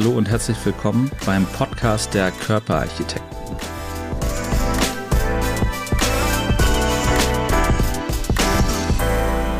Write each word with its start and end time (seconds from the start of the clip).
Hallo 0.00 0.16
und 0.16 0.30
herzlich 0.30 0.56
willkommen 0.64 1.10
beim 1.26 1.44
Podcast 1.44 2.14
der 2.14 2.30
Körperarchitekten. 2.30 3.36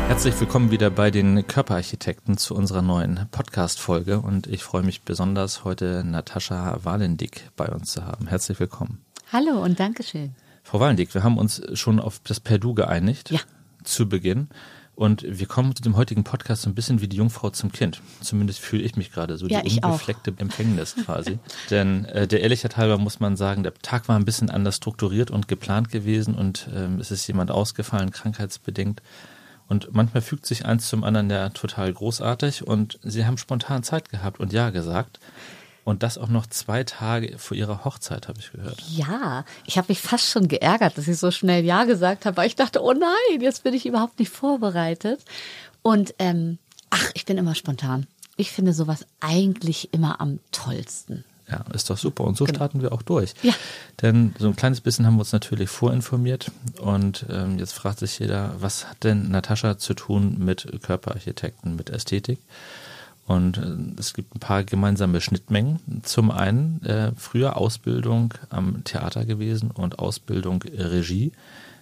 Herzlich 0.07 0.39
willkommen 0.39 0.71
wieder 0.71 0.89
bei 0.89 1.11
den 1.11 1.45
Körperarchitekten 1.45 2.39
zu 2.39 2.55
unserer 2.55 2.81
neuen 2.81 3.27
Podcast-Folge 3.29 4.19
und 4.19 4.47
ich 4.47 4.63
freue 4.63 4.81
mich 4.81 5.03
besonders, 5.03 5.63
heute 5.63 6.03
Natascha 6.03 6.79
Walendick 6.83 7.51
bei 7.55 7.67
uns 7.67 7.91
zu 7.91 8.07
haben. 8.07 8.25
Herzlich 8.25 8.59
willkommen. 8.59 9.05
Hallo 9.31 9.63
und 9.63 9.79
Dankeschön. 9.79 10.33
Frau 10.63 10.79
Walendick, 10.79 11.13
wir 11.13 11.21
haben 11.21 11.37
uns 11.37 11.61
schon 11.77 11.99
auf 11.99 12.19
das 12.23 12.39
Perdu 12.39 12.73
geeinigt. 12.73 13.29
Ja. 13.29 13.41
Zu 13.83 14.09
Beginn. 14.09 14.49
Und 14.95 15.25
wir 15.27 15.47
kommen 15.47 15.75
zu 15.75 15.81
dem 15.81 15.95
heutigen 15.95 16.23
Podcast 16.23 16.63
so 16.63 16.69
ein 16.69 16.75
bisschen 16.75 17.01
wie 17.01 17.07
die 17.07 17.17
Jungfrau 17.17 17.49
zum 17.49 17.71
Kind. 17.71 18.01
Zumindest 18.21 18.59
fühle 18.59 18.83
ich 18.83 18.95
mich 18.95 19.11
gerade 19.11 19.37
so, 19.37 19.47
ja, 19.47 19.61
die 19.61 19.79
unbefleckte 19.81 20.33
Empfängnis 20.37 20.95
quasi. 20.95 21.39
Denn 21.69 22.05
äh, 22.05 22.27
der 22.27 22.41
Ehrlichkeit 22.41 22.77
halber 22.77 22.97
muss 22.97 23.19
man 23.19 23.35
sagen, 23.35 23.63
der 23.63 23.73
Tag 23.73 24.07
war 24.07 24.15
ein 24.15 24.25
bisschen 24.25 24.49
anders 24.49 24.75
strukturiert 24.75 25.31
und 25.31 25.47
geplant 25.47 25.89
gewesen 25.89 26.35
und 26.35 26.69
ähm, 26.75 26.99
es 26.99 27.09
ist 27.09 27.25
jemand 27.27 27.51
ausgefallen, 27.51 28.11
krankheitsbedingt. 28.11 29.01
Und 29.67 29.93
manchmal 29.93 30.21
fügt 30.21 30.45
sich 30.45 30.65
eins 30.65 30.89
zum 30.89 31.05
anderen 31.05 31.29
ja 31.29 31.47
total 31.49 31.93
großartig 31.93 32.67
und 32.67 32.99
sie 33.03 33.25
haben 33.25 33.37
spontan 33.37 33.83
Zeit 33.83 34.09
gehabt 34.09 34.39
und 34.41 34.51
Ja 34.51 34.69
gesagt. 34.69 35.19
Und 35.83 36.03
das 36.03 36.17
auch 36.17 36.27
noch 36.27 36.45
zwei 36.45 36.83
Tage 36.83 37.37
vor 37.37 37.57
ihrer 37.57 37.83
Hochzeit, 37.83 38.27
habe 38.27 38.39
ich 38.39 38.51
gehört. 38.51 38.79
Ja, 38.87 39.45
ich 39.65 39.77
habe 39.77 39.87
mich 39.89 39.99
fast 39.99 40.29
schon 40.29 40.47
geärgert, 40.47 40.97
dass 40.97 41.07
ich 41.07 41.17
so 41.17 41.31
schnell 41.31 41.65
Ja 41.65 41.85
gesagt 41.85 42.25
habe, 42.25 42.37
weil 42.37 42.47
ich 42.47 42.55
dachte, 42.55 42.83
oh 42.83 42.93
nein, 42.93 43.41
jetzt 43.41 43.63
bin 43.63 43.73
ich 43.73 43.85
überhaupt 43.85 44.19
nicht 44.19 44.31
vorbereitet. 44.31 45.19
Und 45.81 46.13
ähm, 46.19 46.59
ach, 46.91 47.09
ich 47.15 47.25
bin 47.25 47.37
immer 47.37 47.55
spontan. 47.55 48.05
Ich 48.37 48.51
finde 48.51 48.73
sowas 48.73 49.05
eigentlich 49.19 49.93
immer 49.93 50.21
am 50.21 50.39
tollsten. 50.51 51.23
Ja, 51.49 51.65
ist 51.73 51.89
doch 51.89 51.97
super. 51.97 52.23
Und 52.23 52.37
so 52.37 52.45
genau. 52.45 52.57
starten 52.57 52.81
wir 52.81 52.93
auch 52.93 53.01
durch. 53.01 53.33
Ja. 53.41 53.53
Denn 54.01 54.33
so 54.39 54.47
ein 54.47 54.55
kleines 54.55 54.79
bisschen 54.81 55.05
haben 55.05 55.15
wir 55.15 55.21
uns 55.21 55.33
natürlich 55.33 55.69
vorinformiert. 55.69 56.51
Und 56.79 57.25
ähm, 57.29 57.59
jetzt 57.59 57.73
fragt 57.73 57.99
sich 57.99 58.19
jeder, 58.19 58.55
was 58.59 58.87
hat 58.87 59.03
denn 59.03 59.29
Natascha 59.29 59.77
zu 59.77 59.93
tun 59.93 60.37
mit 60.39 60.81
Körperarchitekten, 60.81 61.75
mit 61.75 61.89
Ästhetik? 61.89 62.39
Und 63.31 63.57
äh, 63.57 63.99
es 63.99 64.13
gibt 64.13 64.35
ein 64.35 64.39
paar 64.39 64.65
gemeinsame 64.65 65.21
Schnittmengen. 65.21 65.79
Zum 66.03 66.31
einen 66.31 66.83
äh, 66.83 67.13
früher 67.15 67.55
Ausbildung 67.55 68.33
am 68.49 68.83
Theater 68.83 69.23
gewesen 69.23 69.71
und 69.71 69.99
Ausbildung 69.99 70.61
Regie, 70.63 71.31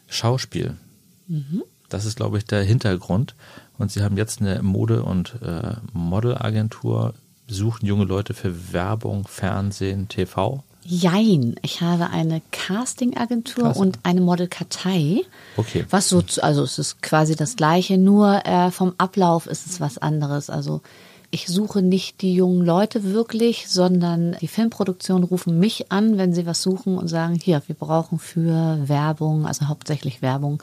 Schauspiel. 0.08 0.78
Mhm. 1.28 1.64
Das 1.90 2.06
ist, 2.06 2.18
glaube 2.18 2.38
ich, 2.38 2.46
der 2.46 2.62
Hintergrund. 2.64 3.34
Und 3.80 3.92
Sie 3.92 4.04
haben 4.04 4.16
jetzt 4.16 4.42
eine 4.42 4.62
Mode- 4.62 5.02
und 5.02 5.42
äh, 5.42 5.74
Modelagentur, 5.92 7.16
suchen 7.48 7.88
junge 7.88 8.06
Leute 8.06 8.36
für 8.36 8.72
Werbung, 8.72 9.28
Fernsehen, 9.28 10.08
TV. 10.08 10.64
Jein, 10.84 11.56
ich 11.64 11.82
habe 11.82 12.12
eine 12.12 12.44
Castingagentur 12.52 13.64
Casting. 13.64 13.82
und 13.82 14.00
eine 14.04 14.22
Modelkartei. 14.22 15.22
Okay. 15.58 15.86
Was 15.90 16.10
so, 16.10 16.24
also 16.42 16.62
es 16.62 16.78
ist 16.78 17.02
quasi 17.02 17.36
das 17.36 17.56
Gleiche, 17.56 17.98
nur 17.98 18.46
äh, 18.46 18.70
vom 18.70 18.94
Ablauf 19.00 19.48
ist 19.48 19.66
es 19.66 19.82
was 19.82 19.98
anderes. 19.98 20.52
Also 20.52 20.82
ich 21.32 21.48
suche 21.48 21.82
nicht 21.82 22.22
die 22.22 22.34
jungen 22.34 22.66
Leute 22.66 23.04
wirklich, 23.04 23.70
sondern 23.70 24.36
die 24.42 24.48
Filmproduktionen 24.48 25.24
rufen 25.24 25.60
mich 25.60 25.92
an, 25.92 26.18
wenn 26.18 26.34
sie 26.34 26.46
was 26.46 26.62
suchen 26.62 26.98
und 26.98 27.08
sagen, 27.08 27.36
hier, 27.36 27.62
wir 27.68 27.76
brauchen 27.76 28.18
für 28.18 28.80
Werbung, 28.88 29.46
also 29.46 29.68
hauptsächlich 29.68 30.22
Werbung, 30.22 30.62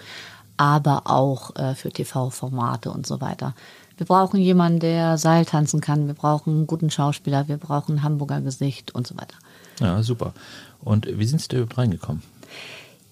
aber 0.56 1.02
auch 1.06 1.54
äh, 1.56 1.74
für 1.74 1.90
TV-Formate 1.90 2.90
und 2.90 3.06
so 3.06 3.20
weiter. 3.20 3.54
Wir 3.96 4.06
brauchen 4.06 4.40
jemanden, 4.40 4.80
der 4.80 5.18
Seil 5.18 5.44
tanzen 5.44 5.80
kann, 5.80 6.06
wir 6.06 6.14
brauchen 6.14 6.52
einen 6.54 6.66
guten 6.66 6.90
Schauspieler, 6.90 7.48
wir 7.48 7.56
brauchen 7.58 7.96
ein 7.96 8.02
Hamburger 8.02 8.40
Gesicht 8.40 8.94
und 8.94 9.06
so 9.06 9.16
weiter. 9.16 9.36
Ja, 9.80 10.02
super. 10.02 10.32
Und 10.82 11.06
wie 11.06 11.26
sind 11.26 11.40
Sie 11.40 11.48
da 11.48 11.58
überhaupt 11.58 11.78
reingekommen? 11.78 12.22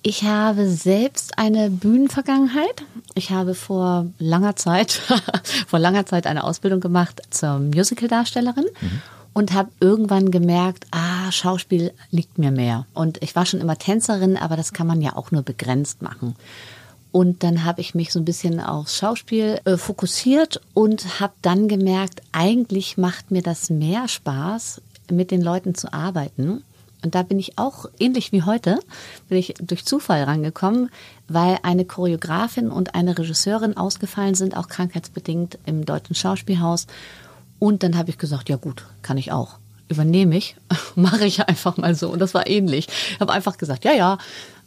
Ich 0.06 0.22
habe 0.22 0.68
selbst 0.68 1.38
eine 1.38 1.70
Bühnenvergangenheit. 1.70 2.84
Ich 3.14 3.30
habe 3.30 3.54
vor 3.54 4.04
langer 4.18 4.54
Zeit, 4.54 4.92
vor 5.66 5.78
langer 5.78 6.04
Zeit 6.04 6.26
eine 6.26 6.44
Ausbildung 6.44 6.80
gemacht 6.80 7.22
zur 7.30 7.58
Musicaldarstellerin 7.58 8.66
mhm. 8.66 9.02
und 9.32 9.54
habe 9.54 9.70
irgendwann 9.80 10.30
gemerkt, 10.30 10.84
ah, 10.90 11.32
Schauspiel 11.32 11.90
liegt 12.10 12.36
mir 12.36 12.50
mehr. 12.50 12.84
Und 12.92 13.22
ich 13.22 13.34
war 13.34 13.46
schon 13.46 13.62
immer 13.62 13.78
Tänzerin, 13.78 14.36
aber 14.36 14.56
das 14.56 14.74
kann 14.74 14.86
man 14.86 15.00
ja 15.00 15.16
auch 15.16 15.30
nur 15.30 15.40
begrenzt 15.40 16.02
machen. 16.02 16.36
Und 17.10 17.42
dann 17.42 17.64
habe 17.64 17.80
ich 17.80 17.94
mich 17.94 18.12
so 18.12 18.18
ein 18.18 18.26
bisschen 18.26 18.60
aufs 18.60 18.98
Schauspiel 18.98 19.58
äh, 19.64 19.78
fokussiert 19.78 20.60
und 20.74 21.18
habe 21.18 21.32
dann 21.40 21.66
gemerkt, 21.66 22.20
eigentlich 22.30 22.98
macht 22.98 23.30
mir 23.30 23.40
das 23.40 23.70
mehr 23.70 24.06
Spaß, 24.08 24.82
mit 25.10 25.30
den 25.30 25.40
Leuten 25.40 25.74
zu 25.74 25.94
arbeiten 25.94 26.62
und 27.04 27.14
da 27.14 27.22
bin 27.22 27.38
ich 27.38 27.58
auch 27.58 27.86
ähnlich 28.00 28.32
wie 28.32 28.42
heute, 28.42 28.80
bin 29.28 29.36
ich 29.36 29.54
durch 29.60 29.84
Zufall 29.84 30.24
rangekommen, 30.24 30.88
weil 31.28 31.58
eine 31.62 31.84
Choreografin 31.84 32.70
und 32.70 32.94
eine 32.94 33.16
Regisseurin 33.16 33.76
ausgefallen 33.76 34.34
sind, 34.34 34.56
auch 34.56 34.68
krankheitsbedingt 34.68 35.58
im 35.66 35.84
Deutschen 35.84 36.16
Schauspielhaus. 36.16 36.86
Und 37.58 37.82
dann 37.82 37.96
habe 37.96 38.10
ich 38.10 38.18
gesagt, 38.18 38.48
ja 38.48 38.56
gut, 38.56 38.86
kann 39.02 39.18
ich 39.18 39.32
auch. 39.32 39.58
Übernehme 39.88 40.36
ich, 40.36 40.56
mache 40.94 41.26
ich 41.26 41.46
einfach 41.46 41.76
mal 41.76 41.94
so. 41.94 42.08
Und 42.08 42.20
das 42.20 42.32
war 42.32 42.46
ähnlich. 42.46 42.88
Ich 43.12 43.20
habe 43.20 43.32
einfach 43.32 43.58
gesagt, 43.58 43.84
ja, 43.84 43.92
ja. 43.92 44.18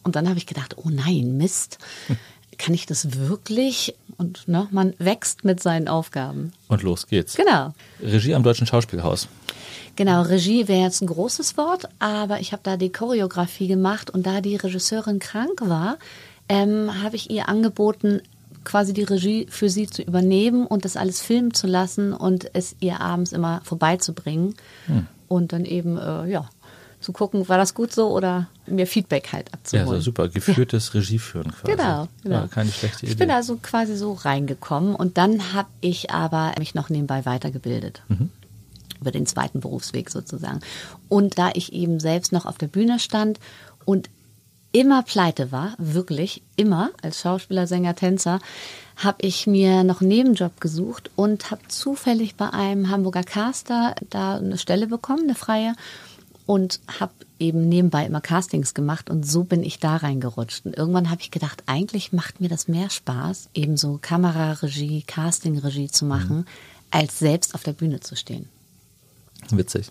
Und 0.04 0.16
dann 0.16 0.30
habe 0.30 0.38
ich 0.38 0.46
gedacht, 0.46 0.76
oh 0.78 0.90
nein, 0.90 1.38
Mist. 1.38 1.80
Kann 2.60 2.74
ich 2.74 2.88
das 2.88 3.18
wirklich? 3.20 3.96
Und 4.18 4.48
ne, 4.48 4.68
man 4.72 4.96
wächst 4.98 5.44
mit 5.44 5.62
seinen 5.62 5.88
Aufgaben. 5.88 6.54
Und 6.70 6.82
los 6.82 7.06
geht's. 7.06 7.36
Genau. 7.36 7.74
Regie 8.02 8.34
am 8.34 8.42
Deutschen 8.42 8.66
Schauspielhaus. 8.66 9.28
Genau, 9.98 10.22
Regie 10.22 10.68
wäre 10.68 10.84
jetzt 10.84 11.02
ein 11.02 11.08
großes 11.08 11.58
Wort, 11.58 11.90
aber 11.98 12.40
ich 12.40 12.52
habe 12.52 12.62
da 12.64 12.78
die 12.78 12.92
Choreografie 12.92 13.68
gemacht 13.68 14.12
und 14.12 14.28
da 14.28 14.42
die 14.42 14.56
Regisseurin 14.56 15.18
krank 15.18 15.60
war, 15.60 15.98
ähm, 16.48 17.04
habe 17.04 17.16
ich 17.16 17.32
ihr 17.32 17.50
angeboten, 17.50 18.22
quasi 18.64 18.94
die 18.94 19.04
Regie 19.04 19.48
für 19.50 19.70
sie 19.70 19.88
zu 19.88 20.04
übernehmen 20.04 20.68
und 20.68 20.86
das 20.86 20.98
alles 20.98 21.20
filmen 21.20 21.52
zu 21.52 21.66
lassen 21.66 22.14
und 22.14 22.52
es 22.54 22.76
ihr 22.80 23.02
abends 23.02 23.32
immer 23.32 23.62
vorbeizubringen 23.64 24.54
hm. 24.86 25.08
und 25.28 25.52
dann 25.52 25.66
eben, 25.66 25.98
äh, 25.98 26.28
ja, 26.28 26.48
zu 27.00 27.12
gucken, 27.12 27.50
war 27.50 27.58
das 27.58 27.74
gut 27.74 27.92
so 27.92 28.10
oder 28.12 28.50
mir 28.68 28.86
Feedback 28.86 29.34
halt 29.34 29.52
abzuholen. 29.52 29.88
Ja, 29.88 29.96
so 29.96 30.02
super. 30.02 30.30
Geführtes 30.30 30.92
ja. 30.94 31.00
Regieführen 31.00 31.52
quasi. 31.52 31.76
Genau, 31.76 32.08
genau. 32.24 32.36
Ja, 32.36 32.48
keine 32.48 32.72
schlechte 32.72 33.00
Idee. 33.00 33.12
Ich 33.12 33.18
bin 33.18 33.32
also 33.32 33.58
quasi 33.58 33.96
so 33.96 34.14
reingekommen 34.14 34.94
und 34.94 35.18
dann 35.18 35.54
habe 35.54 35.70
ich 35.82 36.12
aber 36.12 36.54
mich 36.60 36.76
noch 36.76 36.90
nebenbei 36.90 37.26
weitergebildet. 37.26 38.04
Mhm 38.10 38.30
über 39.02 39.12
den 39.12 39.26
zweiten 39.26 39.60
Berufsweg 39.60 40.10
sozusagen. 40.10 40.60
Und 41.10 41.38
da 41.38 41.52
ich 41.54 41.74
eben 41.74 42.00
selbst 42.00 42.32
noch 42.32 42.46
auf 42.46 42.58
der 42.58 42.68
Bühne 42.68 43.00
stand 43.00 43.40
und 43.86 44.10
immer 44.72 45.02
pleite 45.04 45.52
war, 45.52 45.74
wirklich 45.78 46.44
immer 46.56 46.92
als 47.02 47.22
Schauspieler, 47.22 47.68
Sänger, 47.68 47.96
Tänzer, 47.96 48.40
habe 48.98 49.18
ich 49.22 49.48
mir 49.48 49.84
noch 49.84 50.02
einen 50.02 50.10
Nebenjob 50.10 50.60
gesucht 50.60 51.12
und 51.16 51.52
habe 51.52 51.62
zufällig 51.68 52.36
bei 52.36 52.50
einem 52.50 52.90
Hamburger 52.90 53.24
Caster 53.24 53.96
da 54.10 54.38
eine 54.38 54.58
Stelle 54.58 54.88
bekommen, 54.88 55.24
eine 55.24 55.36
freie 55.36 55.74
und 56.46 56.80
habe 57.00 57.14
eben 57.40 57.70
nebenbei 57.70 58.06
immer 58.06 58.22
Castings 58.22 58.74
gemacht 58.74 59.10
und 59.10 59.28
so 59.28 59.44
bin 59.44 59.64
ich 59.64 59.80
da 59.80 59.98
reingerutscht. 59.98 60.66
Und 60.66 60.76
irgendwann 60.76 61.12
habe 61.12 61.22
ich 61.22 61.30
gedacht, 61.30 61.62
eigentlich 61.68 62.14
macht 62.14 62.42
mir 62.42 62.50
das 62.50 62.68
mehr 62.68 62.90
Spaß, 62.90 63.50
eben 63.54 63.78
so 63.78 64.00
Kameraregie, 64.02 65.04
Castingregie 65.04 65.90
zu 65.90 66.06
machen, 66.06 66.38
mhm. 66.38 66.46
als 66.90 67.20
selbst 67.20 67.54
auf 67.54 67.64
der 67.64 67.74
Bühne 67.74 68.00
zu 68.00 68.16
stehen. 68.16 68.50
Witzig. 69.52 69.90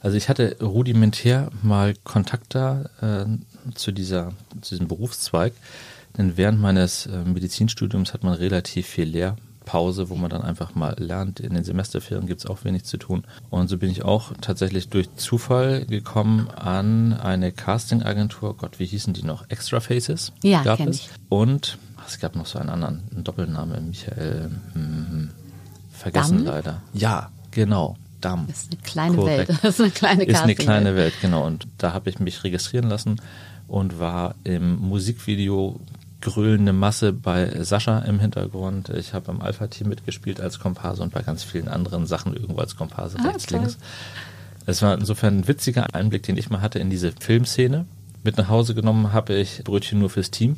Also 0.00 0.16
ich 0.16 0.28
hatte 0.28 0.56
rudimentär 0.60 1.50
mal 1.62 1.94
Kontakt 2.04 2.54
da 2.54 2.84
äh, 3.00 3.26
zu, 3.74 3.92
dieser, 3.92 4.32
zu 4.60 4.74
diesem 4.74 4.88
Berufszweig, 4.88 5.52
denn 6.16 6.36
während 6.36 6.60
meines 6.60 7.06
äh, 7.06 7.24
Medizinstudiums 7.24 8.12
hat 8.12 8.22
man 8.24 8.34
relativ 8.34 8.86
viel 8.86 9.04
Lehrpause, 9.04 10.08
wo 10.08 10.14
man 10.14 10.30
dann 10.30 10.42
einfach 10.42 10.74
mal 10.74 10.94
lernt. 10.98 11.40
In 11.40 11.54
den 11.54 11.64
Semesterferien 11.64 12.26
gibt 12.26 12.40
es 12.40 12.46
auch 12.46 12.64
wenig 12.64 12.84
zu 12.84 12.96
tun. 12.96 13.24
Und 13.50 13.68
so 13.68 13.78
bin 13.78 13.90
ich 13.90 14.02
auch 14.02 14.32
tatsächlich 14.40 14.88
durch 14.88 15.14
Zufall 15.16 15.86
gekommen 15.86 16.48
an 16.50 17.12
eine 17.12 17.52
Castingagentur. 17.52 18.56
Gott, 18.56 18.78
wie 18.78 18.86
hießen 18.86 19.14
die 19.14 19.24
noch? 19.24 19.48
Extra 19.48 19.80
Faces 19.80 20.32
ja, 20.42 20.62
gab 20.62 20.80
es. 20.80 20.96
Ich. 20.96 21.10
Und 21.28 21.78
es 22.06 22.18
gab 22.18 22.36
noch 22.36 22.46
so 22.46 22.58
einen 22.58 22.70
anderen, 22.70 23.02
einen 23.12 23.24
Doppelname, 23.24 23.80
Michael, 23.80 24.50
mh, 24.74 24.80
hm, 24.80 25.30
vergessen 25.92 26.44
Damm? 26.44 26.46
leider. 26.46 26.82
Ja, 26.94 27.30
genau. 27.50 27.96
Damm. 28.20 28.46
Das 28.48 28.62
ist 28.62 28.72
eine 28.72 28.82
kleine 28.82 29.16
Korrekt. 29.16 29.48
Welt. 29.48 29.58
Das 29.62 29.74
ist 29.74 29.80
eine 29.80 29.90
kleine 29.90 30.24
Ist 30.24 30.42
eine 30.42 30.54
kleine 30.54 30.96
Welt, 30.96 31.14
genau. 31.20 31.46
Und 31.46 31.68
da 31.78 31.92
habe 31.92 32.10
ich 32.10 32.18
mich 32.18 32.42
registrieren 32.44 32.88
lassen 32.88 33.20
und 33.66 33.98
war 33.98 34.34
im 34.44 34.76
Musikvideo 34.78 35.80
grölende 36.20 36.72
Masse 36.72 37.12
bei 37.12 37.62
Sascha 37.62 38.00
im 38.00 38.18
Hintergrund. 38.18 38.88
Ich 38.90 39.14
habe 39.14 39.30
im 39.30 39.40
Alpha-Team 39.40 39.88
mitgespielt 39.88 40.40
als 40.40 40.58
Komparse 40.58 41.02
und 41.02 41.12
bei 41.12 41.22
ganz 41.22 41.44
vielen 41.44 41.68
anderen 41.68 42.06
Sachen 42.06 42.34
irgendwo 42.34 42.60
als 42.60 42.76
Komparse 42.76 43.18
ah, 43.20 43.28
rechts, 43.28 43.46
toll. 43.46 43.60
links. 43.60 43.78
Es 44.66 44.82
war 44.82 44.94
insofern 44.94 45.38
ein 45.38 45.48
witziger 45.48 45.94
Einblick, 45.94 46.24
den 46.24 46.36
ich 46.36 46.50
mal 46.50 46.60
hatte 46.60 46.78
in 46.78 46.90
diese 46.90 47.12
Filmszene. 47.12 47.86
Mit 48.24 48.36
nach 48.36 48.48
Hause 48.48 48.74
genommen 48.74 49.12
habe 49.12 49.34
ich 49.34 49.62
Brötchen 49.64 50.00
nur 50.00 50.10
fürs 50.10 50.30
Team 50.30 50.56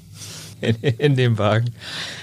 in, 0.60 0.76
in 0.76 1.16
dem 1.16 1.38
Wagen. 1.38 1.70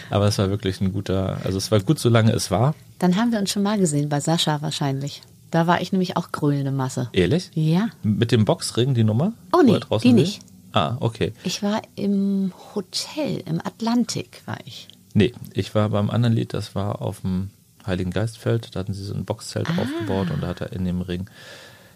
Aber 0.10 0.28
es 0.28 0.38
war 0.38 0.50
wirklich 0.50 0.82
ein 0.82 0.94
guter, 0.94 1.40
also 1.44 1.58
es 1.58 1.72
war 1.72 1.80
gut, 1.80 2.00
solange 2.00 2.32
es 2.32 2.52
war. 2.52 2.76
Dann 3.00 3.16
haben 3.16 3.32
wir 3.32 3.40
uns 3.40 3.52
schon 3.52 3.64
mal 3.64 3.78
gesehen, 3.78 4.10
bei 4.10 4.20
Sascha 4.20 4.62
wahrscheinlich. 4.62 5.22
Da 5.52 5.68
war 5.68 5.82
ich 5.82 5.92
nämlich 5.92 6.18
auch 6.18 6.32
grölende 6.32 6.72
Masse. 6.72 7.10
Ehrlich? 7.14 7.52
Ja. 7.54 7.90
Mit 8.04 8.32
dem 8.32 8.44
Boxring 8.46 8.94
die 8.94 9.04
Nummer? 9.04 9.34
Oh, 9.54 9.62
nee, 9.64 9.80
die 10.04 10.14
nicht. 10.14 10.42
Ah, 10.74 10.98
okay. 11.00 11.34
Ich 11.44 11.64
war 11.64 11.82
im 11.96 12.52
Hotel, 12.76 13.42
im 13.46 13.60
Atlantik 13.60 14.42
war 14.46 14.58
ich. 14.66 14.88
Nee, 15.14 15.34
ich 15.54 15.74
war 15.74 15.90
beim 15.90 16.10
anderen 16.10 16.36
Lied, 16.36 16.54
das 16.54 16.76
war 16.76 17.02
auf 17.02 17.22
dem 17.22 17.50
Heiligen 17.86 18.12
Geistfeld. 18.12 18.76
Da 18.76 18.82
hatten 18.82 18.94
sie 18.94 19.04
so 19.06 19.14
ein 19.14 19.24
Boxzelt 19.26 19.68
Ah. 19.70 19.82
aufgebaut 19.82 20.30
und 20.32 20.44
da 20.44 20.48
hat 20.48 20.62
er 20.62 20.74
in 20.74 20.84
dem 20.86 21.02
Ring 21.02 21.30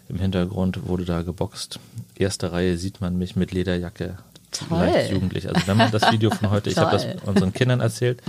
im 0.08 0.18
Hintergrund 0.18 0.86
wurde 0.88 1.04
da 1.04 1.22
geboxt. 1.22 1.78
Erste 2.16 2.52
Reihe 2.52 2.76
sieht 2.76 3.00
man 3.00 3.16
mich 3.16 3.36
mit 3.36 3.52
Lederjacke. 3.52 4.18
Toll. 4.52 4.86
Leicht 4.86 5.10
jugendlich. 5.10 5.48
Also 5.48 5.66
wenn 5.66 5.76
man 5.76 5.90
das 5.90 6.12
Video 6.12 6.30
von 6.30 6.50
heute, 6.50 6.70
ich 6.70 6.76
habe 6.76 6.92
das 6.92 7.06
unseren 7.24 7.52
Kindern 7.52 7.80
erzählt, 7.80 8.22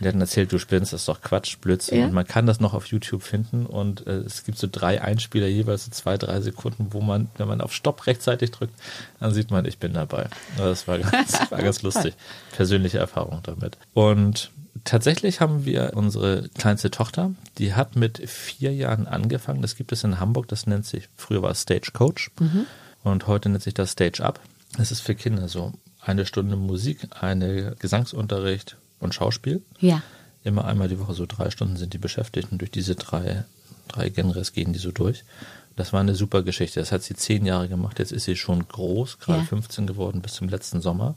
die 0.00 0.08
hatten 0.08 0.20
erzählt, 0.20 0.52
du 0.52 0.58
spinnst, 0.58 0.92
das 0.92 1.02
ist 1.02 1.08
doch 1.08 1.20
Quatsch, 1.20 1.58
Blödsinn. 1.60 1.98
Ja. 1.98 2.04
Und 2.06 2.12
man 2.12 2.26
kann 2.26 2.46
das 2.46 2.60
noch 2.60 2.74
auf 2.74 2.86
YouTube 2.86 3.22
finden 3.22 3.66
und 3.66 4.06
äh, 4.06 4.18
es 4.18 4.44
gibt 4.44 4.58
so 4.58 4.68
drei 4.70 5.02
Einspieler, 5.02 5.46
jeweils 5.46 5.84
so 5.84 5.90
zwei, 5.90 6.16
drei 6.16 6.40
Sekunden, 6.40 6.88
wo 6.90 7.00
man, 7.00 7.28
wenn 7.36 7.48
man 7.48 7.60
auf 7.60 7.72
Stopp 7.72 8.06
rechtzeitig 8.06 8.52
drückt, 8.52 8.74
dann 9.20 9.34
sieht 9.34 9.50
man, 9.50 9.64
ich 9.64 9.78
bin 9.78 9.92
dabei. 9.92 10.28
Also 10.56 10.70
Das 10.70 10.88
war 10.88 10.98
ganz, 10.98 11.50
war 11.50 11.62
ganz 11.62 11.82
lustig. 11.82 12.14
Persönliche 12.52 12.98
Erfahrung 12.98 13.40
damit. 13.42 13.76
Und 13.92 14.50
tatsächlich 14.84 15.40
haben 15.40 15.64
wir 15.64 15.92
unsere 15.94 16.48
kleinste 16.56 16.90
Tochter, 16.90 17.32
die 17.58 17.74
hat 17.74 17.96
mit 17.96 18.28
vier 18.28 18.72
Jahren 18.72 19.06
angefangen. 19.06 19.62
Das 19.62 19.76
gibt 19.76 19.92
es 19.92 20.04
in 20.04 20.20
Hamburg, 20.20 20.48
das 20.48 20.66
nennt 20.66 20.86
sich, 20.86 21.08
früher 21.16 21.42
war 21.42 21.50
es 21.50 21.62
Stagecoach 21.62 22.30
und 23.02 23.26
heute 23.26 23.48
nennt 23.48 23.62
sich 23.62 23.74
das 23.74 23.92
Stage 23.92 24.22
Up. 24.24 24.40
Das 24.76 24.90
ist 24.90 25.00
für 25.00 25.14
Kinder 25.14 25.48
so 25.48 25.72
eine 26.00 26.26
Stunde 26.26 26.56
Musik, 26.56 27.08
eine 27.20 27.76
Gesangsunterricht 27.78 28.76
und 28.98 29.14
Schauspiel. 29.14 29.62
Ja. 29.80 30.02
Immer 30.42 30.64
einmal 30.66 30.88
die 30.88 30.98
Woche, 30.98 31.14
so 31.14 31.26
drei 31.26 31.50
Stunden 31.50 31.76
sind 31.76 31.94
die 31.94 31.98
beschäftigt 31.98 32.52
und 32.52 32.58
durch 32.60 32.70
diese 32.70 32.94
drei, 32.96 33.44
drei 33.88 34.10
Genres 34.10 34.52
gehen 34.52 34.72
die 34.72 34.78
so 34.78 34.92
durch. 34.92 35.24
Das 35.76 35.92
war 35.92 36.00
eine 36.00 36.14
super 36.14 36.42
Geschichte. 36.42 36.80
Das 36.80 36.92
hat 36.92 37.02
sie 37.02 37.14
zehn 37.14 37.46
Jahre 37.46 37.68
gemacht. 37.68 37.98
Jetzt 37.98 38.12
ist 38.12 38.24
sie 38.24 38.36
schon 38.36 38.66
groß, 38.68 39.18
gerade 39.18 39.40
Ja. 39.40 39.46
15 39.46 39.86
geworden 39.86 40.20
bis 40.20 40.34
zum 40.34 40.48
letzten 40.48 40.80
Sommer. 40.80 41.16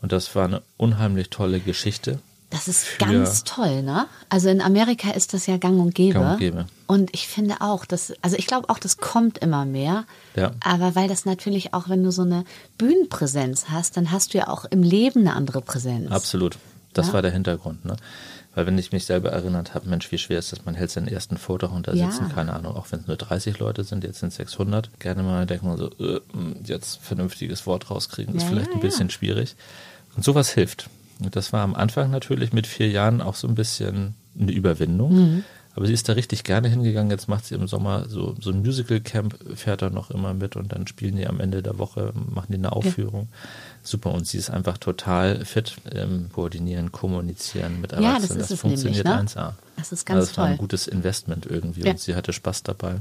Und 0.00 0.12
das 0.12 0.34
war 0.34 0.44
eine 0.44 0.62
unheimlich 0.76 1.30
tolle 1.30 1.60
Geschichte. 1.60 2.18
Das 2.52 2.68
ist 2.68 2.98
ganz 2.98 3.42
toll, 3.44 3.82
ne? 3.82 4.06
Also 4.28 4.48
in 4.48 4.60
Amerika 4.60 5.10
ist 5.10 5.32
das 5.34 5.46
ja 5.46 5.56
gang 5.56 5.80
und 5.80 5.94
gäbe. 5.94 6.18
Gang 6.20 6.32
und 6.34 6.38
gäbe. 6.38 6.66
Und 6.86 7.10
ich 7.14 7.26
finde 7.26 7.56
auch, 7.60 7.84
dass, 7.86 8.12
also 8.22 8.36
ich 8.36 8.46
glaube 8.46 8.68
auch, 8.68 8.78
das 8.78 8.98
kommt 8.98 9.38
immer 9.38 9.64
mehr. 9.64 10.04
Ja. 10.36 10.52
Aber 10.62 10.94
weil 10.94 11.08
das 11.08 11.24
natürlich 11.24 11.72
auch, 11.74 11.88
wenn 11.88 12.04
du 12.04 12.12
so 12.12 12.22
eine 12.22 12.44
Bühnenpräsenz 12.78 13.66
hast, 13.70 13.96
dann 13.96 14.10
hast 14.12 14.34
du 14.34 14.38
ja 14.38 14.48
auch 14.48 14.64
im 14.66 14.82
Leben 14.82 15.20
eine 15.20 15.34
andere 15.34 15.62
Präsenz. 15.62 16.10
Absolut. 16.10 16.58
Das 16.92 17.08
Ja. 17.08 17.12
war 17.14 17.22
der 17.22 17.30
Hintergrund. 17.30 17.84
Ne? 17.86 17.96
Weil 18.54 18.66
wenn 18.66 18.76
ich 18.76 18.92
mich 18.92 19.06
selber 19.06 19.30
erinnert 19.30 19.74
habe, 19.74 19.88
Mensch, 19.88 20.12
wie 20.12 20.18
schwer 20.18 20.38
ist 20.38 20.52
das, 20.52 20.66
man 20.66 20.74
hält 20.74 20.90
seinen 20.90 21.08
ersten 21.08 21.38
Vortrag 21.38 21.72
und 21.72 21.88
da 21.88 21.94
Ja. 21.94 22.10
sitzen, 22.10 22.28
keine 22.34 22.52
Ahnung, 22.52 22.76
auch 22.76 22.86
wenn 22.90 23.00
es 23.00 23.06
nur 23.06 23.16
30 23.16 23.58
Leute 23.60 23.82
sind, 23.84 24.04
jetzt 24.04 24.20
sind 24.20 24.28
es 24.28 24.34
600, 24.36 24.90
gerne 25.00 25.22
mal 25.22 25.46
denkt 25.46 25.64
man 25.64 25.78
so, 25.78 25.86
äh, 25.98 26.20
jetzt 26.64 26.98
vernünftiges 27.02 27.66
Wort 27.66 27.90
rauskriegen, 27.90 28.34
ist 28.34 28.42
Ja, 28.42 28.48
vielleicht 28.50 28.68
ja, 28.68 28.74
ein 28.74 28.80
bisschen 28.80 29.08
schwierig. 29.08 29.56
Und 30.16 30.22
sowas 30.24 30.50
hilft. 30.50 30.90
Das 31.30 31.52
war 31.52 31.62
am 31.62 31.74
Anfang 31.74 32.10
natürlich 32.10 32.52
mit 32.52 32.66
vier 32.66 32.88
Jahren 32.90 33.20
auch 33.20 33.34
so 33.34 33.46
ein 33.48 33.54
bisschen 33.54 34.14
eine 34.38 34.52
Überwindung. 34.52 35.14
Mhm. 35.14 35.44
Aber 35.74 35.86
sie 35.86 35.94
ist 35.94 36.06
da 36.06 36.12
richtig 36.12 36.44
gerne 36.44 36.68
hingegangen. 36.68 37.10
Jetzt 37.10 37.28
macht 37.28 37.46
sie 37.46 37.54
im 37.54 37.66
Sommer 37.66 38.06
so, 38.06 38.34
so 38.38 38.50
ein 38.50 38.60
Musical-Camp, 38.60 39.38
fährt 39.56 39.80
da 39.80 39.88
noch 39.88 40.10
immer 40.10 40.34
mit 40.34 40.54
und 40.54 40.70
dann 40.72 40.86
spielen 40.86 41.16
die 41.16 41.26
am 41.26 41.40
Ende 41.40 41.62
der 41.62 41.78
Woche, 41.78 42.12
machen 42.14 42.48
die 42.50 42.56
eine 42.58 42.72
Aufführung. 42.72 43.28
Super. 43.82 44.12
Und 44.12 44.26
sie 44.26 44.36
ist 44.36 44.50
einfach 44.50 44.76
total 44.76 45.46
fit 45.46 45.76
im 45.90 46.30
Koordinieren, 46.30 46.92
Kommunizieren 46.92 47.80
mit 47.80 47.92
Ja, 47.92 47.98
Erwachsenen. 47.98 48.38
das 48.40 48.48
ist 48.48 48.50
es 48.50 48.60
funktioniert 48.60 49.06
nämlich, 49.06 49.34
ne? 49.34 49.40
1A. 49.40 49.52
Das 49.78 49.92
ist 49.92 50.04
ganz 50.04 50.16
also 50.18 50.28
das 50.28 50.36
war 50.36 50.44
ein 50.44 50.50
toll. 50.52 50.58
gutes 50.58 50.86
Investment 50.88 51.46
irgendwie 51.46 51.84
Ja. 51.84 51.92
und 51.92 52.00
sie 52.00 52.14
hatte 52.16 52.34
Spaß 52.34 52.64
dabei. 52.64 52.96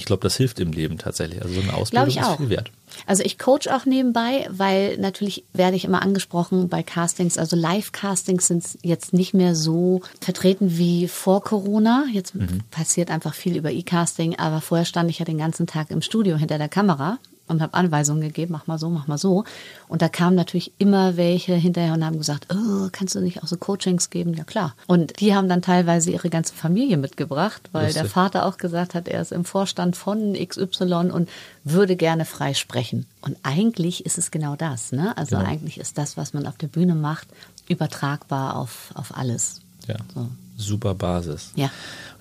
Ich 0.00 0.06
glaube, 0.06 0.22
das 0.22 0.36
hilft 0.36 0.58
im 0.60 0.72
Leben 0.72 0.98
tatsächlich. 0.98 1.40
Also 1.42 1.54
so 1.54 1.60
eine 1.60 1.74
Ausbildung 1.74 2.08
ich 2.08 2.16
ist 2.16 2.24
auch. 2.24 2.38
viel 2.38 2.50
wert. 2.50 2.70
Also 3.06 3.22
ich 3.22 3.38
coach 3.38 3.68
auch 3.68 3.86
nebenbei, 3.86 4.48
weil 4.50 4.98
natürlich 4.98 5.44
werde 5.52 5.76
ich 5.76 5.84
immer 5.84 6.02
angesprochen 6.02 6.68
bei 6.68 6.82
Castings. 6.82 7.38
Also 7.38 7.54
Live-Castings 7.56 8.46
sind 8.48 8.64
jetzt 8.82 9.12
nicht 9.12 9.32
mehr 9.34 9.54
so 9.54 10.00
vertreten 10.20 10.76
wie 10.78 11.06
vor 11.06 11.42
Corona. 11.44 12.04
Jetzt 12.12 12.34
Mhm. 12.34 12.60
passiert 12.70 13.10
einfach 13.10 13.34
viel 13.34 13.56
über 13.56 13.70
E-Casting, 13.70 14.36
aber 14.38 14.60
vorher 14.60 14.84
stand 14.84 15.10
ich 15.10 15.18
ja 15.20 15.24
den 15.24 15.38
ganzen 15.38 15.66
Tag 15.66 15.90
im 15.90 16.02
Studio 16.02 16.36
hinter 16.36 16.58
der 16.58 16.68
Kamera 16.68 17.18
und 17.50 17.60
habe 17.62 17.74
Anweisungen 17.74 18.22
gegeben, 18.22 18.52
mach 18.52 18.66
mal 18.66 18.78
so, 18.78 18.88
mach 18.88 19.06
mal 19.06 19.18
so. 19.18 19.44
Und 19.88 20.02
da 20.02 20.08
kamen 20.08 20.36
natürlich 20.36 20.72
immer 20.78 21.16
welche 21.16 21.54
hinterher 21.54 21.92
und 21.92 22.04
haben 22.04 22.18
gesagt, 22.18 22.46
oh, 22.52 22.88
kannst 22.92 23.14
du 23.14 23.20
nicht 23.20 23.42
auch 23.42 23.46
so 23.48 23.56
Coachings 23.56 24.10
geben? 24.10 24.34
Ja 24.34 24.44
klar. 24.44 24.74
Und 24.86 25.20
die 25.20 25.34
haben 25.34 25.48
dann 25.48 25.62
teilweise 25.62 26.10
ihre 26.10 26.30
ganze 26.30 26.54
Familie 26.54 26.96
mitgebracht, 26.96 27.68
weil 27.72 27.92
der 27.92 28.02
Lustig. 28.04 28.12
Vater 28.12 28.46
auch 28.46 28.56
gesagt 28.56 28.94
hat, 28.94 29.08
er 29.08 29.20
ist 29.20 29.32
im 29.32 29.44
Vorstand 29.44 29.96
von 29.96 30.34
XY 30.34 31.10
und 31.12 31.28
würde 31.64 31.96
gerne 31.96 32.24
frei 32.24 32.54
sprechen. 32.54 33.06
Und 33.20 33.36
eigentlich 33.42 34.06
ist 34.06 34.16
es 34.18 34.30
genau 34.30 34.56
das. 34.56 34.92
Ne? 34.92 35.16
Also 35.16 35.36
Genau. 35.36 35.48
eigentlich 35.48 35.78
ist 35.78 35.98
das, 35.98 36.16
was 36.16 36.32
man 36.32 36.46
auf 36.46 36.56
der 36.56 36.68
Bühne 36.68 36.94
macht, 36.94 37.28
übertragbar 37.68 38.56
auf, 38.56 38.90
auf 38.94 39.16
alles. 39.16 39.60
Ja. 39.86 39.96
So. 40.14 40.28
Super 40.60 40.94
Basis. 40.94 41.52
Ja. 41.56 41.70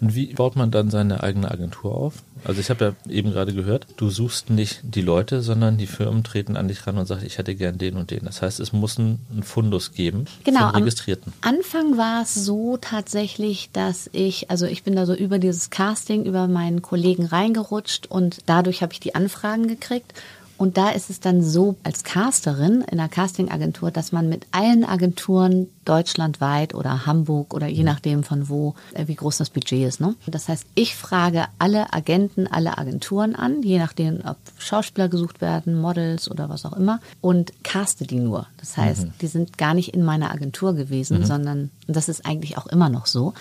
Und 0.02 0.16
wie 0.16 0.34
baut 0.34 0.56
man 0.56 0.72
dann 0.72 0.90
seine 0.90 1.24
eigene 1.24 1.52
Agentur 1.52 1.94
auf? 1.94 2.24
Also 2.46 2.62
ich 2.62 2.70
habe 2.70 2.96
ja 3.06 3.12
eben 3.12 3.32
gerade 3.32 3.54
gehört, 3.54 3.86
du 3.98 4.10
suchst 4.10 4.50
nicht 4.50 4.80
die 4.84 5.02
Leute, 5.02 5.42
sondern 5.42 5.78
die 5.78 5.88
Firmen 5.88 6.24
treten 6.24 6.56
an 6.56 6.70
dich 6.70 6.88
ran 6.88 6.98
und 6.98 7.06
sagen, 7.06 7.26
ich 7.26 7.38
hätte 7.38 7.54
gern 7.54 7.78
den 7.78 7.98
und 7.98 8.12
den. 8.12 8.24
Das 8.24 8.42
heißt, 8.42 8.62
es 8.62 8.72
muss 8.72 8.98
einen 8.98 9.44
Fundus 9.44 9.92
geben 9.92 10.26
Genau, 10.46 10.60
von 10.62 10.70
am 10.70 10.76
Registrierten. 10.84 11.34
Anfang 11.42 11.98
war 11.98 12.22
es 12.22 12.34
so 12.34 12.78
tatsächlich, 12.78 13.72
dass 13.74 14.10
ich, 14.14 14.50
also 14.50 14.66
ich 14.68 14.84
bin 14.84 14.96
da 14.96 15.06
so 15.06 15.14
über 15.14 15.38
dieses 15.38 15.70
Casting, 15.70 16.24
über 16.24 16.48
meinen 16.48 16.82
Kollegen 16.82 17.26
reingerutscht 17.26 18.08
und 18.08 18.38
dadurch 18.46 18.82
habe 18.82 18.94
ich 18.94 19.02
die 19.02 19.16
Anfragen 19.16 19.68
gekriegt. 19.68 20.14
Und 20.60 20.76
da 20.76 20.90
ist 20.90 21.10
es 21.10 21.22
dann 21.22 21.42
so 21.42 21.78
als 21.84 22.04
Casterin 22.04 22.82
in 22.82 23.00
einer 23.00 23.08
Castingagentur, 23.08 23.92
dass 23.92 24.12
man 24.12 24.28
mit 24.28 24.46
allen 24.52 24.84
Agenturen 24.84 25.70
deutschlandweit 25.86 26.76
oder 26.76 27.06
Hamburg 27.06 27.54
oder 27.54 27.68
je 27.68 27.84
nachdem 27.84 28.24
von 28.24 28.50
wo, 28.50 28.76
äh, 28.94 29.08
wie 29.08 29.16
groß 29.16 29.38
das 29.38 29.50
Budget 29.50 29.88
ist. 29.88 30.02
Ne? 30.02 30.16
Das 30.28 30.50
heißt, 30.50 30.66
ich 30.76 30.98
frage 30.98 31.46
alle 31.60 31.94
Agenten, 31.94 32.46
alle 32.46 32.78
Agenturen 32.78 33.36
an, 33.36 33.64
je 33.64 33.80
nachdem, 33.80 34.20
ob 34.26 34.36
Schauspieler 34.58 35.08
gesucht 35.08 35.40
werden, 35.40 35.80
Models 35.80 36.30
oder 36.30 36.50
was 36.50 36.66
auch 36.66 36.74
immer, 36.74 37.00
und 37.22 37.54
caste 37.64 38.06
die 38.06 38.20
nur. 38.20 38.46
Das 38.58 38.76
heißt, 38.76 39.08
die 39.22 39.28
sind 39.28 39.58
gar 39.58 39.74
nicht 39.74 39.94
in 39.94 40.04
meiner 40.04 40.30
Agentur 40.30 40.74
gewesen, 40.74 41.26
sondern 41.26 41.72
und 41.88 41.96
das 41.96 42.10
ist 42.10 42.26
eigentlich 42.26 42.58
auch 42.58 42.68
immer 42.68 42.90
noch 42.90 43.06
so. 43.06 43.34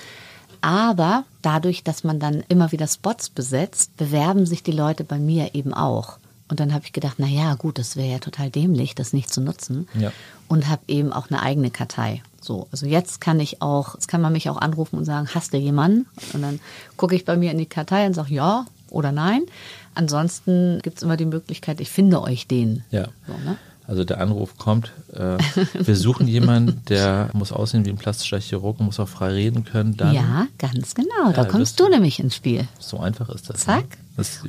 Aber 0.61 1.25
dadurch, 1.42 1.83
dass 1.83 2.04
man 2.04 2.21
dann 2.21 2.45
immer 2.49 2.71
wieder 2.71 2.87
Spots 2.87 3.28
besetzt, 3.28 3.97
bewerben 3.97 4.47
sich 4.47 4.62
die 4.62 4.71
Leute 4.71 5.02
bei 5.02 5.19
mir 5.19 5.57
eben 5.57 5.75
auch. 5.75 6.19
Und 6.49 6.61
dann 6.61 6.73
habe 6.73 6.85
ich 6.85 6.93
gedacht, 6.93 7.17
na 7.19 7.26
ja, 7.26 7.55
gut, 7.55 7.78
das 7.78 7.97
wäre 7.97 8.09
ja 8.11 8.19
total 8.19 8.50
dämlich, 8.50 8.95
das 8.95 9.12
nicht 9.12 9.33
zu 9.33 9.40
nutzen. 9.40 9.87
Ja. 9.99 10.12
Und 10.49 10.69
habe 10.69 10.83
eben 10.88 11.12
auch 11.12 11.28
eine 11.31 11.43
eigene 11.43 11.71
Kartei. 11.71 12.23
So, 12.40 12.69
also 12.73 12.87
jetzt 12.87 13.21
kann 13.21 13.38
ich 13.40 13.61
auch, 13.61 13.95
jetzt 13.95 14.09
kann 14.09 14.21
man 14.23 14.33
mich 14.33 14.49
auch 14.49 14.57
anrufen 14.57 14.97
und 14.97 15.05
sagen, 15.05 15.28
hast 15.35 15.52
du 15.52 15.59
jemanden? 15.59 16.07
Und 16.33 16.40
dann 16.43 16.61
gucke 16.97 17.14
ich 17.14 17.25
bei 17.25 17.37
mir 17.37 17.50
in 17.50 17.59
die 17.59 17.67
Kartei 17.67 18.07
und 18.07 18.14
sage 18.14 18.33
ja 18.35 18.64
oder 18.90 19.12
nein. 19.12 19.43
Ansonsten 19.95 20.81
gibt 20.83 20.99
es 20.99 21.02
immer 21.02 21.17
die 21.17 21.26
Möglichkeit, 21.26 21.81
ich 21.81 21.90
finde 21.90 22.23
euch 22.23 22.47
den. 22.47 22.85
Ja. 22.90 23.09
So, 23.26 23.33
ne? 23.45 23.57
Also 23.87 24.05
der 24.05 24.21
Anruf 24.21 24.57
kommt, 24.59 24.93
äh, 25.14 25.38
wir 25.75 25.97
suchen 25.97 26.28
jemanden, 26.28 26.83
der 26.88 27.31
muss 27.33 27.52
aussehen 27.52 27.85
wie 27.87 27.90
ein 27.90 27.97
plastischer 27.97 28.38
Chirurg, 28.38 28.81
muss 28.81 29.00
auch 29.00 29.09
frei 29.09 29.31
reden 29.33 29.64
können. 29.64 29.97
Dann, 29.97 30.14
Ja, 30.14 30.47
ganz 30.59 30.95
genau. 30.95 31.33
Da 31.35 31.43
Ja, 31.43 31.45
kommst 31.49 31.81
das- 31.81 31.87
du 31.87 31.90
nämlich 31.93 32.21
ins 32.21 32.37
Spiel. 32.37 32.69
So 32.78 32.99
einfach 33.00 33.28
ist 33.31 33.49
das. 33.50 33.61
Zack. 33.61 33.85
Ne? 33.90 33.97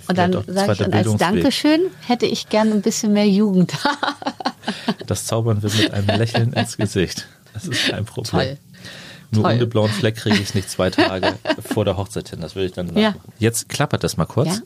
Und 0.07 0.17
dann 0.17 0.33
sage 0.47 0.73
ich, 0.73 0.81
und 0.81 0.93
als. 0.93 1.15
Dankeschön 1.17 1.81
hätte 2.07 2.25
ich 2.25 2.49
gerne 2.49 2.71
ein 2.71 2.81
bisschen 2.81 3.13
mehr 3.13 3.27
Jugend. 3.27 3.73
Das 5.07 5.25
zaubern 5.25 5.63
wir 5.63 5.71
mit 5.71 5.91
einem 5.91 6.07
Lächeln 6.19 6.53
ins 6.53 6.77
Gesicht. 6.77 7.27
Das 7.53 7.65
ist 7.65 7.88
kein 7.88 8.05
Problem. 8.05 8.29
Toll. 8.31 8.57
Nur 9.31 9.43
Toll. 9.43 9.53
ohne 9.55 9.65
blauen 9.67 9.89
Fleck 9.89 10.17
kriege 10.17 10.35
ich 10.35 10.43
es 10.49 10.53
nicht 10.55 10.69
zwei 10.69 10.89
Tage 10.89 11.35
vor 11.63 11.85
der 11.85 11.97
Hochzeit 11.97 12.29
hin. 12.29 12.41
Das 12.41 12.55
will 12.55 12.65
ich 12.65 12.73
dann 12.73 12.95
Ja. 12.95 13.11
machen. 13.11 13.21
Jetzt 13.39 13.69
klappert 13.69 14.03
das 14.03 14.17
mal 14.17 14.25
kurz. 14.25 14.47
Ja? 14.47 14.61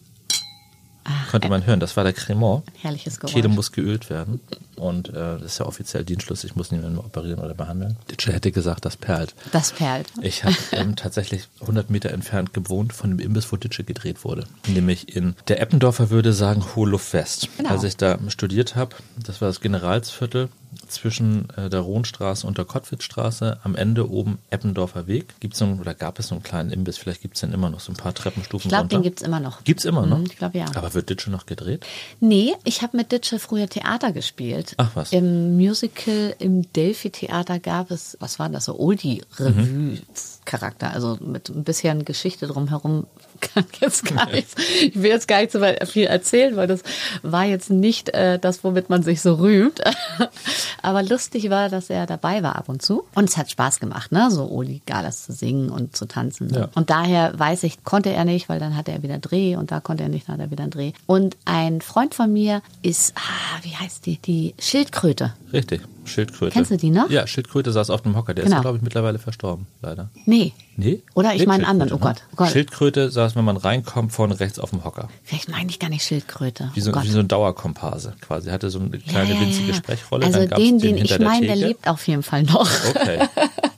Ach, 1.03 1.31
Konnte 1.31 1.49
man 1.49 1.65
hören. 1.65 1.79
Das 1.79 1.97
war 1.97 2.03
der 2.03 2.13
Cremant. 2.13 2.63
herrliches 2.81 3.19
Geräusch. 3.19 3.33
Kehle 3.33 3.47
muss 3.49 3.71
geölt 3.71 4.09
werden. 4.09 4.39
Und 4.75 5.09
äh, 5.09 5.13
das 5.13 5.43
ist 5.43 5.59
ja 5.59 5.65
offiziell 5.65 6.03
Dienstschluss. 6.03 6.43
Ich 6.43 6.55
muss 6.55 6.71
niemanden 6.71 6.97
operieren 6.97 7.39
oder 7.39 7.53
behandeln. 7.53 7.97
Ditsche 8.09 8.33
hätte 8.33 8.51
gesagt, 8.51 8.85
das 8.85 8.97
perlt. 8.97 9.35
Das 9.51 9.71
perlt. 9.71 10.07
Ich 10.21 10.43
habe 10.43 10.55
ähm, 10.71 10.95
tatsächlich 10.95 11.47
100 11.61 11.89
Meter 11.89 12.11
entfernt 12.11 12.53
gewohnt 12.53 12.93
von 12.93 13.09
dem 13.11 13.19
Imbiss, 13.19 13.51
wo 13.51 13.57
Ditsche 13.57 13.83
gedreht 13.83 14.23
wurde. 14.23 14.45
Nämlich 14.67 15.15
in 15.15 15.35
der 15.47 15.61
Eppendorfer 15.61 16.09
würde 16.09 16.33
sagen 16.33 16.63
Hohe 16.75 16.89
Luft 16.89 17.13
West. 17.13 17.49
Genau. 17.57 17.69
Als 17.69 17.83
ich 17.83 17.97
da 17.97 18.17
studiert 18.29 18.75
habe, 18.75 18.95
das 19.17 19.41
war 19.41 19.47
das 19.47 19.61
Generalsviertel 19.61 20.49
zwischen 20.87 21.49
äh, 21.55 21.69
der 21.69 21.81
Rohnstraße 21.81 22.47
und 22.47 22.57
der 22.57 22.65
Kottwitzstraße. 22.65 23.59
Am 23.63 23.75
Ende 23.75 24.09
oben 24.09 24.39
Eppendorfer 24.49 25.07
Weg. 25.07 25.39
Gibt's 25.39 25.59
so 25.59 25.65
einen, 25.65 25.79
oder 25.79 25.93
gab 25.93 26.19
es 26.19 26.27
so 26.27 26.35
einen 26.35 26.43
kleinen 26.43 26.71
Imbiss? 26.71 26.97
Vielleicht 26.97 27.21
gibt's 27.21 27.41
den 27.41 27.53
immer 27.53 27.69
noch, 27.69 27.79
so 27.79 27.91
ein 27.91 27.95
paar 27.95 28.13
Treppenstufen 28.13 28.69
Ich 28.69 28.69
glaube, 28.69 28.87
den 28.87 29.01
gibt's 29.01 29.21
immer 29.21 29.39
noch. 29.39 29.63
Gibt's 29.63 29.85
immer 29.85 30.05
noch? 30.05 30.19
Mhm, 30.19 30.25
ich 30.25 30.37
glaube, 30.37 30.57
ja. 30.57 30.65
Aber 30.75 30.93
wird 30.93 31.09
Ditsche 31.09 31.31
noch 31.31 31.45
gedreht? 31.45 31.85
Nee, 32.19 32.53
ich 32.63 32.81
habe 32.81 32.97
mit 32.97 33.11
Ditsche 33.11 33.39
früher 33.39 33.67
Theater 33.67 34.11
gespielt. 34.11 34.73
Ach, 34.77 34.91
was. 34.95 35.13
Im 35.13 35.55
Musical 35.55 36.35
im 36.39 36.71
Delphi-Theater 36.73 37.59
gab 37.59 37.91
es, 37.91 38.17
was 38.19 38.39
war 38.39 38.49
das, 38.49 38.65
so 38.65 38.79
Oldie-Revue-Charakter. 38.79 40.91
Also 40.91 41.17
mit 41.21 41.49
ein 41.49 41.63
bisschen 41.63 42.05
Geschichte 42.05 42.47
drumherum 42.47 43.07
kann 43.53 43.65
jetzt 43.81 44.05
gar 44.05 44.29
nichts, 44.29 44.55
ich 44.81 44.95
will 44.95 45.11
jetzt 45.11 45.27
gar 45.27 45.41
nicht 45.41 45.51
so 45.51 45.59
viel 45.85 46.05
erzählen, 46.05 46.55
weil 46.55 46.67
das 46.67 46.81
war 47.21 47.45
jetzt 47.45 47.69
nicht 47.69 48.09
äh, 48.09 48.39
das, 48.39 48.63
womit 48.63 48.89
man 48.89 49.03
sich 49.03 49.21
so 49.21 49.35
rühmt. 49.35 49.81
Aber 50.81 51.03
lustig 51.03 51.49
war, 51.49 51.69
dass 51.69 51.89
er 51.89 52.05
dabei 52.05 52.43
war 52.43 52.55
ab 52.55 52.69
und 52.69 52.81
zu. 52.81 53.03
Und 53.15 53.29
es 53.29 53.37
hat 53.37 53.51
Spaß 53.51 53.79
gemacht, 53.79 54.11
ne? 54.11 54.29
So 54.31 54.49
Oli 54.49 54.81
Galas 54.85 55.25
zu 55.25 55.33
singen 55.33 55.69
und 55.69 55.95
zu 55.95 56.05
tanzen. 56.05 56.53
Ja. 56.53 56.69
Und 56.75 56.89
daher 56.89 57.37
weiß 57.37 57.63
ich, 57.63 57.83
konnte 57.83 58.09
er 58.11 58.25
nicht, 58.25 58.49
weil 58.49 58.59
dann 58.59 58.75
hatte 58.75 58.91
er 58.91 59.03
wieder 59.03 59.13
einen 59.13 59.21
Dreh 59.21 59.55
und 59.55 59.71
da 59.71 59.79
konnte 59.79 60.03
er 60.03 60.09
nicht, 60.09 60.27
dann 60.27 60.35
hat 60.35 60.41
er 60.41 60.51
wieder 60.51 60.63
einen 60.63 60.71
Dreh. 60.71 60.93
Und 61.05 61.37
ein 61.45 61.81
Freund 61.81 62.15
von 62.15 62.31
mir 62.31 62.61
ist, 62.81 63.13
ah, 63.15 63.59
wie 63.63 63.75
heißt 63.75 64.05
die? 64.05 64.17
Die 64.17 64.53
Schildkröte. 64.59 65.33
Richtig, 65.51 65.81
Schildkröte. 66.05 66.51
Kennst 66.53 66.71
du 66.71 66.77
die 66.77 66.89
noch? 66.89 67.09
Ja, 67.09 67.25
Schildkröte 67.27 67.71
saß 67.71 67.89
auf 67.89 68.01
dem 68.01 68.15
Hocker. 68.15 68.33
Der 68.33 68.43
Genau. 68.43 68.57
ist, 68.57 68.61
glaube 68.61 68.77
ich, 68.77 68.83
mittlerweile 68.83 69.19
verstorben, 69.19 69.67
leider. 69.81 70.09
Nee. 70.25 70.53
Nee? 70.75 71.01
Oder 71.13 71.35
ich 71.35 71.45
meine 71.45 71.67
einen 71.67 71.81
anderen. 71.81 71.93
Oh 71.93 71.97
Gott, 71.97 72.17
oh 72.31 72.35
Gott. 72.37 72.49
Schildkröte 72.49 73.09
saß, 73.09 73.35
wenn 73.35 73.45
man 73.45 73.57
reinkommt, 73.57 74.11
vorne 74.11 74.39
rechts 74.39 74.59
auf 74.59 74.71
dem 74.71 74.83
Hocker. 74.83 75.07
Vielleicht 75.23 75.49
meine 75.49 75.69
ich 75.69 75.79
gar 75.79 75.89
nicht 75.89 76.03
Schildkröte. 76.03 76.71
Wie 76.73 76.81
so, 76.81 76.91
oh 76.91 77.01
wie 77.03 77.09
so 77.09 77.19
ein 77.19 77.27
Dauerkomparse 77.27 78.15
quasi. 78.21 78.49
Hatte 78.49 78.69
so 78.69 78.79
eine 78.79 78.89
kleine 78.89 79.29
Ja, 79.29 79.35
ja, 79.35 79.41
winzige 79.41 79.69
ja. 79.69 79.73
Sprechrolle. 79.75 80.25
Also 80.25 80.45
den, 80.45 80.79
den 80.79 80.97
ich 80.97 81.19
meine, 81.19 81.45
der 81.47 81.55
lebt 81.55 81.87
auf 81.87 82.07
jeden 82.07 82.23
Fall 82.23 82.43
noch. 82.43 82.69
Okay. 82.95 83.19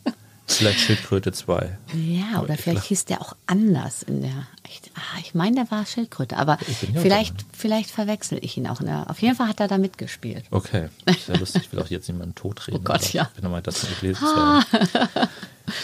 Vielleicht 0.58 0.80
Schildkröte 0.80 1.32
2. 1.32 1.78
Ja, 1.96 2.42
oder 2.42 2.58
vielleicht 2.58 2.84
hieß 2.86 3.06
der 3.06 3.22
auch 3.22 3.36
anders 3.48 4.04
in 4.04 4.22
der. 4.22 4.48
Ich, 4.68 4.82
ah, 4.96 5.20
ich 5.22 5.34
meine, 5.36 5.56
der 5.56 5.72
war 5.72 5.86
Schildkröte, 5.86 6.38
aber 6.38 6.58
Ich 6.68 6.80
bin 6.80 6.96
vielleicht, 7.00 7.36
vielleicht 7.54 7.90
verwechsel 7.92 8.40
ich 8.42 8.58
ihn 8.58 8.68
auch. 8.68 8.82
Der, 8.82 9.10
auf 9.10 9.22
jeden 9.22 9.36
Fall 9.36 9.48
hat 9.48 9.60
er 9.60 9.68
da 9.68 9.78
mitgespielt. 9.78 10.46
Okay. 10.52 10.90
Ja 11.28 11.36
lustig. 11.38 11.64
Ich 11.66 11.72
will 11.74 11.82
auch 11.82 11.88
jetzt 11.90 12.08
niemanden 12.08 12.36
totreden. 12.36 12.78
Oh 12.78 12.84
Gott, 12.84 13.12
ja. 13.14 13.30
Wenn 13.36 13.46
er 13.46 13.50
meint, 13.50 13.66
das 13.68 13.84
nicht 13.84 14.02
lesen 14.02 14.20
zu 14.20 14.26
haben. 14.36 14.66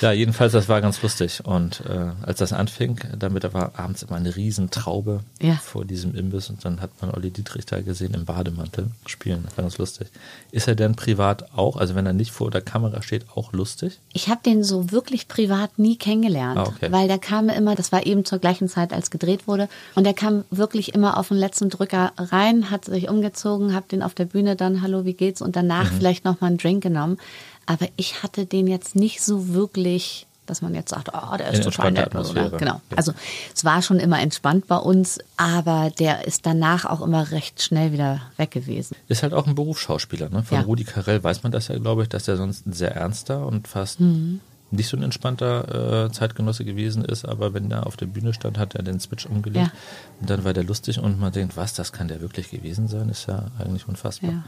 Ja, 0.02 0.12
jedenfalls, 0.12 0.52
das 0.54 0.70
war 0.70 0.80
ganz 0.82 1.02
lustig. 1.02 1.42
Und 1.44 1.82
äh, 1.90 2.12
als 2.22 2.40
das 2.40 2.54
anfing, 2.54 3.00
damit 3.18 3.44
da 3.44 3.54
war 3.54 3.74
abends 3.80 4.04
immer 4.04 4.16
eine 4.18 4.36
Riesentraube 4.36 5.22
Ja. 5.42 5.56
vor 5.56 5.86
diesem 5.86 6.14
Imbiss 6.16 6.50
und 6.50 6.64
dann 6.64 6.82
hat 6.82 6.92
man 7.02 7.12
Olli 7.12 7.32
Dietrich 7.32 7.66
da 7.66 7.82
gesehen 7.82 8.14
im 8.14 8.26
Bademantel 8.26 8.88
spielen. 9.06 9.42
Das 9.46 9.58
war 9.58 9.64
ganz 9.64 9.78
lustig. 9.78 10.08
Ist 10.52 10.68
er 10.68 10.76
denn 10.76 10.96
privat 10.96 11.52
auch, 11.56 11.78
also 11.78 11.96
wenn 11.96 12.06
er 12.06 12.14
nicht 12.14 12.32
vor 12.32 12.52
der 12.52 12.62
Kamera 12.62 13.02
steht, 13.02 13.26
auch 13.36 13.54
lustig? 13.54 14.00
Ich 14.14 14.30
habe 14.30 14.42
den 14.46 14.64
so 14.64 14.92
wirklich 14.92 15.28
privat 15.28 15.80
nie 15.80 15.96
kennengelernt, 15.98 16.60
Ah, 16.60 16.64
okay. 16.68 16.92
weil 16.92 17.08
der 17.08 17.20
kam 17.20 17.50
immer, 17.50 17.76
das 17.76 17.92
war 17.92 18.06
eben 18.06 18.24
zur 18.26 18.40
gleichen 18.40 18.68
Zeit, 18.70 18.94
als 18.94 19.10
gedreht 19.10 19.48
wurde, 19.48 19.68
und 19.96 20.04
der 20.04 20.14
kam 20.14 20.44
wirklich 20.52 20.94
immer 20.94 21.18
auf 21.18 21.30
den 21.30 21.38
letzten 21.38 21.70
Drücker 21.70 22.12
rein, 22.18 22.70
hat 22.70 22.86
sich 22.86 23.10
umgezogen, 23.10 23.74
hab 23.74 23.90
den 23.90 24.04
auf 24.04 24.14
der 24.14 24.26
Bühne 24.26 24.56
dann, 24.56 24.82
hallo, 24.82 25.06
wie 25.06 25.14
geht's, 25.14 25.42
und 25.42 25.56
danach 25.56 25.92
Mhm. 25.92 25.96
vielleicht 25.98 26.26
noch 26.26 26.40
mal 26.42 26.48
einen 26.48 26.58
Drink 26.58 26.84
genommen. 26.84 27.18
Aber 27.65 27.88
ich 27.96 28.24
hatte 28.24 28.46
den 28.46 28.68
jetzt 28.68 28.96
nicht 28.96 29.22
so 29.22 29.50
wirklich, 29.53 30.27
dass 30.46 30.62
man 30.62 30.74
jetzt 30.75 30.89
sagt, 30.89 31.10
oh, 31.13 31.38
der 31.38 31.51
ist 31.51 31.63
total 31.63 31.91
nett. 31.91 32.13
Oder 32.13 32.50
ne? 32.50 32.58
Genau. 32.58 32.74
Ja. 32.89 32.98
Also 32.98 33.13
es 33.56 33.63
war 33.63 33.82
schon 33.82 34.00
immer 34.00 34.20
entspannt 34.20 34.68
bei 34.68 34.75
uns, 34.77 35.20
aber 35.38 35.91
der 35.98 36.27
ist 36.27 36.46
danach 36.46 36.86
auch 36.86 37.01
immer 37.01 37.32
recht 37.32 37.62
schnell 37.62 37.94
wieder 37.94 38.22
weg 38.38 38.51
gewesen. 38.51 38.96
Ist 39.08 39.24
halt 39.24 39.34
auch 39.34 39.48
ein 39.48 39.56
Berufsschauspieler. 39.56 40.30
Ne? 40.30 40.44
Von 40.44 40.58
Ja. 40.58 40.63
Rudi 40.63 40.84
Carell 40.84 41.24
weiß 41.24 41.44
man 41.44 41.51
das 41.51 41.70
ja, 41.70 41.77
glaube 41.77 42.03
ich, 42.03 42.10
dass 42.10 42.27
er 42.27 42.38
sonst 42.38 42.65
ein 42.68 42.74
sehr 42.74 42.96
ernster 42.96 43.46
und 43.46 43.68
fast 43.68 44.00
Mhm. 44.00 44.41
Nicht 44.72 44.88
so 44.88 44.98
ein 44.98 45.04
entspannter 45.04 46.06
äh, 46.06 46.12
Zeitgenosse 46.12 46.66
gewesen 46.66 47.04
ist. 47.06 47.25
Aber 47.25 47.54
wenn 47.54 47.70
er 47.72 47.86
auf 47.88 47.98
der 47.98 48.06
Bühne 48.06 48.34
stand, 48.34 48.58
hat 48.58 48.75
er 48.75 48.84
den 48.84 49.00
Switch 49.00 49.25
umgelegt. 49.25 49.68
Ja. 49.68 49.72
Und 50.20 50.30
dann 50.30 50.44
war 50.44 50.54
der 50.54 50.63
lustig 50.63 51.00
und 51.00 51.20
man 51.20 51.32
denkt, 51.32 51.58
was, 51.58 51.74
das 51.74 51.92
kann 51.92 52.08
der 52.08 52.22
wirklich 52.22 52.50
gewesen 52.50 52.88
sein? 52.88 53.10
Ist 53.10 53.28
ja 53.28 53.46
eigentlich 53.60 53.88
unfassbar. 53.88 54.32
Ja. 54.32 54.44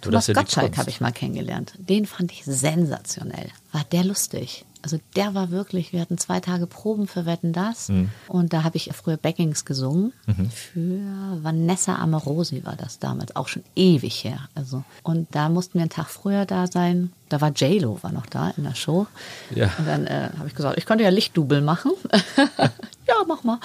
Thomas 0.00 0.26
ja 0.26 0.34
Gottschalk 0.34 0.76
habe 0.76 0.90
ich 0.90 1.00
mal 1.00 1.12
kennengelernt. 1.12 1.74
Den 1.78 2.06
fand 2.06 2.32
ich 2.32 2.44
sensationell. 2.44 3.48
War 3.72 3.84
der 3.92 4.04
lustig. 4.04 4.64
Also 4.82 4.98
der 5.16 5.34
war 5.34 5.50
wirklich, 5.50 5.92
wir 5.92 6.00
hatten 6.00 6.18
zwei 6.18 6.40
Tage 6.40 6.66
Proben 6.66 7.06
für 7.08 7.26
Wetten 7.26 7.52
Das 7.52 7.88
Mhm. 7.88 8.10
und 8.28 8.52
da 8.52 8.62
habe 8.64 8.76
ich 8.76 8.90
früher 8.94 9.16
Backings 9.16 9.64
gesungen. 9.64 10.12
Für 10.52 11.38
Vanessa 11.42 11.96
Amorosi 11.96 12.64
war 12.64 12.76
das 12.76 12.98
damals, 12.98 13.34
auch 13.36 13.48
schon 13.48 13.64
ewig 13.76 14.24
her. 14.24 14.48
Also 14.54 14.84
und 15.02 15.28
da 15.32 15.48
mussten 15.48 15.74
wir 15.74 15.82
einen 15.82 15.90
Tag 15.90 16.08
früher 16.08 16.46
da 16.46 16.66
sein. 16.66 17.12
Da 17.28 17.40
war 17.40 17.50
J-Lo 17.50 17.98
war 18.02 18.12
noch 18.12 18.26
da 18.26 18.50
in 18.56 18.64
der 18.64 18.74
Show. 18.74 19.06
Ja. 19.54 19.70
Und 19.78 19.86
dann 19.86 20.06
äh, 20.06 20.30
habe 20.38 20.48
ich 20.48 20.54
gesagt, 20.54 20.78
ich 20.78 20.86
könnte 20.86 21.04
ja 21.04 21.10
Lichtdubel 21.10 21.60
machen. 21.60 21.92
ja, 22.56 23.14
mach 23.26 23.44
mal. 23.44 23.58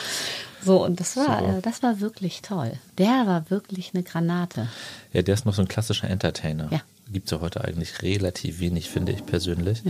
So, 0.66 0.84
und 0.84 1.00
das 1.00 1.16
war, 1.18 1.40
Super. 1.40 1.58
äh, 1.58 1.62
das 1.62 1.84
war 1.84 2.00
wirklich 2.00 2.42
toll. 2.42 2.74
Der 2.98 3.28
war 3.28 3.50
wirklich 3.50 3.92
eine 3.94 4.04
Granate. 4.04 4.68
Ja, 5.12 5.22
der 5.22 5.34
ist 5.34 5.46
noch 5.46 5.54
so 5.54 5.62
ein 5.62 5.68
klassischer 5.68 6.10
Entertainer. 6.10 6.70
Ja. 6.72 6.80
Gibt 7.12 7.26
es 7.28 7.32
ja 7.32 7.42
heute 7.42 7.64
eigentlich 7.64 8.02
relativ 8.02 8.60
wenig, 8.60 8.90
finde 8.90 9.12
ich 9.12 9.26
persönlich. 9.26 9.84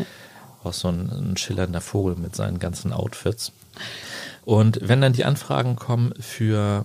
Auch 0.63 0.74
so 0.74 0.88
ein, 0.89 1.10
ein 1.10 1.38
schillernder 1.38 1.82
Vogel 1.82 2.15
mit 2.15 2.36
seinen 2.36 2.60
ganzen 2.60 2.93
Outfits. 2.93 3.51
Und 4.46 4.79
wenn 4.88 5.01
dann 5.01 5.13
die 5.13 5.25
Anfragen 5.25 5.75
kommen 5.75 6.13
für, 6.20 6.84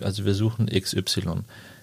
also 0.00 0.24
wir 0.24 0.34
suchen 0.34 0.66
XY, 0.66 1.40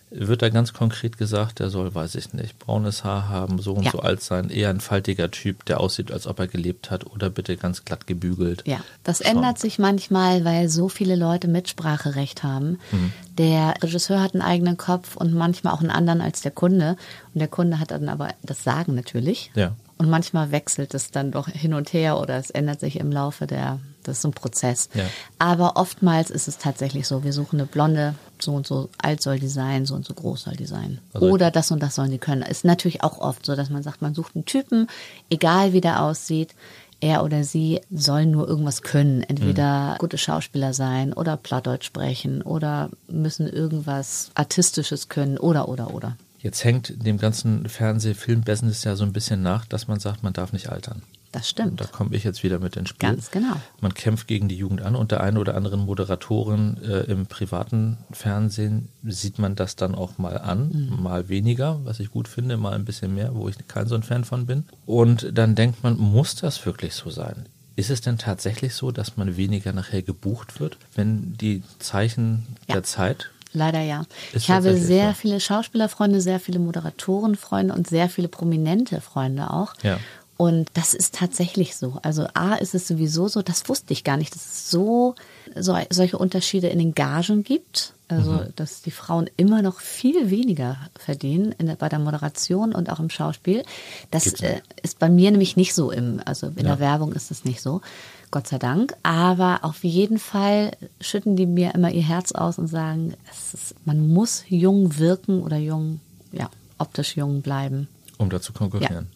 wird 0.10 0.42
da 0.42 0.48
ganz 0.48 0.72
konkret 0.72 1.18
gesagt, 1.18 1.60
der 1.60 1.70
soll, 1.70 1.94
weiß 1.94 2.16
ich 2.16 2.32
nicht, 2.32 2.58
braunes 2.60 3.04
Haar 3.04 3.28
haben, 3.28 3.60
so 3.60 3.74
und 3.74 3.84
Ja. 3.84 3.92
so 3.92 4.00
alt 4.00 4.22
sein, 4.24 4.50
eher 4.50 4.70
ein 4.70 4.80
faltiger 4.80 5.30
Typ, 5.32 5.66
der 5.66 5.82
aussieht, 5.82 6.14
als 6.14 6.28
ob 6.28 6.40
er 6.40 6.48
gelebt 6.48 6.90
hat, 6.92 7.06
oder 7.06 7.30
bitte 7.30 7.58
ganz 7.58 7.84
glatt 7.84 8.08
gebügelt. 8.08 8.64
Ja, 8.66 8.80
das 9.04 9.18
Schon. 9.18 9.28
ändert 9.36 9.60
sich 9.60 9.80
manchmal, 9.80 10.46
weil 10.46 10.70
so 10.70 10.88
viele 10.88 11.18
Leute 11.18 11.50
Mitspracherecht 11.50 12.42
haben. 12.44 12.80
Mhm. 12.94 13.12
Der 13.38 13.74
Regisseur 13.84 14.22
hat 14.22 14.34
einen 14.34 14.44
eigenen 14.44 14.78
Kopf 14.78 15.18
und 15.18 15.34
manchmal 15.34 15.74
auch 15.74 15.82
einen 15.82 15.92
anderen 15.92 16.22
als 16.22 16.40
der 16.40 16.52
Kunde. 16.52 16.96
Und 17.34 17.40
der 17.40 17.50
Kunde 17.50 17.78
hat 17.82 17.92
dann 17.92 18.08
aber 18.08 18.30
das 18.44 18.64
Sagen 18.64 18.96
natürlich. 18.96 19.52
Ja. 19.56 19.74
Und 19.98 20.10
manchmal 20.10 20.52
wechselt 20.52 20.94
es 20.94 21.10
dann 21.12 21.32
doch 21.32 21.48
hin 21.48 21.74
und 21.74 21.92
her 21.92 22.20
oder 22.20 22.38
es 22.38 22.50
ändert 22.52 22.80
sich 22.80 23.00
im 23.00 23.12
Laufe 23.12 23.48
der, 23.48 23.80
das 24.04 24.20
ist 24.20 24.26
ein 24.26 24.32
Prozess. 24.32 24.90
Ja. 24.94 25.04
Aber 25.40 25.76
oftmals 25.76 26.30
ist 26.30 26.48
es 26.48 26.60
tatsächlich 26.60 27.08
so, 27.08 27.24
wir 27.24 27.34
suchen 27.34 27.60
eine 27.60 27.66
Blonde, 27.68 28.14
so 28.40 28.54
und 28.54 28.68
so 28.68 28.90
alt 29.02 29.22
soll 29.24 29.40
die 29.40 29.48
sein, 29.48 29.86
so 29.88 29.96
und 29.96 30.06
so 30.06 30.14
groß 30.14 30.44
soll 30.44 30.56
die 30.56 30.68
sein. 30.68 31.00
Also- 31.14 31.28
oder 31.30 31.50
das 31.50 31.72
und 31.72 31.82
das 31.82 31.96
sollen 31.96 32.12
die 32.12 32.20
können. 32.20 32.44
Ist 32.44 32.64
natürlich 32.64 33.04
auch 33.04 33.18
oft 33.20 33.46
so, 33.46 33.56
dass 33.56 33.70
man 33.72 33.82
sagt, 33.82 34.02
man 34.04 34.14
sucht 34.14 34.36
einen 34.36 34.46
Typen, 34.46 34.88
egal 35.32 35.74
wie 35.74 35.82
der 35.82 36.04
aussieht, 36.04 36.54
er 37.00 37.24
oder 37.24 37.44
sie 37.44 37.82
soll 37.92 38.26
nur 38.26 38.48
irgendwas 38.48 38.82
können. 38.82 39.22
Entweder 39.24 39.94
Mhm. 39.94 39.98
gute 40.00 40.18
Schauspieler 40.18 40.74
sein 40.74 41.14
oder 41.14 41.38
Plattdeutsch 41.38 41.86
sprechen 41.86 42.42
oder 42.42 42.90
müssen 43.08 43.48
irgendwas 43.48 44.32
Artistisches 44.36 45.08
können 45.10 45.38
oder, 45.38 45.70
oder, 45.70 45.94
oder. 45.94 46.18
Jetzt 46.40 46.64
hängt 46.64 47.06
dem 47.06 47.18
ganzen 47.18 47.68
Fernseh-Film-Business 47.68 48.84
ja 48.84 48.96
so 48.96 49.04
ein 49.04 49.14
bisschen 49.14 49.42
nach, 49.42 49.66
dass 49.66 49.88
man 49.88 50.00
sagt, 50.00 50.24
man 50.24 50.34
darf 50.34 50.54
nicht 50.54 50.70
altern. 50.70 51.02
Das 51.34 51.42
Und 51.42 51.48
stimmt. 51.50 51.82
da 51.82 51.86
komme 51.86 52.16
ich 52.16 52.24
jetzt 52.24 52.42
wieder 52.44 52.58
mit 52.60 52.78
ins 52.78 52.90
Spiel. 52.90 53.10
Ganz 53.10 53.32
genau. 53.32 53.56
Man 53.82 53.94
kämpft 53.94 54.28
gegen 54.28 54.48
die 54.48 54.56
Jugend 54.56 54.82
an 54.82 54.96
und 54.96 55.12
der 55.12 55.22
einen 55.22 55.38
oder 55.38 55.56
anderen 55.56 55.82
Moderatorin 55.86 56.78
äh, 56.84 57.00
im 57.12 57.26
privaten 57.26 57.98
Fernsehen 58.12 58.88
sieht 59.04 59.38
man 59.38 59.56
das 59.56 59.76
dann 59.76 59.94
auch 59.94 60.18
mal 60.18 60.38
an, 60.38 60.70
Mhm. 60.90 61.04
mal 61.04 61.28
weniger, 61.28 61.80
was 61.84 62.00
ich 62.00 62.12
gut 62.12 62.28
finde, 62.30 62.56
mal 62.56 62.74
ein 62.74 62.86
bisschen 62.86 63.14
mehr, 63.14 63.36
wo 63.36 63.50
ich 63.50 63.56
kein 63.68 63.88
so 63.88 63.96
ein 63.96 64.04
Fan 64.04 64.24
von 64.24 64.46
bin. 64.46 64.64
Und 64.86 65.30
dann 65.38 65.56
denkt 65.56 65.84
man, 65.84 65.98
muss 65.98 66.36
das 66.36 66.66
wirklich 66.66 66.94
so 66.94 67.10
sein? 67.10 67.46
Ist 67.76 67.90
es 67.90 68.02
denn 68.02 68.18
tatsächlich 68.18 68.74
so, 68.74 68.92
dass 68.92 69.18
man 69.18 69.36
weniger 69.38 69.74
nachher 69.74 70.02
gebucht 70.04 70.60
wird, 70.60 70.78
wenn 70.96 71.34
die 71.38 71.62
Zeichen 71.80 72.48
Ja. 72.68 72.76
der 72.76 72.84
Zeit 72.84 73.32
Leider 73.54 73.82
ja. 73.82 74.06
Ist 74.34 74.44
ich 74.44 74.50
habe 74.52 74.76
sehr 74.78 75.14
viele 75.16 75.40
Schauspielerfreunde, 75.40 76.22
sehr 76.22 76.40
viele 76.40 76.60
Moderatorenfreunde 76.60 77.74
und 77.74 77.88
sehr 77.88 78.10
viele 78.10 78.28
prominente 78.28 79.02
Freunde 79.02 79.52
auch. 79.52 79.74
Ja. 79.84 80.00
Und 80.38 80.70
das 80.76 80.94
ist 80.94 81.16
tatsächlich 81.16 81.76
so. 81.76 81.98
Also 82.04 82.28
A 82.36 82.54
ist 82.56 82.76
es 82.76 82.88
sowieso 82.88 83.28
so, 83.28 83.42
das 83.42 83.68
wusste 83.70 83.92
ich 83.94 84.04
gar 84.04 84.18
nicht, 84.18 84.36
dass 84.36 84.46
es 84.46 84.70
so, 84.70 85.16
so 85.56 85.76
solche 85.90 86.20
Unterschiede 86.20 86.68
in 86.68 86.78
den 86.78 86.94
Gagen 86.94 87.44
gibt. 87.44 87.94
Also, 88.10 88.32
Mhm. 88.32 88.54
dass 88.56 88.82
die 88.84 88.92
Frauen 88.92 89.30
immer 89.36 89.62
noch 89.62 89.82
viel 89.82 90.30
weniger 90.30 90.78
verdienen 90.98 91.54
in 91.58 91.76
bei 91.76 91.90
der 91.90 92.00
Moderation 92.00 92.74
und 92.74 92.90
auch 92.90 93.00
im 93.02 93.10
Schauspiel. 93.10 93.64
Das 94.12 94.28
äh, 94.42 94.62
ist 94.82 94.98
bei 95.00 95.10
mir 95.10 95.30
nämlich 95.32 95.58
nicht 95.58 95.74
so 95.74 95.92
im, 95.92 96.22
also 96.24 96.48
in 96.48 96.60
Ja. 96.60 96.64
der 96.76 96.80
Werbung 96.80 97.12
ist 97.12 97.32
es 97.32 97.44
nicht 97.44 97.60
so. 97.62 97.82
Gott 98.32 98.48
sei 98.48 98.58
Dank. 98.58 98.94
Aber 99.04 99.60
auf 99.64 99.84
jeden 99.84 100.20
Fall 100.20 100.72
schütten 101.00 101.36
die 101.36 101.46
mir 101.46 101.74
immer 101.76 101.92
ihr 101.92 102.04
Herz 102.04 102.32
aus 102.32 102.58
und 102.60 102.68
sagen, 102.68 103.14
es 103.32 103.54
ist, 103.54 103.76
man 103.86 104.08
muss 104.08 104.44
jung 104.48 104.98
wirken 104.98 105.42
oder 105.42 105.58
jung, 105.58 106.00
ja, 106.32 106.50
optisch 106.78 107.16
jung 107.16 107.42
bleiben. 107.42 107.88
um 108.18 108.30
da 108.30 108.42
zu 108.42 108.54
konkurrieren. 108.54 109.08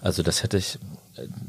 Also 0.00 0.22
das 0.22 0.42
hätte 0.42 0.58
ich, 0.58 0.78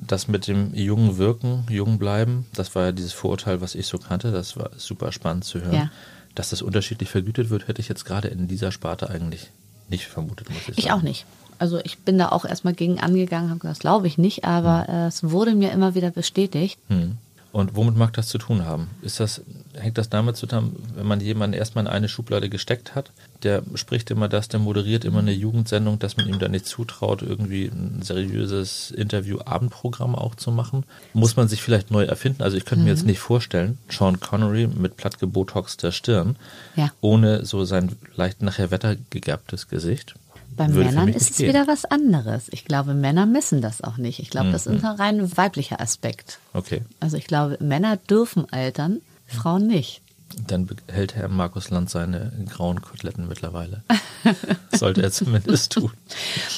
das 0.08 0.28
mit 0.28 0.48
dem 0.48 0.74
jungen 0.74 1.18
Wirken, 1.18 1.66
jung 1.70 2.00
bleiben, 2.00 2.48
das 2.54 2.74
war 2.76 2.86
ja 2.86 2.92
dieses 2.92 3.14
Vorurteil, 3.14 3.62
was 3.62 3.76
ich 3.76 3.88
so 3.88 3.98
kannte, 3.98 4.32
das 4.32 4.58
war 4.58 4.72
super 4.78 5.12
spannend 5.12 5.46
zu 5.46 5.62
hören. 5.62 5.74
Ja. 5.74 5.92
Dass 6.36 6.52
das 6.52 6.62
unterschiedlich 6.62 7.10
vergütet 7.10 7.50
wird, 7.50 7.68
hätte 7.68 7.82
ich 7.82 7.90
jetzt 7.90 8.06
gerade 8.06 8.30
in 8.30 8.48
dieser 8.48 8.72
Sparte 8.72 9.10
eigentlich 9.10 9.52
nicht 9.90 10.06
vermutet, 10.06 10.50
muss 10.50 10.60
ich 10.60 10.66
sagen. 10.68 10.80
Ich 10.80 10.92
auch 10.92 11.02
nicht. 11.02 11.26
Also 11.60 11.80
ich 11.84 12.00
bin 12.00 12.18
da 12.18 12.30
auch 12.30 12.46
erstmal 12.46 12.74
gegen 12.74 13.00
angegangen, 13.00 13.50
habe 13.50 13.60
gesagt, 13.60 13.76
das 13.78 13.80
glaube 13.80 14.08
ich 14.08 14.18
nicht, 14.18 14.46
aber 14.46 14.88
Hm. 14.88 14.94
äh, 14.96 15.08
es 15.08 15.24
wurde 15.30 15.54
mir 15.56 15.72
immer 15.72 15.94
wieder 15.96 16.10
bestätigt. 16.12 16.80
Hm. 16.88 17.18
Und 17.52 17.76
womit 17.76 17.98
mag 17.98 18.14
das 18.14 18.28
zu 18.28 18.38
tun 18.38 18.64
haben? 18.64 18.90
Ist 19.02 19.20
das, 19.20 19.42
hängt 19.74 19.98
das 19.98 20.08
damit 20.08 20.38
zusammen, 20.38 20.76
wenn 20.94 21.08
man 21.08 21.20
jemanden 21.20 21.58
erstmal 21.58 21.84
in 21.86 21.90
eine 21.90 22.08
Schublade 22.08 22.48
gesteckt 22.48 22.94
hat, 22.94 23.12
der 23.42 23.64
spricht 23.74 24.12
immer 24.12 24.30
das, 24.30 24.50
der 24.50 24.60
moderiert 24.60 25.04
immer 25.04 25.18
eine 25.18 25.32
Jugendsendung, 25.32 25.98
dass 25.98 26.16
man 26.16 26.28
ihm 26.30 26.38
da 26.38 26.48
nicht 26.48 26.68
zutraut, 26.68 27.24
irgendwie 27.24 27.66
ein 27.66 28.04
seriöses 28.04 28.92
Interview-Abendprogramm 28.92 30.14
auch 30.14 30.36
zu 30.36 30.52
machen? 30.52 30.84
Muss 31.14 31.38
man 31.38 31.48
sich 31.48 31.64
vielleicht 31.64 31.90
neu 31.90 32.04
erfinden? 32.04 32.44
Also 32.44 32.56
ich 32.56 32.66
könnte 32.66 32.84
mir 32.84 32.92
jetzt 32.92 33.06
nicht 33.08 33.20
vorstellen, 33.20 33.80
Sean 33.90 34.20
Connery 34.20 34.68
mit 34.68 34.96
plattgebotoxter 34.98 35.92
Stirn, 35.92 36.36
Ja. 36.76 36.92
ohne 37.02 37.46
so 37.46 37.66
sein 37.66 37.96
leicht 38.16 38.44
nachher 38.44 38.70
wettergegerbtes 38.70 39.68
Gesicht. 39.70 40.14
Bei 40.60 40.68
Würde 40.74 40.90
Männern 40.90 41.08
ist 41.08 41.32
es 41.32 41.38
gehen. 41.38 41.48
wieder 41.48 41.68
was 41.68 41.86
anderes. 41.86 42.48
Ich 42.52 42.66
glaube, 42.66 42.94
Männer 42.94 43.26
missen 43.26 43.62
das 43.62 43.82
auch 43.82 43.96
nicht. 43.96 44.20
Ich 44.20 44.30
glaube, 44.30 44.52
das 44.52 44.68
ist 44.68 44.84
ein 44.84 44.86
rein 44.86 45.38
weiblicher 45.38 45.80
Aspekt. 45.80 46.38
Okay. 46.52 46.82
Also 47.00 47.16
ich 47.16 47.28
glaube, 47.28 47.56
Männer 47.62 47.96
dürfen 47.96 48.46
altern, 48.52 49.00
Frauen 49.26 49.68
nicht. 49.68 50.02
Dann 50.48 50.68
behält 50.68 51.16
Herr 51.16 51.30
Markus 51.30 51.70
Land 51.70 51.90
seine 51.90 52.34
grauen 52.50 52.82
Koteletten 52.82 53.30
mittlerweile. 53.30 53.84
Sollte 54.74 55.02
er 55.02 55.14
zumindest 55.14 55.72
tun. 55.72 55.92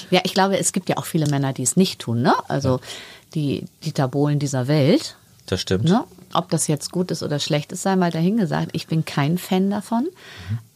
Ja, 0.10 0.22
ich 0.24 0.34
glaube, 0.34 0.58
es 0.58 0.74
gibt 0.74 0.90
ja 0.90 0.98
auch 0.98 1.06
viele 1.06 1.28
Männer, 1.28 1.54
die 1.54 1.62
es 1.62 1.78
nicht 1.78 2.00
tun. 2.02 2.24
Ne? 2.24 2.34
Also 2.48 2.80
die 3.36 3.66
Dieter 3.86 4.08
Bohlen 4.08 4.40
dieser 4.40 4.68
Welt. 4.68 5.16
Das 5.46 5.62
stimmt. 5.62 5.86
Ne? 5.86 6.06
Ob 6.34 6.50
das 6.50 6.68
jetzt 6.68 6.92
gut 6.92 7.12
ist 7.12 7.24
oder 7.24 7.40
schlecht 7.40 7.72
ist, 7.72 7.82
sei 7.84 7.96
mal 7.96 8.12
dahingesagt. 8.12 8.70
Ich 8.74 8.88
bin 8.88 9.06
kein 9.06 9.38
Fan 9.38 9.70
davon. 9.70 10.08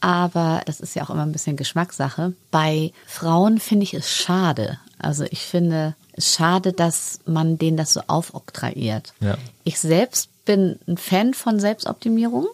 Aber 0.00 0.62
das 0.66 0.80
ist 0.80 0.94
ja 0.94 1.04
auch 1.04 1.10
immer 1.10 1.22
ein 1.22 1.32
bisschen 1.32 1.56
Geschmackssache. 1.56 2.32
Bei 2.50 2.92
Frauen 3.06 3.58
finde 3.58 3.84
ich 3.84 3.94
es 3.94 4.10
schade. 4.14 4.78
Also 4.98 5.24
ich 5.30 5.40
finde 5.40 5.94
es 6.12 6.34
schade, 6.34 6.72
dass 6.72 7.20
man 7.26 7.58
denen 7.58 7.76
das 7.76 7.92
so 7.92 8.00
aufoktroyiert. 8.06 9.12
Ja. 9.20 9.36
Ich 9.64 9.78
selbst 9.78 10.30
bin 10.44 10.78
ein 10.86 10.96
Fan 10.96 11.34
von 11.34 11.58
Selbstoptimierung. 11.60 12.46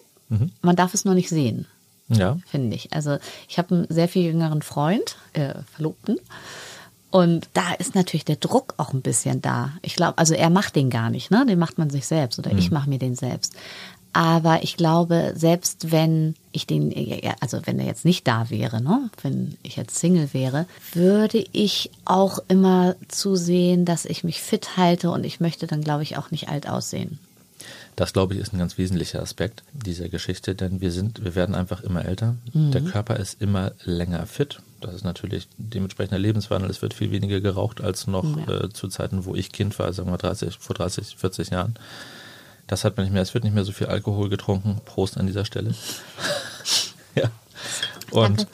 Man 0.63 0.75
darf 0.75 0.95
es 0.95 1.05
nur 1.05 1.13
nicht 1.13 1.29
sehen 1.29 1.67
Ja. 2.07 2.37
finde 2.47 2.75
ich. 2.75 2.91
Also 2.91 3.17
ich 3.47 3.59
habe 3.59 3.75
einen 3.75 3.87
sehr 3.89 4.07
viel 4.07 4.23
jüngeren 4.23 4.63
Freund, 4.63 5.15
äh, 5.33 5.53
Verlobten. 5.75 6.17
Und 7.13 7.47
da 7.53 7.73
ist 7.73 7.93
natürlich 7.93 8.25
der 8.25 8.37
Druck 8.37 8.73
auch 8.77 8.91
ein 8.91 9.03
bisschen 9.03 9.39
da. 9.39 9.73
Ich 9.83 9.95
glaube, 9.95 10.17
also 10.17 10.33
er 10.33 10.49
macht 10.49 10.75
den 10.75 10.89
gar 10.89 11.11
nicht, 11.11 11.29
ne? 11.29 11.45
Den 11.45 11.59
macht 11.59 11.77
man 11.77 11.91
sich 11.91 12.07
selbst 12.07 12.39
oder 12.39 12.51
ich 12.53 12.71
mache 12.71 12.89
mir 12.89 12.97
den 12.97 13.13
selbst. 13.13 13.53
Aber 14.13 14.63
ich 14.63 14.77
glaube, 14.77 15.33
selbst 15.35 15.91
wenn 15.91 16.33
ich 16.51 16.65
den, 16.65 16.91
also 17.39 17.59
wenn 17.65 17.77
er 17.77 17.85
jetzt 17.85 18.03
nicht 18.03 18.27
da 18.27 18.49
wäre, 18.49 18.81
ne, 18.81 19.11
wenn 19.21 19.55
ich 19.61 19.75
jetzt 19.75 19.99
Single 19.99 20.33
wäre, 20.33 20.65
würde 20.93 21.45
ich 21.51 21.91
auch 22.03 22.39
immer 22.47 22.95
zusehen, 23.09 23.85
dass 23.85 24.05
ich 24.05 24.23
mich 24.23 24.41
fit 24.41 24.75
halte 24.75 25.11
und 25.11 25.23
ich 25.23 25.39
möchte 25.39 25.67
dann, 25.67 25.81
glaube 25.81 26.01
ich, 26.01 26.17
auch 26.17 26.31
nicht 26.31 26.49
alt 26.49 26.67
aussehen. 26.67 27.19
Das, 27.95 28.13
glaube 28.13 28.33
ich, 28.33 28.39
ist 28.39 28.53
ein 28.53 28.59
ganz 28.59 28.77
wesentlicher 28.77 29.21
Aspekt 29.21 29.63
dieser 29.71 30.09
Geschichte, 30.09 30.55
denn 30.55 30.81
wir 30.81 30.91
sind, 30.91 31.23
wir 31.23 31.35
werden 31.35 31.53
einfach 31.53 31.81
immer 31.81 32.03
älter. 32.05 32.35
Der 32.53 32.81
Körper 32.81 33.17
ist 33.17 33.39
immer 33.41 33.73
länger 33.83 34.25
fit. 34.25 34.59
Das 34.81 34.95
ist 34.95 35.03
natürlich 35.03 35.47
dementsprechender 35.57 36.17
Lebenswandel. 36.19 36.69
Es 36.71 36.81
wird 36.81 36.93
viel 36.93 37.11
weniger 37.11 37.39
geraucht 37.39 37.81
als 37.81 38.07
noch 38.07 38.25
Ja. 38.47 38.63
äh, 38.63 38.69
zu 38.69 38.87
Zeiten, 38.87 39.25
wo 39.25 39.35
ich 39.35 39.51
Kind 39.51 39.77
war, 39.77 39.93
sagen 39.93 40.09
wir 40.09 40.17
30, 40.17 40.57
vor 40.59 40.75
30, 40.75 41.15
40 41.17 41.51
Jahren. 41.51 41.75
Das 42.67 42.83
hat 42.83 42.97
man 42.97 43.05
nicht 43.05 43.13
mehr. 43.13 43.21
Es 43.21 43.33
wird 43.33 43.43
nicht 43.43 43.53
mehr 43.53 43.65
so 43.65 43.71
viel 43.71 43.87
Alkohol 43.87 44.29
getrunken. 44.29 44.81
Prost 44.85 45.17
an 45.17 45.27
dieser 45.27 45.45
Stelle. 45.45 45.75
ja. 47.15 47.29
Und 48.11 48.47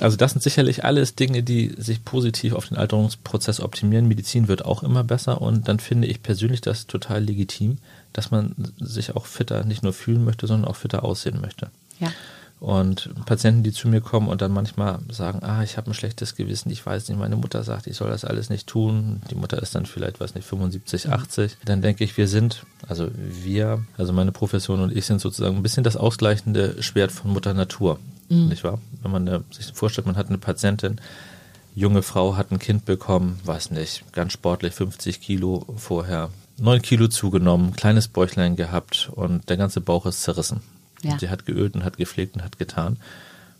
also 0.00 0.16
das 0.16 0.32
sind 0.32 0.42
sicherlich 0.42 0.84
alles 0.84 1.14
Dinge, 1.14 1.42
die 1.42 1.74
sich 1.78 2.04
positiv 2.04 2.52
auf 2.54 2.68
den 2.68 2.76
Alterungsprozess 2.76 3.60
optimieren. 3.60 4.08
Medizin 4.08 4.48
wird 4.48 4.64
auch 4.64 4.82
immer 4.82 5.04
besser 5.04 5.40
und 5.40 5.68
dann 5.68 5.78
finde 5.78 6.08
ich 6.08 6.22
persönlich 6.22 6.60
das 6.60 6.86
total 6.86 7.22
legitim, 7.22 7.78
dass 8.14 8.30
man 8.30 8.54
sich 8.78 9.14
auch 9.14 9.26
fitter 9.26 9.64
nicht 9.64 9.82
nur 9.82 9.92
fühlen 9.92 10.24
möchte, 10.24 10.46
sondern 10.46 10.70
auch 10.70 10.76
fitter 10.76 11.04
aussehen 11.04 11.40
möchte. 11.42 11.68
Ja. 12.00 12.10
Und 12.60 13.10
Patienten, 13.26 13.62
die 13.62 13.72
zu 13.72 13.88
mir 13.88 14.00
kommen 14.00 14.28
und 14.28 14.40
dann 14.40 14.52
manchmal 14.52 15.00
sagen, 15.10 15.40
ah, 15.42 15.62
ich 15.62 15.76
habe 15.76 15.90
ein 15.90 15.94
schlechtes 15.94 16.34
Gewissen, 16.34 16.70
ich 16.70 16.86
weiß 16.86 17.08
nicht, 17.08 17.18
meine 17.18 17.36
Mutter 17.36 17.62
sagt, 17.62 17.86
ich 17.86 17.96
soll 17.96 18.08
das 18.08 18.24
alles 18.24 18.48
nicht 18.48 18.66
tun. 18.66 19.20
Die 19.30 19.34
Mutter 19.34 19.60
ist 19.60 19.74
dann 19.74 19.84
vielleicht, 19.84 20.18
weiß 20.18 20.34
nicht, 20.34 20.46
75, 20.46 21.10
80. 21.10 21.58
Dann 21.66 21.82
denke 21.82 22.04
ich, 22.04 22.16
wir 22.16 22.26
sind, 22.26 22.64
also 22.88 23.10
wir, 23.14 23.84
also 23.98 24.14
meine 24.14 24.32
Profession 24.32 24.80
und 24.80 24.96
ich 24.96 25.04
sind 25.04 25.20
sozusagen 25.20 25.56
ein 25.56 25.62
bisschen 25.62 25.84
das 25.84 25.96
ausgleichende 25.96 26.82
Schwert 26.82 27.12
von 27.12 27.32
Mutter 27.32 27.52
Natur. 27.52 27.98
Nicht 28.28 28.64
wahr? 28.64 28.80
Wenn 29.02 29.10
man 29.10 29.28
eine, 29.28 29.44
sich 29.50 29.66
vorstellt, 29.74 30.06
man 30.06 30.16
hat 30.16 30.28
eine 30.28 30.38
Patientin, 30.38 31.00
junge 31.74 32.02
Frau 32.02 32.36
hat 32.36 32.50
ein 32.50 32.58
Kind 32.58 32.84
bekommen, 32.84 33.38
weiß 33.44 33.72
nicht, 33.72 34.10
ganz 34.12 34.32
sportlich, 34.32 34.72
50 34.72 35.20
Kilo 35.20 35.66
vorher, 35.76 36.30
9 36.58 36.82
Kilo 36.82 37.08
zugenommen, 37.08 37.74
kleines 37.74 38.08
Bäuchlein 38.08 38.56
gehabt 38.56 39.10
und 39.12 39.48
der 39.48 39.56
ganze 39.56 39.80
Bauch 39.80 40.06
ist 40.06 40.22
zerrissen. 40.22 40.60
Ja. 41.02 41.12
Und 41.12 41.22
die 41.22 41.28
hat 41.28 41.46
geölt 41.46 41.74
und 41.74 41.84
hat 41.84 41.96
gepflegt 41.96 42.36
und 42.36 42.42
hat 42.42 42.58
getan. 42.58 42.98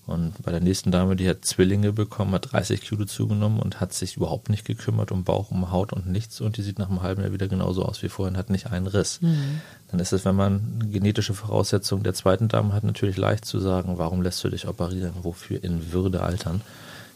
Und 0.07 0.35
bei 0.43 0.51
der 0.51 0.61
nächsten 0.61 0.91
Dame, 0.91 1.17
die 1.17 1.29
hat 1.29 1.47
Zwillinge 1.47 1.93
bekommen, 1.93 2.35
hat 2.35 2.53
30 2.53 2.83
Kilo 2.83 3.07
zugenommen 3.07 3.59
und 3.59 3.81
hat 3.81 3.95
sich 3.95 4.19
überhaupt 4.19 4.51
nicht 4.51 4.67
gekümmert 4.67 5.11
um 5.11 5.25
Bauch, 5.25 5.51
um 5.51 5.71
Haut 5.71 5.95
und 5.95 6.07
nichts. 6.07 6.43
Und 6.43 6.59
die 6.59 6.63
sieht 6.63 6.79
nach 6.79 6.91
einem 6.91 7.03
halben 7.03 7.23
Jahr 7.23 7.33
wieder 7.33 7.49
genauso 7.49 7.85
aus 7.85 8.03
wie 8.03 8.11
vorher 8.11 8.33
und 8.33 8.37
hat 8.37 8.51
nicht 8.51 8.67
einen 8.67 8.87
Riss. 8.87 9.21
Dann 9.91 10.01
ist 10.01 10.13
es, 10.13 10.27
wenn 10.27 10.37
man 10.37 10.91
genetische 10.93 11.33
Voraussetzungen 11.33 12.05
der 12.05 12.13
zweiten 12.13 12.49
Dame 12.49 12.75
hat, 12.75 12.85
natürlich 12.85 13.17
leicht 13.17 13.47
zu 13.47 13.59
sagen, 13.61 13.97
warum 13.97 14.21
lässt 14.21 14.45
du 14.45 14.51
dich 14.51 14.69
operieren? 14.69 15.15
Wofür 15.23 15.65
in 15.65 15.93
Würde 15.93 16.23
altern? 16.23 16.61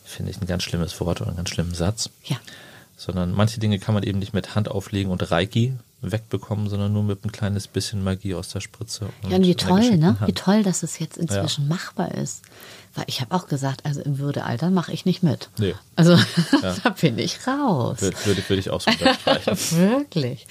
Finde 0.04 0.30
ich 0.30 0.40
ein 0.40 0.46
ganz 0.46 0.62
schlimmes 0.62 0.98
Wort 0.98 1.20
oder 1.20 1.28
einen 1.28 1.36
ganz 1.36 1.50
schlimmen 1.50 1.74
Satz. 1.74 2.08
Ja. 2.24 2.38
Sondern 2.98 3.32
manche 3.32 3.60
Dinge 3.60 3.78
kann 3.78 3.94
man 3.94 4.02
eben 4.02 4.18
nicht 4.18 4.34
mit 4.34 4.56
Hand 4.56 4.68
auflegen 4.68 5.10
und 5.10 5.30
Reiki 5.30 5.72
wegbekommen, 6.00 6.68
sondern 6.68 6.92
nur 6.92 7.02
mit 7.02 7.24
ein 7.24 7.32
kleines 7.32 7.66
bisschen 7.66 8.04
Magie 8.04 8.34
aus 8.34 8.50
der 8.50 8.60
Spritze. 8.60 9.08
Ja, 9.28 9.36
und 9.36 9.44
wie 9.44 9.54
toll, 9.54 9.96
ne? 9.96 10.16
Wie 10.20 10.26
Hand. 10.26 10.38
toll, 10.38 10.62
dass 10.62 10.82
es 10.82 10.98
jetzt 10.98 11.16
inzwischen 11.16 11.66
machbar 11.68 12.12
ist. 12.14 12.42
Weil 12.94 13.04
ich 13.06 13.20
habe 13.20 13.34
auch 13.34 13.46
gesagt, 13.46 13.84
also 13.84 14.00
im 14.00 14.18
Würdealter 14.18 14.70
mache 14.70 14.92
ich 14.92 15.04
nicht 15.04 15.22
mit. 15.22 15.48
Nee. 15.58 15.74
Also 15.96 16.16
da 16.84 16.90
bin 16.90 17.18
ich 17.18 17.46
raus. 17.46 18.00
Würde, 18.00 18.16
würde, 18.24 18.48
würde 18.48 18.60
ich 18.60 18.70
auch 18.70 18.80
so 18.80 18.90
unterstreichen. 18.90 19.56
Wirklich. 19.70 20.46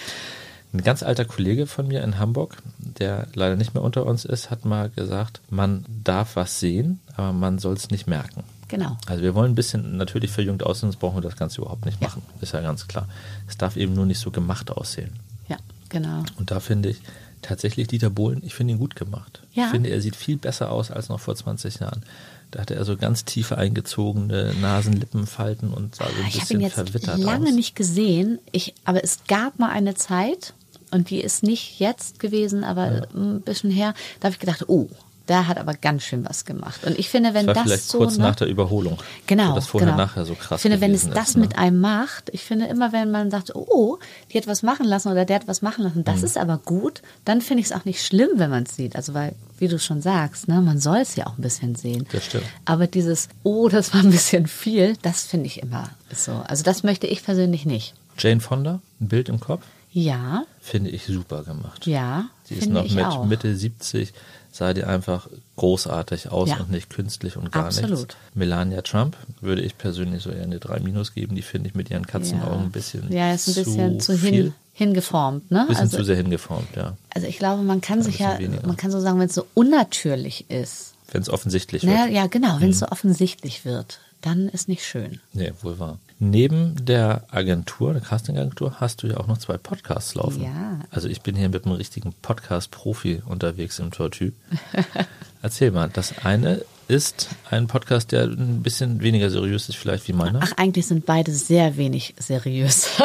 Ein 0.74 0.84
ganz 0.84 1.02
alter 1.02 1.26
Kollege 1.26 1.66
von 1.66 1.88
mir 1.88 2.04
in 2.04 2.20
Hamburg, 2.20 2.58
der 2.78 3.28
leider 3.34 3.56
nicht 3.56 3.74
mehr 3.74 3.84
unter 3.84 4.06
uns 4.06 4.26
ist, 4.26 4.52
hat 4.52 4.66
mal 4.66 4.90
gesagt, 4.90 5.42
man 5.50 5.86
darf 5.88 6.36
was 6.36 6.60
sehen, 6.60 7.00
aber 7.16 7.32
man 7.32 7.58
soll 7.58 7.76
es 7.76 7.90
nicht 7.90 8.08
merken. 8.08 8.44
Genau. 8.68 8.98
Also 9.06 9.24
wir 9.24 9.34
wollen 9.36 9.52
ein 9.52 9.56
bisschen 9.56 9.98
natürlich 9.98 10.32
verjüngt 10.32 10.64
aussehen, 10.64 10.90
sonst 10.92 10.98
brauchen 11.00 11.18
wir 11.18 11.22
das 11.22 11.38
Ganze 11.38 11.62
überhaupt 11.62 11.86
nicht 11.86 12.02
Ja. 12.02 12.08
machen. 12.08 12.22
Ist 12.42 12.54
ja 12.54 12.62
ganz 12.62 12.88
klar. 12.88 13.08
Es 13.48 13.58
darf 13.58 13.78
eben 13.78 13.94
nur 13.94 14.06
nicht 14.06 14.20
so 14.20 14.32
gemacht 14.32 14.72
aussehen. 14.72 15.12
Ja, 15.48 15.58
genau. 15.90 16.24
Und 16.38 16.52
da 16.52 16.60
finde 16.60 16.90
ich 16.90 16.98
tatsächlich 17.42 17.88
Dieter 17.88 18.10
Bohlen, 18.10 18.42
ich 18.44 18.56
finde 18.56 18.74
ihn 18.74 18.80
gut 18.80 18.96
gemacht. 18.96 19.42
Ja. 19.54 19.66
Ich 19.66 19.72
finde, 19.72 19.90
er 19.90 20.02
sieht 20.02 20.16
viel 20.16 20.38
besser 20.38 20.72
aus 20.72 20.92
als 20.92 21.08
noch 21.10 21.20
vor 21.20 21.36
20 21.36 21.80
Jahren. 21.80 22.04
Da 22.52 22.62
hatte 22.62 22.76
er 22.76 22.84
so 22.86 22.96
ganz 22.98 23.26
tiefe 23.26 23.58
eingezogene 23.58 24.54
Nasen-Lippenfalten 24.62 25.72
und 25.74 25.96
sah 25.96 26.06
so 26.06 26.12
ein 26.22 26.28
Ich 26.28 26.36
habe 26.42 26.54
ihn 26.54 26.60
bisschen 26.60 26.62
jetzt 26.62 26.74
verwittert 26.74 27.20
lange 27.20 27.50
aus. 27.50 27.56
nicht 27.56 27.76
gesehen. 27.76 28.40
Ich, 28.52 28.74
aber 28.86 29.04
es 29.04 29.20
gab 29.28 29.60
mal 29.60 29.70
eine 29.70 29.96
Zeit, 29.96 30.54
und 30.92 31.10
die 31.10 31.20
ist 31.22 31.44
nicht 31.44 31.80
jetzt 31.80 32.20
gewesen, 32.20 32.64
aber 32.64 33.08
ein 33.14 33.42
bisschen 33.42 33.70
her, 33.72 33.94
da 34.20 34.26
habe 34.28 34.34
ich 34.34 34.40
gedacht, 34.40 34.66
oh, 34.70 34.88
da 35.28 35.46
hat 35.48 35.58
aber 35.58 35.74
ganz 35.76 36.04
schön 36.04 36.26
was 36.28 36.46
gemacht. 36.46 36.84
Und 36.86 36.98
ich 36.98 37.10
finde, 37.10 37.34
wenn 37.34 37.46
das 37.46 37.56
war 37.56 37.64
das 37.64 37.72
vielleicht 37.72 37.90
so. 37.90 37.98
kurz 38.00 38.18
nach 38.18 38.36
der 38.36 38.48
Überholung. 38.48 38.98
Genau. 39.28 39.54
Das 39.54 39.68
vorher 39.68 39.92
genau. 39.92 40.04
nachher 40.04 40.26
so 40.26 40.34
krass 40.34 40.58
Ich 40.60 40.62
finde, 40.64 40.82
wenn 40.82 40.94
es 40.94 41.08
das 41.10 41.30
ist, 41.30 41.36
ne? 41.38 41.42
mit 41.44 41.58
einem 41.58 41.80
macht, 41.80 42.30
ich 42.32 42.44
finde 42.44 42.66
immer, 42.66 42.92
wenn 42.94 43.12
man 43.12 43.30
sagt, 43.30 43.56
oh, 43.56 44.00
die 44.32 44.38
hat 44.38 44.48
was 44.48 44.64
machen 44.64 44.86
lassen 44.86 45.10
oder 45.12 45.26
der 45.26 45.36
hat 45.38 45.48
was 45.48 45.62
machen 45.62 45.84
lassen, 45.84 46.00
Mhm. 46.00 46.04
das 46.06 46.24
ist 46.24 46.38
aber 46.38 46.58
gut, 46.58 47.02
dann 47.26 47.42
finde 47.42 47.62
ich 47.62 47.68
es 47.68 47.72
auch 47.72 47.86
nicht 47.86 48.04
schlimm, 48.04 48.30
wenn 48.36 48.50
man 48.50 48.64
es 48.64 48.76
sieht. 48.76 48.96
Also 48.96 49.14
weil, 49.14 49.36
wie 49.60 49.68
du 49.68 49.78
schon 49.80 50.02
sagst, 50.02 50.48
ne, 50.48 50.62
man 50.62 50.80
soll 50.80 50.98
es 51.00 51.16
ja 51.16 51.28
auch 51.28 51.38
ein 51.38 51.42
bisschen 51.42 51.76
sehen. 51.76 52.08
Das 52.12 52.26
stimmt. 52.26 52.46
Aber 52.66 52.88
dieses, 52.88 53.30
oh, 53.44 53.70
das 53.70 53.94
war 53.94 54.02
ein 54.02 54.12
bisschen 54.12 54.48
viel, 54.48 54.96
das 55.02 55.24
finde 55.24 55.46
ich 55.48 55.62
immer 55.62 55.90
so. 56.16 56.32
Also 56.48 56.64
das 56.64 56.84
möchte 56.84 57.08
ich 57.08 57.24
persönlich 57.24 57.66
nicht. 57.66 57.94
Jane 58.18 58.40
Fonda, 58.40 58.80
ein 59.00 59.08
Bild 59.10 59.30
im 59.30 59.40
Kopf, 59.40 59.64
Ja, 59.92 60.44
finde 60.62 60.90
ich 60.92 61.06
super 61.06 61.44
gemacht. 61.44 61.88
ja, 61.88 62.26
Sie 62.44 62.56
ist 62.56 62.70
noch 62.70 62.90
mit 62.92 63.06
auch. 63.06 63.26
Mitte 63.26 63.56
70, 63.56 64.14
sah 64.52 64.74
die 64.74 64.84
einfach 64.84 65.28
großartig 65.56 66.30
aus 66.32 66.50
Ja. 66.50 66.58
und 66.58 66.70
nicht 66.72 66.90
künstlich 66.90 67.36
und 67.38 67.52
gar 67.52 67.66
Absolut. 67.66 68.00
nichts. 68.00 68.16
Melania 68.36 68.82
Trump 68.82 69.18
würde 69.42 69.62
ich 69.62 69.78
persönlich 69.78 70.22
so 70.24 70.30
eher 70.30 70.44
eine 70.44 70.60
3 70.60 70.80
Minus 70.82 71.14
geben. 71.14 71.36
Die 71.36 71.42
finde 71.42 71.70
ich 71.70 71.76
mit 71.76 71.90
ihren 71.90 72.06
Katzenaugen 72.06 72.66
ein 72.66 72.72
bisschen 72.72 73.12
Ja, 73.12 73.34
ist 73.34 73.48
ein 73.48 73.56
bisschen 73.56 74.00
zu, 74.00 74.18
viel, 74.18 74.32
hin, 74.34 74.54
hingeformt, 74.74 75.50
ne? 75.52 75.66
bisschen 75.68 75.82
also, 75.84 75.98
zu 75.98 76.04
sehr 76.04 76.16
hingeformt, 76.18 76.76
ja. 76.76 76.96
also 77.14 77.26
ich 77.28 77.38
glaube, 77.40 77.64
man 77.64 77.82
kann 77.82 78.00
Ein 78.00 78.04
sich 78.04 78.20
ja, 78.20 78.38
weniger. 78.38 78.68
man 78.68 78.78
kann 78.78 78.92
so 78.92 79.00
sagen, 79.00 79.20
wenn 79.20 79.28
es 79.30 79.36
so 79.36 79.46
unnatürlich 79.56 80.50
ist, 80.50 80.94
Wenn 81.12 81.22
es 81.22 81.30
offensichtlich 81.30 81.84
Naja, 81.84 82.04
wird. 82.06 82.14
ja, 82.14 82.28
genau, 82.28 82.60
wenn 82.60 82.70
es 82.70 82.76
Mhm. 82.82 82.86
so 82.86 82.88
offensichtlich 82.90 83.64
wird, 83.66 84.00
dann 84.22 84.50
ist 84.50 84.68
nicht 84.68 84.84
schön. 84.86 85.20
Nee, 85.34 85.54
wohl 85.62 85.80
wahr. 85.80 86.00
Neben 86.20 86.84
der 86.84 87.24
Agentur, 87.30 87.94
der 87.94 88.02
Castingagentur, 88.02 88.80
hast 88.80 89.04
du 89.04 89.08
ja 89.08 89.18
auch 89.18 89.28
noch 89.28 89.38
zwei 89.38 89.58
Podcasts 89.58 90.16
laufen. 90.16 90.44
Ja. 90.44 90.80
Also 90.90 91.08
ich 91.08 91.22
bin 91.22 91.36
hier 91.36 91.50
mit 91.50 91.66
einem 91.66 91.76
richtigen 91.76 92.14
Podcast-Profi 92.24 93.22
unterwegs 93.26 93.78
im 93.78 93.92
Tortue. 93.92 94.32
Erzähl 95.44 95.70
mal, 95.70 95.90
das 95.94 96.26
eine 96.26 96.64
ist 96.88 97.30
ein 97.52 97.68
Podcast, 97.68 98.12
der 98.14 98.24
ein 98.24 98.64
bisschen 98.64 99.02
weniger 99.02 99.30
seriös 99.30 99.70
ist 99.70 99.76
vielleicht 99.76 100.08
wie 100.08 100.14
meiner. 100.14 100.40
Ach, 100.42 100.54
eigentlich 100.58 100.88
sind 100.88 101.06
beide 101.06 101.32
sehr 101.32 101.78
wenig 101.78 102.16
seriös. 102.18 102.90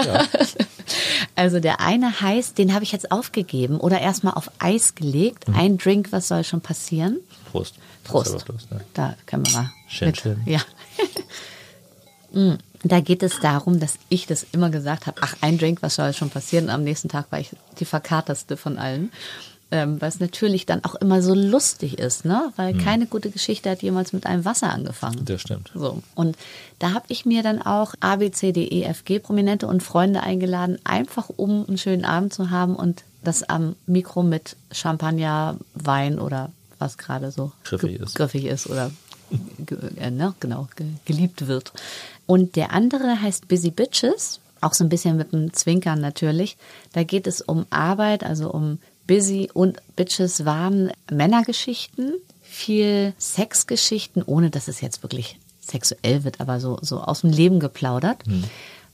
Also 1.35 1.61
der 1.61 1.81
eine 1.81 2.20
heißt, 2.20 2.59
den 2.59 2.75
habe 2.75 2.85
ich 2.85 2.92
jetzt 2.92 3.11
aufgegeben 3.11 3.79
oder 3.79 4.01
erstmal 4.01 4.35
auf 4.35 4.51
Eis 4.59 4.94
gelegt. 4.94 5.48
Mhm. 5.48 5.55
Ein 5.55 5.79
Drink, 5.79 6.12
was 6.12 6.29
soll 6.29 6.44
schon 6.44 6.61
passieren? 6.61 7.20
Prost. 7.51 7.77
Prost. 8.05 8.44
Prost 8.44 8.70
ne? 8.70 8.81
Da 8.92 9.16
können 9.27 9.46
wir 9.46 9.53
mal. 9.53 9.72
Schön, 9.88 10.09
mit. 10.09 10.20
schön. 10.20 10.42
Ja. 10.44 10.61
Mm, 12.33 12.55
Da 12.85 13.01
geht 13.01 13.23
es 13.23 13.38
darum, 13.40 13.79
dass 13.79 13.95
ich 14.09 14.27
das 14.27 14.45
immer 14.53 14.71
gesagt 14.71 15.07
habe, 15.07 15.21
ach, 15.23 15.37
ein 15.40 15.57
Drink, 15.59 15.83
was 15.83 15.95
soll 15.95 16.12
schon 16.12 16.31
passieren? 16.31 16.68
Am 16.71 16.83
nächsten 16.83 17.09
Tag 17.09 17.31
war 17.31 17.38
ich 17.38 17.51
die 17.79 17.85
verkaterste 17.85 18.57
von 18.57 18.79
allen. 18.79 19.12
Ähm, 19.75 20.03
weil 20.03 20.11
es 20.11 20.21
natürlich 20.21 20.66
dann 20.66 20.85
auch 20.85 20.97
immer 20.97 21.23
so 21.23 21.33
lustig 21.35 21.99
ist, 21.99 22.27
ne? 22.27 22.53
Weil 22.57 22.75
keine 22.77 23.07
gute 23.07 23.31
Geschichte 23.31 23.71
hat 23.71 23.81
jemals 23.83 24.12
mit 24.12 24.27
einem 24.27 24.45
Wasser 24.45 24.71
angefangen. 24.71 25.25
Das 25.25 25.40
stimmt. 25.40 25.71
So. 25.75 26.03
Und 26.14 26.37
da 26.79 26.92
habe 26.92 27.07
ich 27.09 27.25
mir 27.25 27.42
dann 27.42 27.62
auch 27.62 27.95
A, 28.01 28.16
B, 28.16 28.31
C, 28.31 28.53
D, 28.53 28.64
E, 28.64 28.83
F, 28.83 29.05
G 29.07 29.18
Prominente 29.18 29.66
und 29.66 29.83
Freunde 29.83 30.23
eingeladen, 30.23 30.79
einfach 30.85 31.31
um 31.35 31.64
einen 31.66 31.79
schönen 31.79 32.05
Abend 32.05 32.35
zu 32.35 32.51
haben 32.51 32.77
und 32.77 33.05
das 33.25 33.45
am 33.45 33.75
Mikro 33.87 34.23
mit 34.23 34.57
Champagner, 34.73 35.57
Wein 35.73 36.18
oder 36.18 36.51
was 36.79 36.99
gerade 36.99 37.31
so 37.31 37.53
Griffig 37.64 37.99
ist. 37.99 38.14
griffig 38.16 38.45
ist 38.45 38.66
oder 38.66 38.90
äh, 39.97 40.11
ne, 40.11 40.35
genau, 40.40 40.68
ge 40.77 40.87
geliebt 41.05 41.47
wird. 41.47 41.73
Und 42.27 42.57
der 42.57 42.73
andere 42.73 43.21
heißt 43.21 43.49
Busy 43.49 43.71
Bitches, 43.71 44.40
auch 44.61 44.75
so 44.75 44.85
ein 44.85 44.88
bisschen 44.88 45.16
mit 45.16 45.35
einem 45.35 45.53
Zwinkern 45.53 46.01
natürlich. 46.01 46.57
Da 46.92 47.03
geht 47.03 47.27
es 47.27 47.40
um 47.40 47.66
Arbeit, 47.71 48.25
also 48.25 48.51
um 48.51 48.79
Busy 49.07 49.51
und 49.53 49.79
Bitches 49.97 50.45
waren 50.45 50.92
Männergeschichten, 51.11 52.14
viel 52.42 53.14
Sexgeschichten, 53.18 54.23
ohne 54.23 54.51
dass 54.51 54.68
es 54.68 54.81
jetzt 54.81 55.03
wirklich 55.03 55.38
sexuell 55.61 56.25
wird, 56.25 56.40
aber 56.40 56.61
so, 56.61 56.79
so 56.83 57.01
aus 57.01 57.23
dem 57.23 57.31
Leben 57.31 57.61
geplaudert. 57.61 58.23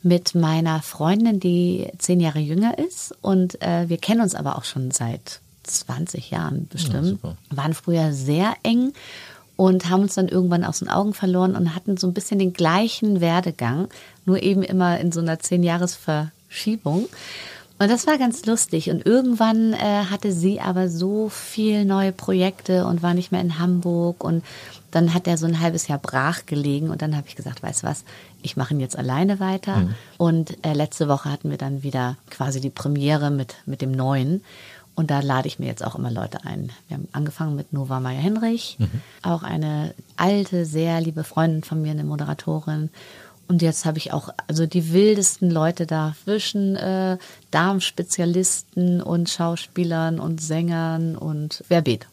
Mit 0.03 0.35
meiner 0.35 0.81
Freundin, 0.81 1.41
die 1.41 1.89
zehn 1.99 2.21
Jahre 2.21 2.39
jünger 2.39 2.79
ist. 2.79 3.15
Und 3.21 3.61
äh, 3.61 3.89
wir 3.89 3.99
kennen 3.99 4.21
uns 4.21 4.37
aber 4.37 4.57
auch 4.57 4.65
schon 4.65 4.93
seit 4.93 5.41
20 5.65 6.31
Jahren 6.31 6.69
bestimmt. 6.69 7.09
super. 7.09 7.37
waren 7.51 7.75
früher 7.75 8.13
sehr 8.13 8.55
eng 8.63 8.93
und 9.59 9.91
haben 9.91 10.03
uns 10.03 10.15
dann 10.15 10.29
irgendwann 10.29 10.63
aus 10.63 10.79
den 10.79 10.89
Augen 10.89 11.13
verloren 11.15 11.57
und 11.57 11.75
hatten 11.75 11.97
so 11.97 12.07
ein 12.07 12.15
bisschen 12.15 12.39
den 12.39 12.53
gleichen 12.53 13.21
Werdegang, 13.21 13.89
nur 14.25 14.41
eben 14.41 14.63
immer 14.63 15.01
in 15.01 15.11
so 15.11 15.19
einer 15.19 15.41
zehn 15.41 15.65
Jahres 15.65 15.97
Verschiebung. 15.97 17.09
Und 17.81 17.91
das 17.91 18.07
war 18.07 18.19
ganz 18.19 18.47
lustig. 18.47 18.89
Und 18.89 19.05
irgendwann 19.05 19.73
äh, 19.73 20.05
hatte 20.11 20.33
sie 20.33 20.61
aber 20.61 20.89
so 20.89 21.29
viel 21.29 21.85
neue 21.85 22.13
Projekte 22.13 22.87
und 22.87 23.03
war 23.03 23.15
nicht 23.15 23.33
mehr 23.33 23.41
in 23.41 23.59
Hamburg. 23.59 24.23
Und 24.23 24.45
dann 24.93 25.13
hat 25.13 25.27
er 25.27 25.37
so 25.37 25.47
ein 25.47 25.61
halbes 25.61 25.89
Jahr 25.89 25.99
brach 25.99 26.47
gelegen. 26.47 26.91
Und 26.91 27.03
dann 27.03 27.17
habe 27.17 27.27
ich 27.27 27.35
gesagt, 27.35 27.61
weißt 27.61 27.83
du 27.83 27.89
was, 27.89 28.05
ich 28.43 28.57
mache 28.57 28.75
ihn 28.75 28.81
jetzt 28.81 28.97
alleine 28.97 29.41
weiter. 29.41 29.83
Und 30.19 30.65
äh, 30.65 30.73
letzte 30.73 31.09
Woche 31.09 31.33
hatten 31.33 31.51
wir 31.51 31.59
dann 31.59 31.83
wieder 31.83 32.17
quasi 32.31 32.61
die 32.61 32.71
Premiere 32.71 33.31
mit, 33.33 33.57
mit 33.67 33.81
dem 33.81 33.91
Neuen. 33.91 34.43
Und 34.99 35.13
da 35.13 35.21
lade 35.21 35.47
ich 35.47 35.61
mir 35.61 35.67
jetzt 35.67 35.85
auch 35.85 35.95
immer 35.95 36.11
Leute 36.11 36.45
ein. 36.45 36.73
Wir 36.89 36.97
haben 36.97 37.07
angefangen 37.13 37.55
mit 37.55 37.73
Nova 37.73 38.01
Meyer 38.01 38.21
Henrich, 38.21 38.79
auch 39.23 39.45
eine 39.45 39.95
alte, 40.17 40.67
sehr 40.67 41.01
liebe 41.01 41.23
Freundin 41.23 41.63
von 41.63 41.81
mir, 41.81 41.93
eine 41.93 42.03
Moderatorin. 42.03 42.91
Und 43.47 43.63
jetzt 43.63 43.85
habe 43.85 43.99
ich 43.99 44.13
auch 44.13 44.31
also 44.49 44.67
die 44.67 44.93
wildesten 44.93 45.53
Leute 45.53 45.87
da 45.87 46.17
zwischen 46.25 46.75
äh, 46.75 47.17
Darmspezialisten 47.53 49.01
und 49.01 49.31
Schauspielern 49.31 50.19
und 50.19 50.43
Sängern 50.43 51.15
und 51.15 51.63
wer 51.69 51.81
bet. 51.81 52.09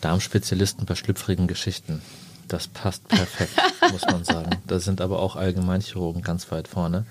Darmspezialisten 0.00 0.86
bei 0.86 0.94
schlüpfrigen 0.94 1.48
Geschichten. 1.48 2.00
Das 2.48 2.66
passt 2.66 3.06
perfekt, 3.08 3.52
muss 3.92 4.06
man 4.06 4.24
sagen. 4.24 4.52
Da 4.66 4.80
sind 4.80 5.02
aber 5.02 5.18
auch 5.20 5.36
Allgemeinchirurgen 5.36 6.22
ganz 6.22 6.50
weit 6.50 6.66
vorne. 6.66 7.04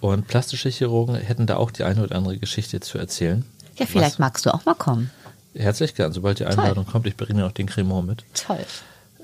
Und 0.00 0.26
plastische 0.26 0.68
Chirurgen 0.68 1.14
hätten 1.14 1.46
da 1.46 1.58
auch 1.58 1.70
die 1.70 1.84
eine 1.84 2.02
oder 2.02 2.16
andere 2.16 2.38
Geschichte 2.38 2.80
zu 2.80 2.98
erzählen. 2.98 3.44
Ja, 3.80 3.86
vielleicht 3.86 4.12
Was- 4.14 4.18
magst 4.18 4.46
du 4.46 4.54
auch 4.54 4.64
mal 4.64 4.74
kommen. 4.74 5.10
Herzlich 5.54 5.94
gern, 5.96 6.12
sobald 6.12 6.38
die 6.38 6.44
Einladung 6.46 6.86
kommt. 6.86 7.06
Ich 7.06 7.16
bringe 7.16 7.44
auch 7.44 7.50
den 7.52 7.66
Cremant 7.66 8.06
mit. 8.06 8.24
Toll. 8.34 8.64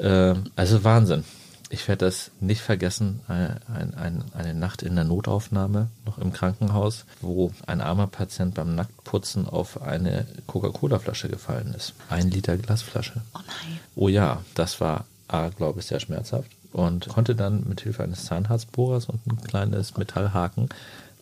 Ähm, 0.01 0.51
also 0.57 0.83
Wahnsinn. 0.83 1.25
Ich 1.69 1.87
werde 1.89 2.05
das 2.05 2.31
nicht 2.41 2.61
vergessen, 2.63 3.21
ein, 3.29 3.59
ein, 3.73 3.95
ein, 3.95 4.25
eine 4.35 4.55
Nacht 4.55 4.83
in 4.83 4.95
der 4.95 5.05
Notaufnahme, 5.05 5.89
noch 6.05 6.19
im 6.19 6.33
Krankenhaus, 6.33 7.05
wo 7.21 7.53
ein 7.67 7.81
armer 7.81 8.07
Patient 8.07 8.55
beim 8.55 8.75
Nacktputzen 8.77 9.49
auf 9.49 9.83
eine 9.83 10.27
Coca-Cola-Flasche 10.47 11.29
gefallen 11.29 11.75
ist. 11.77 11.93
Ein 12.09 12.31
Liter 12.31 12.57
Glasflasche. 12.57 13.21
Oh 13.35 13.39
nein. 13.47 13.81
Oh 13.97 14.09
ja, 14.09 14.43
das 14.55 14.81
war, 14.81 15.07
A, 15.29 15.49
glaube 15.49 15.81
ich, 15.81 15.87
sehr 15.87 15.99
schmerzhaft 16.01 16.51
und 16.73 17.09
konnte 17.09 17.35
dann 17.35 17.65
mit 17.69 17.81
Hilfe 17.81 18.05
eines 18.05 18.27
Zahnarztbohrers 18.27 19.07
und 19.07 19.27
ein 19.27 19.41
kleines 19.43 19.97
Metallhaken 19.97 20.69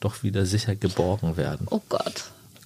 doch 0.00 0.22
wieder 0.22 0.44
sicher 0.44 0.74
geborgen 0.76 1.38
werden. 1.38 1.66
Oh 1.70 1.80
Gott. 1.88 2.24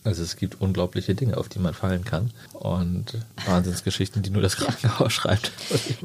Also 0.09 0.23
es 0.23 0.37
gibt 0.37 0.61
unglaubliche 0.61 1.14
Dinge, 1.14 1.37
auf 1.37 1.49
die 1.51 1.59
man 1.59 1.75
fallen 1.75 2.03
kann 2.05 2.31
und 2.55 3.18
Wahnsinnsgeschichten, 3.47 4.23
die 4.23 4.31
nur 4.31 4.40
das 4.40 4.57
Krankenhaus 4.57 5.12
schreibt. 5.18 5.53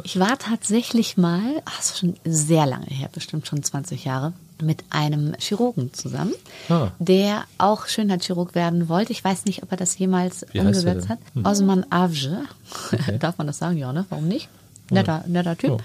Ich 0.04 0.20
war 0.20 0.38
tatsächlich 0.38 1.16
mal, 1.16 1.42
ach, 1.64 1.78
das 1.78 1.92
ist 1.92 2.00
schon 2.00 2.16
sehr 2.26 2.66
lange 2.66 2.86
her, 2.88 3.10
bestimmt 3.14 3.48
schon 3.48 3.64
20 3.64 4.04
Jahre, 4.04 4.34
mit 4.62 4.84
einem 4.90 5.34
Chirurgen 5.40 5.94
zusammen, 5.94 6.34
Ah. 6.70 6.92
der 7.00 7.46
auch 7.58 7.88
Schönheitschirurg 7.88 8.56
werden 8.56 8.90
wollte. 8.90 9.14
Ich 9.14 9.24
weiß 9.24 9.46
nicht, 9.46 9.64
ob 9.64 9.72
er 9.72 9.78
das 9.78 9.98
jemals 9.98 10.46
Wie 10.52 10.60
umgesetzt 10.60 11.08
hat. 11.10 11.20
Osman 11.44 11.86
Avge. 11.90 12.44
Darf 13.20 13.38
man 13.38 13.48
das 13.48 13.58
sagen? 13.58 13.78
Ja, 13.78 13.94
ne? 13.94 14.06
Warum 14.10 14.28
nicht? 14.28 14.50
Netter, 14.92 15.24
netter 15.28 15.58
Typ. 15.58 15.72
Ja. 15.72 15.78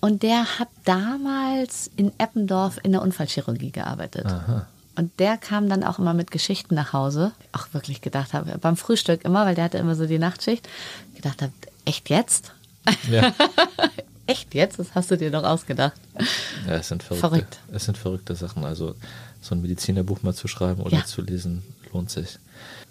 Und 0.00 0.22
der 0.22 0.58
hat 0.58 0.68
damals 0.84 1.90
in 1.96 2.10
Eppendorf 2.18 2.78
in 2.82 2.92
der 2.92 3.02
Unfallchirurgie 3.02 3.70
gearbeitet. 3.70 4.24
Aha. 4.26 4.66
Und 4.96 5.18
der 5.20 5.36
kam 5.36 5.68
dann 5.68 5.84
auch 5.84 5.98
immer 5.98 6.14
mit 6.14 6.30
Geschichten 6.30 6.74
nach 6.74 6.92
Hause. 6.92 7.32
Auch 7.52 7.66
wirklich 7.72 8.00
gedacht 8.00 8.32
habe, 8.32 8.56
beim 8.58 8.76
Frühstück 8.76 9.24
immer, 9.24 9.44
weil 9.46 9.54
der 9.54 9.64
hatte 9.64 9.78
immer 9.78 9.94
so 9.94 10.06
die 10.06 10.18
Nachtschicht. 10.18 10.68
Gedacht 11.14 11.42
habe, 11.42 11.52
echt 11.84 12.08
jetzt? 12.10 12.52
Ja. 13.10 13.32
Echt 14.28 14.54
jetzt? 14.56 14.80
Das 14.80 14.88
hast 14.96 15.08
du 15.12 15.16
dir 15.16 15.30
doch 15.30 15.44
ausgedacht. 15.44 15.94
ja, 16.66 16.74
es 16.74 16.88
sind 16.88 17.04
verrückte, 17.04 17.28
Verrückt. 17.28 17.58
Es 17.72 17.84
sind 17.84 17.96
verrückte 17.96 18.34
Sachen. 18.34 18.64
Also 18.64 18.96
so 19.40 19.54
ein 19.54 19.62
Medizinerbuch 19.62 20.24
mal 20.24 20.34
zu 20.34 20.48
schreiben 20.48 20.82
oder 20.82 20.96
Ja. 20.96 21.04
zu 21.04 21.22
lesen, 21.22 21.62
lohnt 21.92 22.10
sich. 22.10 22.38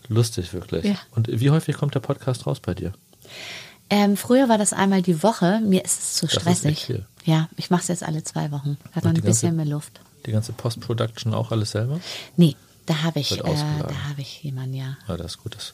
Lustig 0.08 0.54
wirklich. 0.54 0.86
Ja. 0.86 0.96
Und 1.12 1.28
wie 1.28 1.50
häufig 1.50 1.76
kommt 1.76 1.94
der 1.94 2.00
Podcast 2.00 2.48
raus 2.48 2.62
bei 2.62 2.74
dir? 2.74 2.94
Ähm, 3.90 4.16
früher 4.16 4.48
war 4.48 4.58
das 4.58 4.72
einmal 4.72 5.02
die 5.02 5.24
Woche. 5.24 5.60
Mir 5.62 5.84
ist 5.84 6.00
es 6.00 6.14
zu 6.16 6.28
stressig. 6.30 6.94
Ja, 7.26 7.50
ich 7.58 7.70
mache 7.70 7.82
es 7.82 7.88
jetzt 7.90 8.04
alle 8.04 8.24
zwei 8.24 8.52
Wochen. 8.52 8.78
Hat 8.94 9.04
die 9.04 9.10
ein 9.10 9.22
bisschen 9.22 9.58
mehr 9.58 9.66
Luft. 9.66 10.00
Die 10.26 10.32
ganze 10.32 10.54
Post-Production 10.54 11.34
auch 11.34 11.52
alles 11.52 11.72
selber? 11.72 12.00
Nee, 12.38 12.56
da 12.86 13.04
habe 13.04 13.20
ich, 13.20 13.32
äh, 13.32 13.44
da 13.44 14.10
habe 14.10 14.22
ich 14.22 14.44
jemanden, 14.44 14.76
ja. 14.76 14.98
Ja, 15.08 15.18
das 15.18 15.34
ist 15.34 15.44
gut. 15.44 15.56
Das 15.56 15.74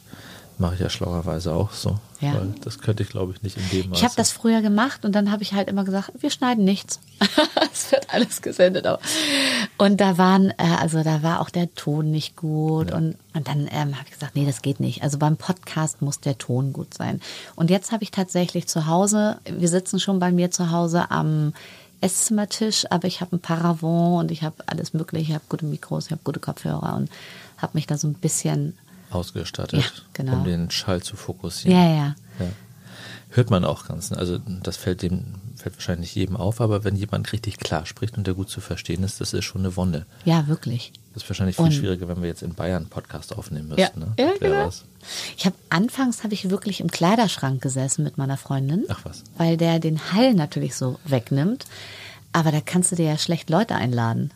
mache 0.62 0.76
ich 0.76 0.80
ja 0.80 0.90
schlauerweise 0.90 1.54
auch 1.54 1.72
so. 1.72 1.98
Ja. 2.22 2.36
Weil 2.36 2.54
das 2.64 2.80
könnte 2.80 3.04
ich, 3.04 3.10
glaube 3.10 3.34
ich, 3.34 3.42
nicht 3.42 3.58
in 3.58 3.70
dem 3.70 3.92
Ich 3.94 4.00
habe 4.00 4.06
Maße. 4.06 4.16
das 4.16 4.32
früher 4.32 4.62
gemacht 4.62 5.04
und 5.04 5.14
dann 5.14 5.32
habe 5.32 5.44
ich 5.44 5.54
halt 5.54 5.68
immer 5.68 5.84
gesagt, 5.84 6.12
wir 6.20 6.30
schneiden 6.30 6.64
nichts. 6.64 7.00
es 7.74 7.92
wird 7.92 8.14
alles 8.14 8.42
gesendet. 8.42 8.88
Und 9.78 10.00
da 10.00 10.18
waren, 10.18 10.52
äh, 10.52 10.78
also 10.80 11.04
da 11.04 11.24
war 11.24 11.42
auch 11.42 11.50
der 11.50 11.74
Ton 11.74 12.12
nicht 12.12 12.36
gut. 12.36 12.92
Und, 12.92 13.18
und 13.34 13.48
dann 13.48 13.68
ähm, 13.72 13.96
habe 13.96 14.06
ich 14.06 14.14
gesagt, 14.14 14.36
nee, 14.36 14.46
das 14.46 14.62
geht 14.62 14.80
nicht. 14.80 15.04
Also 15.04 15.18
beim 15.18 15.36
Podcast 15.36 16.02
muss 16.02 16.20
der 16.20 16.38
Ton 16.38 16.72
gut 16.74 16.94
sein. 16.94 17.22
Und 17.56 17.70
jetzt 17.70 17.92
habe 17.92 18.04
ich 18.04 18.12
tatsächlich 18.12 18.68
zu 18.68 18.86
Hause, 18.86 19.40
wir 19.46 19.68
sitzen 19.68 20.00
schon 20.00 20.20
bei 20.20 20.32
mir 20.32 20.52
zu 20.52 20.72
Hause 20.72 21.10
am 21.10 21.54
Esszimmertisch, 22.02 22.86
aber 22.92 23.08
ich 23.08 23.22
habe 23.22 23.36
ein 23.36 23.40
Paravent 23.40 24.20
und 24.20 24.32
ich 24.32 24.44
habe 24.44 24.56
alles 24.66 24.94
mögliche. 24.94 25.30
Ich 25.30 25.34
habe 25.36 25.44
gute 25.50 25.66
Mikros, 25.66 26.06
ich 26.08 26.12
habe 26.12 26.22
gute 26.24 26.40
Kopfhörer 26.40 26.96
und 26.96 27.10
habe 27.58 27.72
mich 27.76 27.88
da 27.88 27.98
so 27.98 28.08
ein 28.08 28.14
bisschen, 28.16 28.78
ausgestattet, 29.12 29.82
Ja, 29.84 29.90
genau. 30.14 30.34
um 30.34 30.44
den 30.44 30.72
Schall 30.72 31.02
zu 31.04 31.16
fokussieren. 31.16 31.78
ja, 31.80 31.88
ja. 31.88 32.16
Ja. 32.40 32.46
Hört 33.30 33.50
man 33.50 33.64
auch 33.64 33.86
ganz. 33.86 34.12
Also 34.12 34.40
das 34.40 34.76
fällt 34.78 35.02
dem 35.04 35.36
fällt 35.62 35.76
wahrscheinlich 35.76 36.14
jedem 36.16 36.36
auf, 36.36 36.62
aber 36.62 36.84
wenn 36.84 36.96
jemand 36.96 37.32
richtig 37.34 37.58
klar 37.58 37.86
spricht 37.86 38.18
und 38.18 38.28
der 38.28 38.34
gut 38.34 38.50
zu 38.50 38.62
verstehen 38.62 39.04
ist, 39.04 39.22
das 39.22 39.34
ist 39.34 39.46
schon 39.46 39.62
eine 39.62 39.76
Wonne. 39.76 40.06
Ja, 40.26 40.48
wirklich. 40.48 40.92
Das 41.14 41.24
ist 41.24 41.30
wahrscheinlich 41.30 41.56
viel 41.56 41.66
Und- 41.66 41.74
schwieriger, 41.74 42.08
wenn 42.08 42.22
wir 42.22 42.30
jetzt 42.30 42.42
in 42.44 42.54
Bayern 42.54 42.84
einen 42.84 42.90
Podcast 42.90 43.36
aufnehmen 43.38 43.70
müssten. 43.70 44.02
Ja, 44.02 44.06
ne? 44.06 44.14
ja 44.18 44.32
genau. 44.40 44.68
was. 44.68 44.86
Ich 45.38 45.46
habe 45.46 45.56
anfangs 45.70 46.24
habe 46.24 46.34
ich 46.34 46.50
wirklich 46.50 46.80
im 46.82 46.90
Kleiderschrank 46.92 47.62
gesessen 47.62 48.04
mit 48.04 48.18
meiner 48.18 48.38
Freundin, 48.38 48.86
Ach 48.90 49.02
was. 49.04 49.24
weil 49.38 49.58
der 49.58 49.80
den 49.80 50.12
Hall 50.14 50.34
natürlich 50.34 50.76
so 50.76 51.00
wegnimmt. 51.06 51.66
Aber 52.34 52.52
da 52.52 52.62
kannst 52.62 52.92
du 52.92 52.96
dir 52.96 53.06
ja 53.06 53.18
schlecht 53.18 53.50
Leute 53.50 53.76
einladen. 53.76 54.32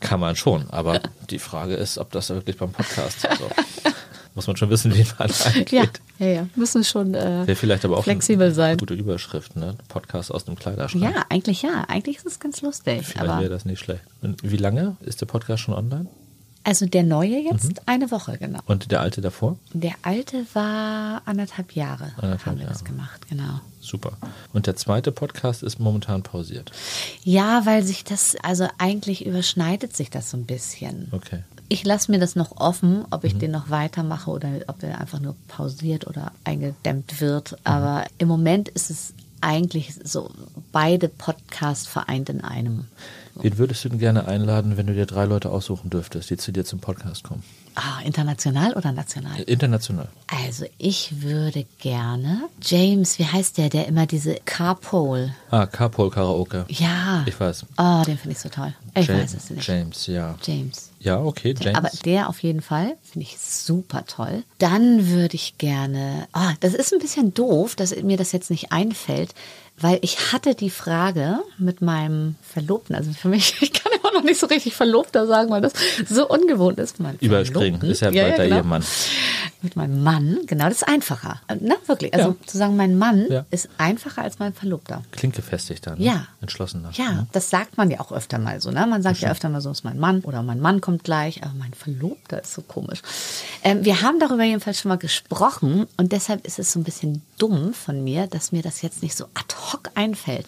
Kann 0.00 0.20
man 0.20 0.36
schon, 0.36 0.70
aber 0.70 1.00
die 1.30 1.38
Frage 1.38 1.74
ist, 1.74 1.98
ob 1.98 2.12
das 2.12 2.28
wirklich 2.30 2.56
beim 2.58 2.70
Podcast 2.72 3.22
so. 3.38 3.50
Muss 4.36 4.46
man 4.46 4.56
schon 4.56 4.70
wissen, 4.70 4.94
wie 4.94 5.04
man 5.18 5.30
angeht. 5.44 5.72
Ja, 5.72 5.84
ja, 6.18 6.26
ja. 6.26 6.46
Müssen 6.54 6.84
schon 6.84 7.14
äh, 7.14 7.46
Wäre 7.46 7.56
vielleicht 7.56 7.84
aber 7.84 7.98
auch 7.98 8.04
flexibel 8.04 8.46
eine 8.46 8.54
sein. 8.54 8.76
gute 8.76 8.94
Überschrift, 8.94 9.56
ne? 9.56 9.74
Podcast 9.88 10.30
aus 10.30 10.44
dem 10.44 10.54
Kleiderschrank. 10.56 11.02
Ja, 11.02 11.24
eigentlich 11.30 11.62
ja. 11.62 11.84
Eigentlich 11.88 12.18
ist 12.18 12.26
es 12.26 12.38
ganz 12.38 12.60
lustig. 12.62 13.04
Vielleicht 13.06 13.28
Aber 13.28 13.40
wäre 13.40 13.50
das 13.50 13.64
nicht 13.64 13.80
schlecht. 13.80 14.02
Und 14.22 14.42
wie 14.48 14.56
lange 14.58 14.96
ist 15.00 15.20
der 15.20 15.26
Podcast 15.26 15.62
schon 15.64 15.74
online? 15.74 16.06
also 16.68 16.84
der 16.84 17.04
neue 17.04 17.38
jetzt 17.38 17.62
Mhm. 17.68 17.74
eine 17.86 18.10
Woche 18.10 18.38
genau. 18.38 18.58
Und 18.66 18.90
der 18.90 19.00
alte 19.00 19.20
davor? 19.20 19.56
Der 19.72 19.92
alte 20.02 20.44
war 20.52 21.22
anderthalb 21.24 21.70
Jahre. 21.76 22.10
Anderthalb 22.16 22.44
haben 22.46 22.58
wir 22.58 22.66
das 22.66 22.80
Jahre. 22.80 22.90
gemacht, 22.92 23.28
genau. 23.28 23.60
Super. 23.80 24.14
Und 24.52 24.66
der 24.66 24.74
zweite 24.74 25.12
Podcast 25.12 25.62
ist 25.62 25.78
momentan 25.78 26.24
pausiert. 26.24 26.72
Ja, 27.22 27.64
weil 27.66 27.84
sich 27.84 28.02
das, 28.02 28.34
also 28.42 28.66
eigentlich 28.78 29.24
überschneidet 29.24 29.94
sich 29.96 30.10
das 30.10 30.28
so 30.30 30.36
ein 30.36 30.44
bisschen. 30.44 31.06
Okay. 31.12 31.44
Ich 31.68 31.84
lasse 31.84 32.10
mir 32.10 32.18
das 32.18 32.36
noch 32.36 32.56
offen, 32.58 33.04
ob 33.10 33.22
Mhm. 33.22 33.26
ich 33.28 33.38
den 33.38 33.50
noch 33.50 33.70
weitermache 33.70 34.30
oder 34.30 34.48
ob 34.68 34.82
er 34.82 35.00
einfach 35.00 35.20
nur 35.20 35.34
pausiert 35.48 36.06
oder 36.06 36.32
eingedämmt 36.44 37.20
wird. 37.20 37.52
Mhm. 37.52 37.58
Aber 37.64 38.04
im 38.18 38.28
Moment 38.28 38.68
ist 38.68 38.90
es 38.90 39.14
eigentlich 39.40 39.94
so 40.02 40.30
beide 40.72 41.08
Podcasts 41.08 41.86
vereint 41.86 42.28
in 42.30 42.40
einem. 42.42 42.86
Wen 43.34 43.58
würdest 43.58 43.84
du 43.84 43.90
denn 43.90 43.98
gerne 43.98 44.26
einladen, 44.26 44.78
wenn 44.78 44.86
du 44.86 44.94
dir 44.94 45.04
drei 45.04 45.26
Leute 45.26 45.50
aussuchen 45.50 45.90
dürftest, 45.90 46.30
die 46.30 46.38
zu 46.38 46.52
dir 46.52 46.64
zum 46.64 46.80
Podcast 46.80 47.22
kommen? 47.24 47.42
Ah, 47.74 48.00
international 48.02 48.72
oder 48.72 48.92
national? 48.92 49.38
International. 49.42 50.08
Also 50.28 50.64
ich 50.78 51.20
würde 51.20 51.66
gerne 51.78 52.44
James, 52.62 53.18
wie 53.18 53.26
heißt 53.26 53.58
der, 53.58 53.68
der 53.68 53.86
immer 53.88 54.06
diese 54.06 54.36
Carpool. 54.46 55.34
Ah, 55.50 55.66
Carpool 55.66 56.08
Karaoke. 56.10 56.64
Ja. 56.70 57.24
Ich 57.26 57.38
weiß. 57.38 57.66
Oh, 57.76 58.02
den 58.06 58.16
finde 58.16 58.32
ich 58.32 58.38
so 58.38 58.48
toll. 58.48 58.72
Ich 58.94 59.06
Ja- 59.08 59.18
weiß 59.18 59.34
es 59.34 59.50
nicht. 59.50 59.68
James, 59.68 60.06
ja. 60.06 60.34
James. 60.42 60.90
Ja, 61.06 61.20
okay, 61.20 61.54
James. 61.56 61.78
Aber 61.78 61.90
der 62.04 62.28
auf 62.28 62.40
jeden 62.40 62.60
Fall 62.60 62.96
finde 63.04 63.28
ich 63.28 63.38
super 63.38 64.04
toll. 64.06 64.42
Dann 64.58 65.08
würde 65.08 65.36
ich 65.36 65.56
gerne, 65.56 66.26
oh, 66.34 66.50
das 66.58 66.74
ist 66.74 66.92
ein 66.92 66.98
bisschen 66.98 67.32
doof, 67.32 67.76
dass 67.76 67.94
mir 67.94 68.16
das 68.16 68.32
jetzt 68.32 68.50
nicht 68.50 68.72
einfällt, 68.72 69.32
weil 69.78 70.00
ich 70.02 70.32
hatte 70.32 70.56
die 70.56 70.68
Frage 70.68 71.38
mit 71.58 71.80
meinem 71.80 72.34
Verlobten, 72.42 72.96
also 72.96 73.12
für 73.12 73.28
mich, 73.28 73.54
ich 73.62 73.72
kann 73.72 73.92
immer 73.92 74.14
noch 74.14 74.24
nicht 74.24 74.40
so 74.40 74.48
richtig 74.48 74.74
Verlobter 74.74 75.28
sagen, 75.28 75.50
weil 75.50 75.60
das 75.60 75.74
so 76.10 76.28
ungewohnt 76.28 76.80
ist. 76.80 76.98
Mein 76.98 77.16
Überspringen, 77.20 77.78
Verlobten. 77.78 77.90
ist 77.90 78.00
ja 78.00 78.10
bald 78.10 78.38
der 78.38 78.48
Ehemann. 78.48 78.82
Mit 79.62 79.74
meinem 79.74 80.02
Mann, 80.02 80.38
genau, 80.46 80.64
das 80.64 80.74
ist 80.82 80.88
einfacher. 80.88 81.40
Na, 81.60 81.74
wirklich. 81.86 82.12
Also 82.14 82.28
Ja. 82.30 82.34
zu 82.46 82.58
sagen, 82.58 82.76
mein 82.76 82.96
Mann 82.98 83.26
Ja. 83.30 83.46
ist 83.50 83.68
einfacher 83.78 84.22
als 84.22 84.38
mein 84.38 84.52
Verlobter. 84.52 85.02
Klingt 85.12 85.34
gefestigt 85.34 85.86
dann. 85.86 85.98
ne? 85.98 86.04
Ja. 86.04 86.26
Entschlossener. 86.42 86.90
Ja, 86.92 87.26
das 87.32 87.48
sagt 87.50 87.76
man 87.78 87.90
ja 87.90 88.00
auch 88.00 88.12
öfter 88.12 88.38
mal 88.38 88.60
so. 88.60 88.70
Ne? 88.70 88.86
Man 88.86 89.02
sagt 89.02 89.18
ja 89.20 89.30
öfter 89.30 89.48
mal 89.48 89.60
so, 89.62 89.70
ist 89.70 89.82
mein 89.82 89.98
Mann 89.98 90.20
oder 90.20 90.42
mein 90.42 90.60
Mann 90.60 90.80
kommt 90.80 91.04
gleich, 91.04 91.42
aber 91.42 91.54
mein 91.54 91.72
Verlobter 91.74 92.42
ist 92.42 92.52
so 92.52 92.62
komisch. 92.62 93.00
Ähm, 93.64 93.84
wir 93.84 94.02
haben 94.02 94.20
darüber 94.20 94.44
jedenfalls 94.44 94.78
schon 94.80 94.90
mal 94.90 94.98
gesprochen 94.98 95.86
und 95.96 96.12
deshalb 96.12 96.46
ist 96.46 96.58
es 96.58 96.72
so 96.72 96.78
ein 96.78 96.84
bisschen 96.84 97.22
dumm 97.38 97.72
von 97.72 98.04
mir, 98.04 98.26
dass 98.26 98.52
mir 98.52 98.62
das 98.62 98.82
jetzt 98.82 99.02
nicht 99.02 99.16
so 99.16 99.24
ad 99.34 99.54
hoc 99.72 99.90
einfällt. 99.94 100.46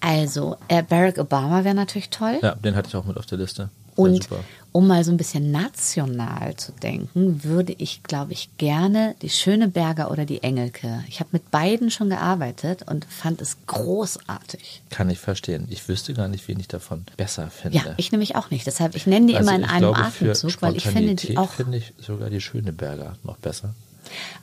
Also, 0.00 0.56
äh, 0.68 0.82
Barack 0.82 1.18
Obama 1.18 1.64
wäre 1.64 1.74
natürlich 1.74 2.10
toll. 2.10 2.38
Ja, 2.42 2.54
den 2.54 2.76
hatte 2.76 2.88
ich 2.88 2.96
auch 2.96 3.06
mit 3.06 3.16
auf 3.16 3.26
der 3.26 3.38
Liste. 3.38 3.70
Und 3.96 4.28
um 4.72 4.86
mal 4.86 5.04
so 5.04 5.10
ein 5.10 5.16
bisschen 5.16 5.50
national 5.50 6.54
zu 6.56 6.70
denken, 6.70 7.42
würde 7.44 7.74
ich, 7.78 8.02
glaube 8.02 8.34
ich, 8.34 8.50
gerne 8.58 9.16
die 9.22 9.30
Schöneberger 9.30 10.10
oder 10.10 10.26
die 10.26 10.42
Engelke. 10.42 11.02
Ich 11.08 11.20
habe 11.20 11.30
mit 11.32 11.50
beiden 11.50 11.90
schon 11.90 12.10
gearbeitet 12.10 12.84
und 12.86 13.06
fand 13.06 13.40
es 13.40 13.56
großartig. 13.66 14.82
Kann 14.90 15.08
ich 15.08 15.18
verstehen. 15.18 15.66
Ich 15.70 15.88
wüsste 15.88 16.12
gar 16.12 16.28
nicht, 16.28 16.46
wen 16.46 16.60
ich 16.60 16.68
davon 16.68 17.06
besser 17.16 17.48
finde. 17.48 17.78
Ja, 17.78 17.84
ich 17.96 18.12
nämlich 18.12 18.36
auch 18.36 18.50
nicht. 18.50 18.66
Deshalb, 18.66 18.94
ich 18.94 19.06
nenne 19.06 19.28
die 19.28 19.36
Also 19.36 19.48
immer 19.48 19.58
in 19.58 19.64
einem 19.64 19.78
glaube, 19.78 19.98
Atemzug, 19.98 20.60
weil 20.60 20.76
ich 20.76 20.84
finde 20.84 21.14
die 21.14 21.38
auch. 21.38 21.52
finde 21.52 21.78
ich 21.78 21.94
sogar 21.98 22.28
die 22.28 22.42
Schöneberger 22.42 23.16
noch 23.24 23.38
besser. 23.38 23.74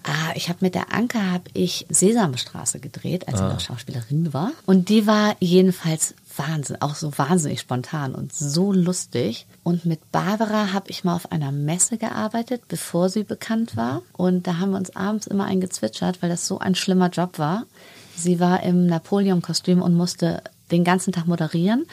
Ah, 0.03 0.31
ich 0.35 0.49
habe 0.49 0.59
mit 0.61 0.75
der 0.75 0.93
Anke 0.93 1.19
habe 1.31 1.45
ich 1.53 1.85
Sesamstraße 1.89 2.79
gedreht, 2.79 3.27
als 3.27 3.37
sie 3.37 3.43
Ah. 3.43 3.53
noch 3.53 3.59
Schauspielerin 3.59 4.33
war. 4.33 4.51
Und 4.65 4.89
die 4.89 5.07
war 5.07 5.35
jedenfalls 5.39 6.13
Wahnsinn, 6.35 6.77
auch 6.81 6.95
so 6.95 7.15
wahnsinnig 7.17 7.59
spontan 7.59 8.15
und 8.15 8.33
so 8.33 8.71
lustig. 8.73 9.45
Und 9.63 9.85
mit 9.85 10.11
Barbara 10.11 10.73
habe 10.73 10.89
ich 10.89 11.03
mal 11.03 11.15
auf 11.15 11.31
einer 11.31 11.51
Messe 11.51 11.97
gearbeitet, 11.97 12.63
bevor 12.67 13.09
sie 13.09 13.23
bekannt 13.23 13.77
war. 13.77 14.01
Und 14.13 14.47
da 14.47 14.57
haben 14.57 14.71
wir 14.71 14.77
uns 14.77 14.95
abends 14.95 15.27
immer 15.27 15.45
eingezwitschert, 15.45 16.21
weil 16.21 16.29
das 16.29 16.47
so 16.47 16.59
ein 16.59 16.75
schlimmer 16.75 17.09
Job 17.09 17.37
war. 17.39 17.65
Sie 18.17 18.39
war 18.39 18.63
im 18.63 18.87
Napoleon-Kostüm 18.87 19.81
und 19.81 19.93
musste 19.95 20.41
den 20.71 20.83
ganzen 20.83 21.13
Tag 21.13 21.27
moderieren. 21.27 21.85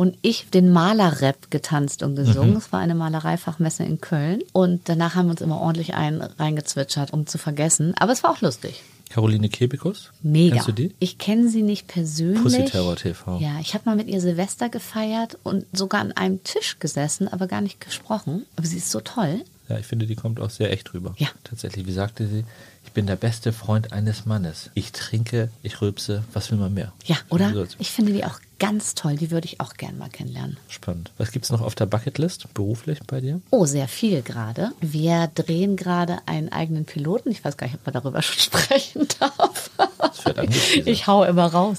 Und 0.00 0.16
ich 0.22 0.48
den 0.48 0.72
Malerrap 0.72 1.50
getanzt 1.50 2.02
und 2.02 2.16
gesungen. 2.16 2.56
Es 2.56 2.72
war 2.72 2.80
eine 2.80 2.94
Malereifachmesse 2.94 3.84
in 3.84 4.00
Köln. 4.00 4.40
Und 4.54 4.88
danach 4.88 5.14
haben 5.14 5.26
wir 5.26 5.32
uns 5.32 5.42
immer 5.42 5.60
ordentlich 5.60 5.92
ein 5.92 6.22
reingezwitschert, 6.22 7.12
um 7.12 7.26
zu 7.26 7.36
vergessen. 7.36 7.92
Aber 7.98 8.10
es 8.10 8.22
war 8.22 8.30
auch 8.30 8.40
lustig. 8.40 8.82
Caroline 9.10 9.50
Kebekus? 9.50 10.10
Mega. 10.22 10.54
Kennst 10.54 10.68
du 10.68 10.72
die? 10.72 10.94
Ich 11.00 11.18
kenne 11.18 11.50
sie 11.50 11.60
nicht 11.60 11.86
persönlich. 11.86 12.42
Pussy 12.42 12.64
Terror 12.64 12.96
TV. 12.96 13.40
Ja, 13.40 13.60
ich 13.60 13.74
habe 13.74 13.84
mal 13.84 13.94
mit 13.94 14.08
ihr 14.08 14.22
Silvester 14.22 14.70
gefeiert 14.70 15.36
und 15.42 15.66
sogar 15.70 16.00
an 16.00 16.12
einem 16.12 16.42
Tisch 16.44 16.78
gesessen, 16.78 17.28
aber 17.28 17.46
gar 17.46 17.60
nicht 17.60 17.78
gesprochen. 17.78 18.46
Aber 18.56 18.66
sie 18.66 18.78
ist 18.78 18.90
so 18.90 19.00
toll. 19.00 19.42
Ja, 19.68 19.78
ich 19.78 19.84
finde, 19.84 20.06
die 20.06 20.16
kommt 20.16 20.40
auch 20.40 20.48
sehr 20.48 20.72
echt 20.72 20.94
rüber. 20.94 21.14
Ja. 21.18 21.28
Tatsächlich, 21.44 21.86
wie 21.86 21.92
sagte 21.92 22.26
sie, 22.26 22.44
ich 22.86 22.92
bin 22.92 23.06
der 23.06 23.16
beste 23.16 23.52
Freund 23.52 23.92
eines 23.92 24.24
Mannes. 24.24 24.70
Ich 24.72 24.92
trinke, 24.92 25.50
ich 25.62 25.82
rülpse, 25.82 26.24
was 26.32 26.50
will 26.50 26.58
man 26.58 26.72
mehr? 26.72 26.94
Ja, 27.04 27.16
oder? 27.28 27.52
So, 27.52 27.66
Ich 27.78 27.90
finde 27.90 28.14
die 28.14 28.24
auch 28.24 28.40
ganz 28.60 28.94
toll. 28.94 29.16
Die 29.16 29.32
würde 29.32 29.46
ich 29.46 29.58
auch 29.60 29.74
gern 29.74 29.98
mal 29.98 30.08
kennenlernen. 30.08 30.56
Spannend. 30.68 31.10
Was 31.18 31.32
gibt's 31.32 31.50
noch 31.50 31.60
auf 31.62 31.74
der 31.74 31.86
Bucketlist 31.86 32.54
beruflich 32.54 33.00
bei 33.08 33.20
dir? 33.20 33.40
Oh, 33.50 33.64
sehr 33.66 33.88
viel 33.88 34.22
gerade. 34.22 34.70
Wir 34.80 35.28
drehen 35.34 35.74
gerade 35.76 36.18
einen 36.26 36.52
eigenen 36.52 36.84
Piloten. 36.84 37.30
Ich 37.32 37.44
weiß 37.44 37.56
gar 37.56 37.66
nicht, 37.66 37.74
ob 37.76 37.86
man 37.86 37.94
darüber 37.94 38.22
schon 38.22 38.38
sprechen 38.38 39.08
darf. 39.18 39.70
Das 39.98 40.24
wird 40.24 40.38
angeteasert. 40.38 40.86
Ich 40.86 41.06
hau 41.08 41.24
immer 41.24 41.46
raus. 41.46 41.78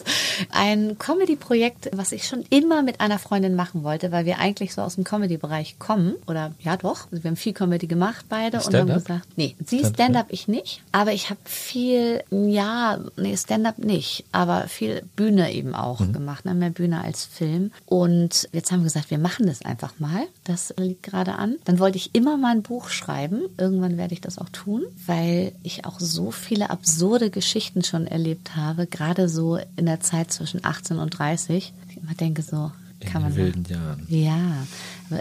Ein 0.51 0.97
Comedy-Projekt, 0.97 1.89
was 1.93 2.11
ich 2.11 2.27
schon 2.27 2.43
immer 2.49 2.81
mit 2.81 2.99
einer 2.99 3.19
Freundin 3.19 3.55
machen 3.55 3.83
wollte, 3.83 4.11
weil 4.11 4.25
wir 4.25 4.39
eigentlich 4.39 4.73
so 4.73 4.81
aus 4.81 4.95
dem 4.95 5.03
Comedy-Bereich 5.03 5.77
kommen. 5.79 6.15
Oder 6.27 6.51
ja 6.59 6.75
doch. 6.77 7.07
Also 7.11 7.23
wir 7.23 7.29
haben 7.29 7.35
viel 7.37 7.53
Comedy 7.53 7.87
gemacht 7.87 8.25
beide 8.27 8.57
und 8.59 8.73
haben 8.73 8.87
gesagt, 8.87 9.27
nee, 9.35 9.55
sie 9.65 9.77
Stand-up? 9.79 9.93
Stand-up, 9.95 10.25
ich 10.29 10.47
nicht. 10.47 10.81
Aber 10.91 11.13
ich 11.13 11.29
habe 11.29 11.39
viel, 11.45 12.23
ja, 12.31 12.97
nee, 13.17 13.37
Stand-up 13.37 13.77
nicht, 13.77 14.23
aber 14.31 14.67
viel 14.67 15.03
Bühne 15.15 15.51
eben 15.53 15.75
auch 15.75 15.99
Mhm. 15.99 16.13
gemacht. 16.13 16.45
Ne? 16.45 16.70
Mehr 16.71 16.87
Bühne 16.87 17.01
als 17.03 17.25
Film. 17.25 17.71
Und 17.85 18.47
jetzt 18.53 18.71
haben 18.71 18.79
wir 18.79 18.85
gesagt, 18.85 19.11
wir 19.11 19.17
machen 19.17 19.45
das 19.47 19.61
einfach 19.63 19.99
mal. 19.99 20.23
Das 20.43 20.73
liegt 20.77 21.03
gerade 21.03 21.33
an. 21.35 21.55
Dann 21.65 21.79
wollte 21.79 21.97
ich 21.97 22.13
immer 22.13 22.37
mal 22.37 22.51
ein 22.55 22.63
Buch 22.63 22.89
schreiben. 22.89 23.41
Irgendwann 23.57 23.97
werde 23.97 24.13
ich 24.13 24.21
das 24.21 24.37
auch 24.37 24.49
tun, 24.49 24.83
weil 25.05 25.51
ich 25.63 25.85
auch 25.85 25.99
so 25.99 26.31
viele 26.31 26.69
absurde 26.69 27.29
Geschichten 27.29 27.83
schon 27.83 28.07
erlebt 28.07 28.55
habe, 28.55 28.87
gerade 28.87 29.29
so 29.29 29.57
in 29.75 29.85
der 29.85 29.99
Zeit 29.99 30.31
zwischen 30.31 30.63
18 30.63 30.97
und 30.97 31.09
30. 31.17 31.73
Ich 31.89 31.97
immer 31.97 32.13
denke 32.13 32.41
so, 32.41 32.71
In 32.99 33.09
kann 33.09 33.21
man 33.21 33.33
den 33.33 33.37
wilden 33.37 33.65
Jahren. 33.65 34.05
ja, 34.09 34.65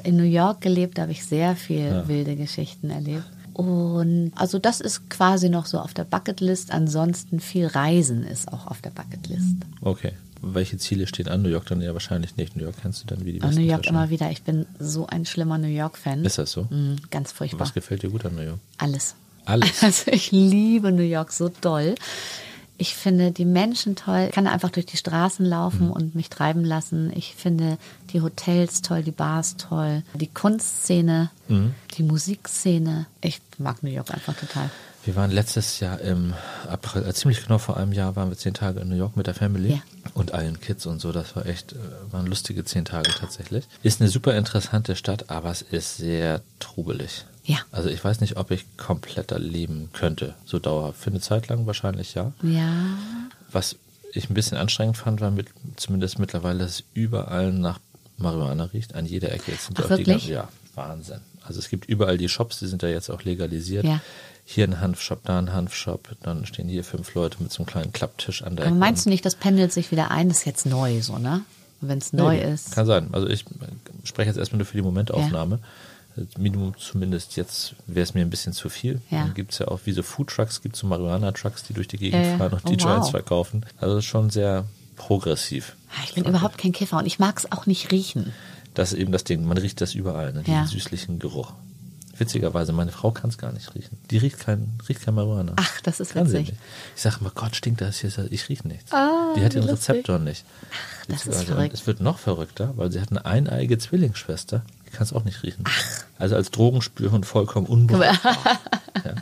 in 0.05 0.17
New 0.17 0.23
York 0.23 0.61
gelebt 0.61 0.99
habe 0.99 1.13
ich 1.13 1.25
sehr 1.25 1.57
viel 1.57 2.05
wilde 2.07 2.37
Geschichten 2.37 2.91
erlebt. 2.91 3.25
Und 3.55 4.33
also 4.37 4.59
das 4.59 4.81
ist 4.81 5.11
quasi 5.11 5.49
noch 5.51 5.67
so 5.67 5.81
auf 5.81 5.93
der 5.93 6.05
Bucketlist. 6.05 6.71
Ansonsten 6.73 7.41
viel 7.41 7.67
Reisen 7.67 8.23
ist 8.25 8.51
auch 8.53 8.67
auf 8.69 8.81
der 8.81 8.91
Bucketlist. 8.91 9.57
Okay. 9.83 10.13
Welche 10.43 10.79
Ziele 10.79 11.07
stehen 11.07 11.29
an? 11.29 11.43
New 11.43 11.49
York 11.49 11.67
dann 11.67 11.81
ja 11.83 11.93
wahrscheinlich 11.93 12.37
nicht. 12.37 12.57
New 12.57 12.65
York 12.65 12.77
kennst 12.81 13.03
du 13.03 13.07
dann 13.07 13.25
wie 13.25 13.33
die 13.35 13.39
besten 13.41 13.61
New 13.61 13.67
York 13.69 13.87
immer 13.87 14.11
wieder. 14.11 14.31
Ich 14.31 14.43
bin 14.43 14.67
so 14.79 15.07
ein 15.07 15.27
schlimmer 15.27 15.59
New 15.59 15.67
York-Fan. 15.69 16.25
Ist 16.25 16.39
das 16.39 16.53
so? 16.53 16.63
Mm, 16.65 16.97
ganz 17.11 17.33
furchtbar. 17.33 17.61
Was 17.61 17.75
gefällt 17.75 18.03
dir 18.03 18.11
gut 18.11 18.25
an 18.25 18.35
New 18.37 18.43
York? 18.43 18.59
Alles. 18.79 19.15
Alles? 19.45 19.83
Also 19.83 20.11
ich 20.11 20.31
liebe 20.33 20.93
New 20.93 21.03
York 21.03 21.33
so 21.33 21.51
doll. 21.61 21.95
Ich 22.79 22.95
finde 22.95 23.31
die 23.31 23.45
Menschen 23.45 23.95
toll. 23.95 24.27
Ich 24.29 24.35
kann 24.35 24.47
einfach 24.47 24.71
durch 24.71 24.87
die 24.87 24.97
Straßen 24.97 25.45
laufen 25.45 25.87
Mhm. 25.89 25.93
und 25.93 26.15
mich 26.15 26.31
treiben 26.31 26.65
lassen. 26.65 27.13
Ich 27.15 27.35
finde 27.35 27.77
die 28.15 28.23
Hotels 28.23 28.81
toll, 28.81 29.03
die 29.03 29.11
Bars 29.11 29.59
toll, 29.59 30.03
die 30.15 30.29
Kunstszene, 30.29 31.29
Mhm. 31.49 31.75
die 31.99 32.03
Musikszene. 32.03 33.07
Ich 33.21 33.41
mag 33.59 33.83
New 33.83 33.91
York 33.91 34.11
einfach 34.15 34.35
total. 34.35 34.71
Wir 35.05 35.17
waren 35.17 35.31
letztes 35.31 35.81
Jahr 35.81 36.01
im 36.01 36.35
April, 36.69 37.05
äh, 37.07 37.13
ziemlich 37.15 37.43
genau 37.43 37.59
vor 37.59 37.77
einem 37.79 37.93
Jahr, 37.93 38.17
waren 38.17 38.29
wir 38.31 38.37
zehn 38.39 38.53
Tage 38.55 38.81
in 38.81 38.89
New 38.89 38.97
York 38.97 39.17
mit 39.17 39.27
der 39.27 39.35
Family 39.35 39.73
Ja. 39.73 39.83
Und 40.15 40.33
allen 40.33 40.61
Kids 40.61 40.87
und 40.87 41.01
so. 41.01 41.13
Das 41.13 41.35
war 41.37 41.47
echt, 41.47 41.73
äh, 41.73 41.77
waren 42.11 42.27
lustige 42.27 42.65
zehn 42.65 42.85
Tage 42.85 43.11
tatsächlich. 43.19 43.65
Ist 43.83 44.01
eine 44.01 44.11
super 44.11 44.37
interessante 44.37 44.97
Stadt, 44.97 45.31
aber 45.31 45.51
es 45.51 45.63
ist 45.63 45.97
sehr 45.97 46.43
trubelig. 46.59 47.25
Ja. 47.45 47.59
Also 47.73 47.89
ich 47.89 48.03
weiß 48.05 48.21
nicht, 48.21 48.37
ob 48.37 48.51
ich 48.51 48.65
komplett 48.77 49.31
da 49.33 49.37
leben 49.37 49.89
könnte, 49.93 50.35
so 50.45 50.59
dauerhaft. 50.59 51.01
Für 51.01 51.11
eine 51.11 51.21
Zeit 51.21 51.49
lang 51.49 51.67
wahrscheinlich 51.67 52.15
ja. 52.15 52.33
Ja. 52.43 52.71
Was 53.51 53.77
ich 54.13 54.29
ein 54.31 54.35
bisschen 54.35 54.59
anstrengend 54.59 54.97
fand, 54.97 55.21
war 55.21 55.31
mit, 55.31 55.49
zumindest 55.77 56.19
mittlerweile, 56.19 56.59
dass 56.61 56.71
es 56.77 56.85
überall 56.95 57.53
nach 57.53 57.81
Marihuana 58.19 58.65
riecht, 58.65 58.95
an 58.95 59.07
jeder 59.07 59.33
Ecke. 59.33 59.53
Jetzt 59.53 59.67
sind 59.67 59.79
Ach, 59.81 59.85
auch 59.85 59.89
die 59.89 60.07
wirklich? 60.07 60.07
ganzen- 60.17 60.33
ja, 60.33 60.49
Wahnsinn. 60.75 61.21
Also 61.43 61.59
es 61.59 61.69
gibt 61.71 61.87
überall 61.87 62.19
die 62.19 62.29
Shops, 62.29 62.59
die 62.59 62.67
sind 62.67 62.83
ja 62.83 62.89
jetzt 62.91 63.09
auch 63.11 63.23
legalisiert. 63.25 63.85
Ja. 63.85 64.01
Hier 64.53 64.65
ein 64.67 64.81
Hanfshop, 64.81 65.21
da 65.25 65.39
ein 65.39 65.53
Hanfshop, 65.53 66.09
dann 66.25 66.45
stehen 66.45 66.69
hier 66.69 66.83
fünf 66.83 67.15
Leute 67.15 67.41
mit 67.41 67.53
so 67.53 67.59
einem 67.59 67.67
kleinen 67.67 67.93
Klapptisch 67.93 68.43
an 68.43 68.57
der 68.57 68.67
Aber 68.67 68.73
Ecke. 68.75 68.81
meinst 68.81 69.07
du 69.07 69.11
nicht, 69.11 69.25
das 69.25 69.37
pendelt 69.37 69.73
sich 69.73 69.93
wieder 69.93 70.11
ein? 70.11 70.29
Das 70.29 70.39
ist 70.39 70.45
jetzt 70.45 70.67
neu 70.67 71.01
so, 71.03 71.19
ne? 71.19 71.43
Wenn 71.81 71.99
es 71.99 72.13
neu 72.13 72.37
Nee, 72.37 72.53
ist. 72.53 72.73
Kann 72.73 72.85
sein. 72.85 73.09
Also 73.13 73.29
ich 73.29 73.43
äh, 73.47 73.47
spreche 74.03 74.29
jetzt 74.29 74.39
erstmal 74.39 74.59
nur 74.59 74.67
für 74.67 74.77
die 74.77 74.83
Momentaufnahme. 74.83 75.61
Das 76.17 76.37
Minimum 76.37 76.75
zumindest 76.79 77.37
jetzt 77.37 77.77
wäre 77.87 78.03
es 78.03 78.13
mir 78.15 78.23
ein 78.23 78.29
bisschen 78.31 78.53
zu 78.53 78.69
viel. 78.69 79.01
Ja. 79.11 79.21
Dann 79.23 79.35
gibt 79.35 79.53
es 79.53 79.61
ja 79.61 79.69
auch 79.69 79.79
wie 79.85 79.93
so 79.93 80.03
Food-Trucks, 80.03 80.61
gibt 80.63 80.75
so 80.75 80.87
Marihuana-Trucks, 80.89 81.63
die 81.63 81.73
durch 81.73 81.87
die 81.87 81.99
Gegend 81.99 82.21
Ja, 82.25 82.31
ja. 82.33 82.37
fahren 82.39 82.53
und 82.53 82.63
Oh, 82.67 82.69
die 82.71 82.75
Joints 82.75 83.05
wow. 83.07 83.11
verkaufen. 83.13 83.65
Also 83.79 83.95
das 83.95 84.05
ist 84.05 84.11
schon 84.11 84.31
sehr 84.31 84.65
progressiv. 84.97 85.77
Ah, 85.93 86.03
Ich 86.05 86.15
bin 86.15 86.25
überhaupt 86.25 86.59
kein 86.59 86.73
Kiffer 86.73 86.99
und 86.99 87.07
ich 87.07 87.19
mag 87.21 87.39
es 87.39 87.51
auch 87.53 87.67
nicht 87.67 87.93
riechen. 87.93 88.33
Das 88.75 88.93
ist 88.93 88.99
eben 88.99 89.13
das 89.13 89.25
Ding. 89.25 89.45
Man 89.45 89.57
riecht 89.59 89.81
das 89.81 89.95
überall, 89.95 90.33
ne? 90.33 90.41
diesen 90.41 90.53
Ja. 90.55 90.67
süßlichen 90.67 91.19
Geruch. 91.21 91.53
Witzigerweise, 92.21 92.73
meine 92.73 92.93
Frau 92.93 93.11
kann 93.13 93.31
es 93.31 93.39
gar 93.39 93.51
nicht 93.51 93.75
riechen. 93.75 93.97
Die 94.11 94.19
riecht 94.19 94.39
kein, 94.39 94.79
riecht 94.89 95.03
kein 95.03 95.15
Marihuana. 95.15 95.55
Ach, 95.57 95.81
das 95.81 96.01
ist 96.01 96.13
Kann 96.13 96.31
witzig. 96.31 96.53
Ich 96.95 97.01
sage 97.01 97.17
immer, 97.21 97.31
Gott, 97.35 97.57
stinkt 97.57 97.81
das 97.81 97.99
hier. 97.99 98.11
Ich 98.31 98.49
rieche 98.51 98.69
nichts. 98.69 98.93
Ah, 98.93 99.33
die 99.37 99.43
hat 99.43 99.55
ihren 99.55 99.67
lustig. 99.67 99.89
Rezeptor 99.89 100.19
nicht. 100.19 100.45
das 101.09 101.27
ist 101.27 101.45
verrückt. 101.45 101.71
Und 101.73 101.75
Es 101.81 101.87
wird 101.87 102.01
noch 102.01 102.19
verrückter, 102.19 102.75
weil 102.77 102.93
sie 102.93 103.01
hat 103.01 103.11
eine 103.11 103.25
eineige 103.25 103.79
Zwillingsschwester. 103.79 104.63
Ich 104.85 104.93
kann 104.93 105.05
es 105.05 105.13
auch 105.15 105.25
nicht 105.25 105.43
riechen. 105.43 105.65
Ach. 105.67 106.05
Also 106.19 106.37
als 106.37 106.51
Drogenspürhund 106.51 107.25
vollkommen 107.25 107.67
unberechenbar. 107.67 108.61
ja. 109.05 109.15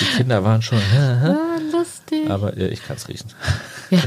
Die 0.00 0.04
Kinder 0.16 0.42
waren 0.42 0.62
schon, 0.62 0.78
ah, 0.96 1.36
lustig. 1.70 2.28
aber 2.28 2.58
ja, 2.58 2.66
ich 2.66 2.82
kann 2.82 2.96
es 2.96 3.08
riechen. 3.08 3.30
Ja. 3.92 4.00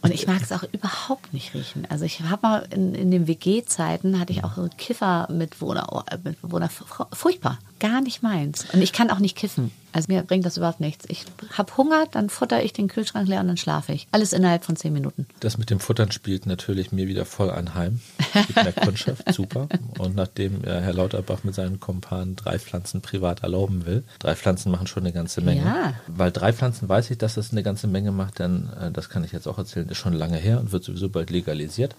Und 0.00 0.14
ich 0.14 0.26
mag 0.26 0.40
es 0.40 0.52
auch 0.52 0.62
überhaupt 0.72 1.34
nicht 1.34 1.52
riechen. 1.52 1.86
Also 1.90 2.06
ich 2.06 2.22
habe 2.22 2.38
mal 2.40 2.66
in, 2.70 2.94
in 2.94 3.10
den 3.10 3.26
WG-Zeiten 3.26 4.18
hatte 4.18 4.32
ich 4.32 4.42
auch 4.42 4.56
so 4.56 4.68
Kiffer-Mitbewohner, 4.78 5.88
oh, 5.92 6.02
Mitbewohner, 6.24 6.70
furchtbar, 7.12 7.58
gar 7.78 8.00
nicht 8.00 8.22
meins. 8.22 8.64
Und 8.72 8.80
ich 8.80 8.94
kann 8.94 9.10
auch 9.10 9.18
nicht 9.18 9.36
kiffen. 9.36 9.70
Also 9.92 10.12
mir 10.12 10.22
bringt 10.22 10.44
das 10.44 10.56
überhaupt 10.56 10.80
nichts. 10.80 11.06
Ich 11.08 11.24
habe 11.52 11.76
Hunger, 11.76 12.06
dann 12.10 12.28
futter 12.28 12.62
ich 12.62 12.72
den 12.72 12.88
Kühlschrank 12.88 13.26
leer 13.26 13.40
und 13.40 13.48
dann 13.48 13.56
schlafe 13.56 13.92
ich. 13.92 14.06
Alles 14.12 14.32
innerhalb 14.32 14.64
von 14.64 14.76
zehn 14.76 14.92
Minuten. 14.92 15.26
Das 15.40 15.56
mit 15.56 15.70
dem 15.70 15.80
Futtern 15.80 16.12
spielt 16.12 16.46
natürlich 16.46 16.92
mir 16.92 17.08
wieder 17.08 17.24
voll 17.24 17.50
anheim. 17.50 18.00
Mit 18.34 18.56
der 18.56 18.72
Kundschaft, 18.72 19.22
super. 19.32 19.68
Und 19.98 20.14
nachdem 20.14 20.62
äh, 20.64 20.80
Herr 20.80 20.92
Lauterbach 20.92 21.42
mit 21.42 21.54
seinen 21.54 21.80
Kompanen 21.80 22.36
drei 22.36 22.58
Pflanzen 22.58 23.00
privat 23.00 23.42
erlauben 23.42 23.86
will, 23.86 24.04
drei 24.18 24.34
Pflanzen 24.34 24.70
machen 24.70 24.86
schon 24.86 25.04
eine 25.04 25.12
ganze 25.12 25.40
Menge. 25.40 25.62
Ja. 25.62 25.94
Weil 26.06 26.32
drei 26.32 26.52
Pflanzen 26.52 26.88
weiß 26.88 27.10
ich, 27.10 27.18
dass 27.18 27.34
das 27.34 27.52
eine 27.52 27.62
ganze 27.62 27.86
Menge 27.86 28.12
macht, 28.12 28.38
denn 28.38 28.68
äh, 28.80 28.90
das 28.90 29.08
kann 29.08 29.24
ich 29.24 29.32
jetzt 29.32 29.48
auch 29.48 29.58
erzählen, 29.58 29.88
ist 29.88 29.98
schon 29.98 30.12
lange 30.12 30.36
her 30.36 30.60
und 30.60 30.72
wird 30.72 30.84
sowieso 30.84 31.08
bald 31.08 31.30
legalisiert. 31.30 31.94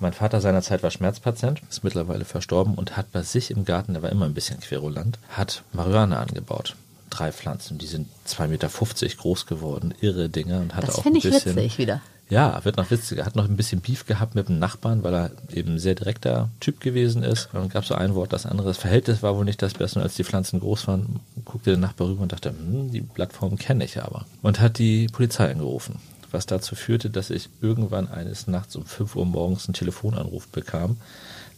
Mein 0.00 0.12
Vater 0.12 0.40
seinerzeit 0.40 0.82
war 0.82 0.90
Schmerzpatient, 0.90 1.62
ist 1.70 1.84
mittlerweile 1.84 2.24
verstorben 2.24 2.74
und 2.74 2.96
hat 2.96 3.12
bei 3.12 3.22
sich 3.22 3.50
im 3.50 3.64
Garten, 3.64 3.92
der 3.94 4.02
war 4.02 4.10
immer 4.10 4.24
ein 4.24 4.34
bisschen 4.34 4.58
querulant, 4.58 5.18
hat 5.28 5.62
Marihuana 5.72 6.20
angebaut 6.20 6.74
drei 7.16 7.32
Pflanzen. 7.32 7.78
Die 7.78 7.86
sind 7.86 8.08
2,50 8.26 8.46
Meter 8.48 8.68
groß 9.16 9.46
geworden. 9.46 9.94
Irre 10.00 10.28
Dinger. 10.28 10.60
Und 10.60 10.74
hatte 10.74 10.86
das 10.86 11.00
finde 11.00 11.18
ich 11.18 11.24
bisschen, 11.24 11.56
witzig 11.56 11.78
wieder. 11.78 12.00
Ja, 12.30 12.64
wird 12.64 12.76
noch 12.76 12.90
witziger. 12.90 13.26
Hat 13.26 13.36
noch 13.36 13.44
ein 13.44 13.56
bisschen 13.56 13.80
Beef 13.80 14.06
gehabt 14.06 14.34
mit 14.34 14.48
dem 14.48 14.58
Nachbarn, 14.58 15.02
weil 15.02 15.14
er 15.14 15.30
eben 15.52 15.78
sehr 15.78 15.94
direkter 15.94 16.48
Typ 16.60 16.80
gewesen 16.80 17.22
ist. 17.22 17.46
Und 17.52 17.60
dann 17.60 17.68
gab 17.68 17.82
es 17.82 17.88
so 17.88 17.94
ein 17.94 18.14
Wort, 18.14 18.32
das 18.32 18.46
andere. 18.46 18.68
Das 18.68 18.78
Verhältnis 18.78 19.22
war 19.22 19.36
wohl 19.36 19.44
nicht 19.44 19.60
das 19.60 19.74
Beste. 19.74 19.98
Und 19.98 20.04
als 20.04 20.14
die 20.14 20.24
Pflanzen 20.24 20.60
groß 20.60 20.88
waren, 20.88 21.20
guckte 21.44 21.70
der 21.70 21.78
Nachbar 21.78 22.08
rüber 22.08 22.22
und 22.22 22.32
dachte, 22.32 22.50
hm, 22.50 22.90
die 22.90 23.02
Plattform 23.02 23.58
kenne 23.58 23.84
ich 23.84 24.02
aber. 24.02 24.24
Und 24.42 24.60
hat 24.60 24.78
die 24.78 25.06
Polizei 25.08 25.50
angerufen. 25.50 26.00
Was 26.30 26.46
dazu 26.46 26.74
führte, 26.74 27.10
dass 27.10 27.30
ich 27.30 27.48
irgendwann 27.60 28.08
eines 28.08 28.46
Nachts 28.46 28.74
um 28.74 28.86
5 28.86 29.14
Uhr 29.14 29.26
morgens 29.26 29.68
einen 29.68 29.74
Telefonanruf 29.74 30.48
bekam 30.48 30.96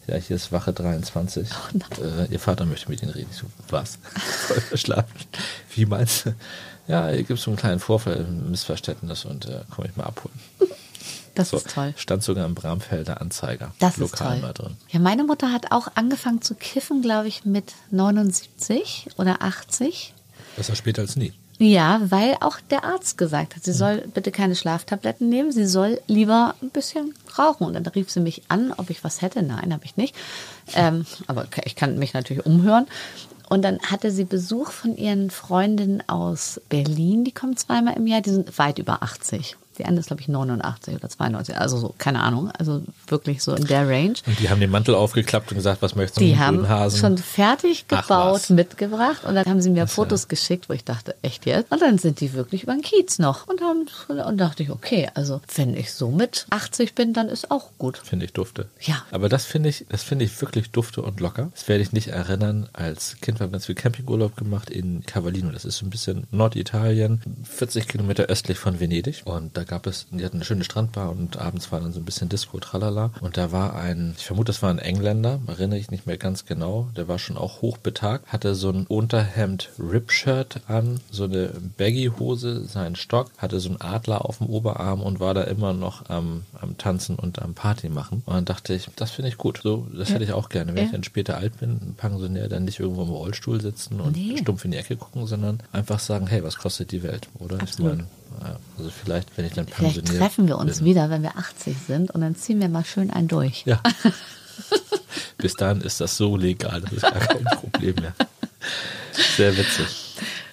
ja, 0.07 0.17
hier 0.17 0.37
ist 0.37 0.53
Wache 0.53 0.73
23. 0.73 1.49
Oh 1.51 2.03
äh, 2.03 2.27
ihr 2.31 2.41
Vater 2.41 2.65
möchte 2.65 2.89
mit 2.91 3.03
Ihnen 3.03 3.13
reden. 3.13 3.29
Ich 3.31 3.39
so, 3.39 3.47
was? 3.69 3.99
Voll 4.15 4.61
verschlafen. 4.61 5.15
Wie 5.75 5.87
meinst 5.87 6.27
du? 6.27 6.35
Ja, 6.89 7.09
hier 7.09 7.19
gibt 7.25 7.39
es 7.39 7.43
so 7.43 7.51
einen 7.51 7.59
kleinen 7.59 7.81
Vorfall, 7.81 8.19
ein 8.19 8.51
Missverständnis 8.51 9.25
und 9.25 9.47
äh, 9.47 9.63
komme 9.75 9.89
ich 9.89 9.97
mal 9.97 10.05
abholen. 10.05 10.39
Das 11.35 11.51
so, 11.51 11.59
ist 11.59 11.71
toll. 11.71 11.93
Stand 11.97 12.23
sogar 12.23 12.47
im 12.47 12.55
Bramfelder 12.55 13.21
Anzeiger. 13.21 13.73
Das 13.79 13.99
lokal 13.99 14.37
ist 14.37 14.41
toll. 14.41 14.41
Mal 14.41 14.53
drin. 14.55 14.77
Ja, 14.89 15.01
meine 15.01 15.25
Mutter 15.25 15.53
hat 15.53 15.71
auch 15.71 15.89
angefangen 15.95 16.41
zu 16.41 16.55
kiffen, 16.55 17.03
glaube 17.03 17.29
ich, 17.29 17.45
mit 17.45 17.75
79 17.91 19.09
oder 19.19 19.43
80. 19.43 20.15
Besser 20.57 20.75
später 20.75 21.03
als 21.03 21.17
nie. 21.17 21.35
Ja, 21.59 22.01
weil 22.11 22.37
auch 22.41 22.61
der 22.61 22.85
Arzt 22.85 23.17
gesagt 23.17 23.57
hat, 23.57 23.65
sie 23.65 23.73
soll 23.73 24.03
bitte 24.13 24.31
keine 24.31 24.55
Schlaftabletten 24.55 25.29
nehmen, 25.29 25.53
sie 25.53 25.65
soll 25.67 26.01
lieber 26.07 26.55
ein 26.61 26.69
bisschen 26.69 27.15
rauchen. 27.39 27.67
Und 27.67 27.73
dann 27.73 27.87
rief 27.87 28.11
sie 28.11 28.21
mich 28.21 28.43
an, 28.49 28.75
ob 28.77 28.91
ich 28.91 29.03
was 29.05 29.23
hätte. 29.23 29.43
Nein, 29.43 29.73
habe 29.73 29.85
ich 29.85 29.97
nicht. 29.97 30.15
Ähm, 30.75 31.07
aber 31.27 31.47
ich 31.65 31.75
kann 31.75 31.99
mich 31.99 32.13
natürlich 32.13 32.45
umhören. 32.45 32.87
Und 33.49 33.63
dann 33.63 33.81
hatte 33.81 34.11
sie 34.11 34.25
Besuch 34.25 34.71
von 34.71 34.97
ihren 34.97 35.31
Freundinnen 35.31 36.03
aus 36.09 36.61
Berlin, 36.69 37.25
die 37.25 37.33
kommen 37.33 37.57
zweimal 37.57 37.97
im 37.97 38.07
Jahr, 38.07 38.21
die 38.21 38.31
sind 38.31 38.59
weit 38.59 38.79
über 38.79 39.03
80. 39.03 39.57
Die 39.79 39.85
eine 39.85 40.01
ist, 40.01 40.07
glaube 40.07 40.23
ich, 40.23 40.29
89 40.29 40.95
oder 40.95 41.09
92. 41.09 41.57
Also 41.57 41.79
so, 41.79 41.95
keine 41.99 42.23
Ahnung. 42.23 42.51
Also 42.59 42.83
wirklich 43.09 43.43
so 43.43 43.55
in 43.55 43.67
der 43.67 43.89
Range. 43.89 44.15
Und 44.27 44.39
die 44.41 44.49
haben 44.51 44.61
den 44.61 44.71
Mantel 44.71 44.95
aufgeklappt 44.95 45.51
und 45.51 45.57
gesagt, 45.57 45.83
was 45.83 45.95
möchtest 45.95 46.19
du 46.19 46.25
Die 46.25 46.39
haben 46.39 46.69
Hasen? 46.69 46.99
schon 47.01 47.19
fertig 47.19 47.89
gebaut, 47.89 48.43
Ach, 48.45 48.51
mitgebracht. 48.51 49.25
Und 49.25 49.35
dann 49.35 49.47
haben 49.47 49.61
sie 49.61 49.71
mir 49.71 49.83
das 49.83 49.93
Fotos 49.93 50.23
ja. 50.23 50.29
geschickt, 50.29 50.69
wo 50.69 50.73
ich 50.73 50.85
dachte, 50.85 51.15
echt 51.23 51.47
jetzt? 51.47 51.71
Und 51.71 51.83
dann 51.83 51.99
sind 51.99 52.21
die 52.21 52.33
wirklich 52.33 52.63
über 52.65 52.73
den 52.73 52.83
Kiez 52.83 53.19
noch. 53.19 53.47
Und 53.47 53.61
dann 53.61 53.87
und 54.27 54.39
dachte 54.39 54.63
ich, 54.63 54.71
okay, 54.71 55.09
also 55.15 55.41
wenn 55.55 55.77
ich 55.77 55.93
so 55.93 56.11
mit 56.11 56.47
80 56.51 56.95
bin, 56.95 57.13
dann 57.13 57.29
ist 57.29 57.51
auch 57.51 57.71
gut. 57.79 57.99
Finde 57.99 58.25
ich 58.25 58.33
dufte. 58.33 58.69
Ja. 58.81 59.03
Aber 59.11 59.29
das 59.29 59.45
finde 59.45 59.69
ich, 59.69 59.87
das 59.89 60.03
finde 60.03 60.25
ich 60.25 60.41
wirklich 60.41 60.71
dufte 60.71 61.03
und 61.03 61.21
locker. 61.21 61.51
Das 61.53 61.69
werde 61.69 61.83
ich 61.83 61.93
nicht 61.93 62.09
erinnern. 62.09 62.69
Als 62.73 63.17
Kind 63.21 63.41
haben 63.41 63.49
wir 63.49 63.53
ganz 63.53 63.67
viel 63.67 63.75
Campingurlaub 63.75 64.37
gemacht 64.37 64.71
in 64.71 65.05
Cavallino. 65.07 65.51
Das 65.51 65.65
ist 65.65 65.79
so 65.79 65.87
ein 65.87 65.91
bisschen 65.91 66.27
Norditalien, 66.31 67.21
40 67.45 67.89
Kilometer 67.89 68.25
östlich 68.25 68.59
von 68.59 68.81
Venedig. 68.81 69.23
Und 69.25 69.57
da 69.57 69.65
gab 69.67 69.87
es, 69.87 70.07
die 70.11 70.25
hatten 70.25 70.37
eine 70.37 70.45
schöne 70.45 70.65
Strandbar 70.65 71.11
und 71.11 71.37
abends 71.39 71.71
war 71.73 71.81
dann 71.81 71.93
so 71.93 72.01
ein 72.01 72.05
bisschen 72.05 72.29
Disco, 72.29 72.59
tralala. 72.59 73.11
Und 73.21 73.37
da 73.37 73.53
war 73.53 73.77
ein, 73.77 74.15
ich 74.17 74.27
vermute, 74.27 74.47
das 74.47 74.63
war 74.63 74.71
ein 74.71 74.79
Engländer, 74.79 75.41
erinnere 75.47 75.79
ich 75.79 75.91
nicht 75.91 76.07
mehr 76.07 76.17
ganz 76.17 76.47
genau, 76.47 76.89
der 76.97 77.09
war 77.09 77.19
schon 77.19 77.37
auch 77.37 77.63
hochbetagt, 77.63 78.27
hatte 78.33 78.55
so 78.55 78.71
ein 78.71 78.87
Unterhemd 78.87 79.71
Ripshirt 79.79 80.61
an, 80.69 81.01
so 81.11 81.25
eine 81.25 81.51
Baggy-Hose, 81.77 82.67
seinen 82.67 82.97
Stock, 82.97 83.31
hatte 83.39 83.61
so 83.61 83.69
einen 83.69 83.81
Adler 83.81 84.25
auf 84.25 84.39
dem 84.39 84.49
Oberarm 84.49 85.03
und 85.03 85.21
war 85.21 85.35
da 85.35 85.43
immer 85.43 85.73
noch 85.73 86.09
am, 86.09 86.43
am 86.61 86.79
Tanzen 86.79 87.17
und 87.17 87.41
am 87.43 87.55
Party 87.55 87.89
machen. 87.89 88.23
Und 88.27 88.35
dann 88.35 88.45
dachte 88.45 88.75
ich, 88.75 88.89
das 88.97 89.11
finde 89.11 89.29
ich 89.29 89.39
gut. 89.39 89.61
So, 89.63 89.87
das 89.97 90.09
ja. 90.09 90.15
hätte 90.15 90.25
ich 90.25 90.33
auch 90.33 90.49
gerne. 90.49 90.73
Wenn 90.73 90.79
ja. 90.79 90.85
ich 90.85 90.93
dann 90.93 91.05
später 91.05 91.37
alt 91.37 91.59
bin, 91.59 91.95
Pensionär, 91.97 92.49
dann 92.49 92.65
nicht 92.65 92.81
irgendwo 92.81 93.03
im 93.03 93.11
Rollstuhl 93.11 93.61
sitzen 93.61 94.01
und 94.01 94.17
nee. 94.17 94.39
stumpf 94.39 94.65
in 94.65 94.71
die 94.71 94.77
Ecke 94.77 94.97
gucken, 94.97 95.27
sondern 95.27 95.61
einfach 95.73 95.99
sagen, 95.99 96.27
hey, 96.27 96.43
was 96.43 96.57
kostet 96.57 96.93
die 96.93 97.03
Welt, 97.03 97.29
oder? 97.39 97.61
Absolut. 97.61 97.93
Ich 97.93 97.99
meine, 97.99 98.09
also 98.79 98.91
vielleicht, 98.91 99.37
wenn 99.37 99.47
ich 99.47 99.55
dann 99.55 99.67
pensioniert 99.67 100.09
Vielleicht 100.09 100.21
treffen 100.21 100.49
wir 100.49 100.59
uns 100.59 100.79
bin. 100.79 100.87
wieder, 100.87 101.11
wenn 101.11 101.23
wir 101.23 101.37
80 101.37 101.77
sind 101.87 102.11
und 102.11 102.21
dann 102.21 102.37
ziehen 102.37 102.61
wir 102.61 102.69
mal 102.69 102.85
schön 102.85 103.11
einen 103.11 103.29
durch. 103.29 103.65
Ja. 103.65 103.81
Bis 105.39 105.55
dahin 105.55 105.81
ist 105.81 106.01
das 106.01 106.17
so 106.17 106.37
legal, 106.37 106.81
das 106.81 106.93
ist 106.93 107.03
gar 107.03 107.13
kein 107.13 107.45
Problem 107.61 107.95
mehr. 107.97 108.15
Sehr 109.37 109.57
witzig. 109.57 109.87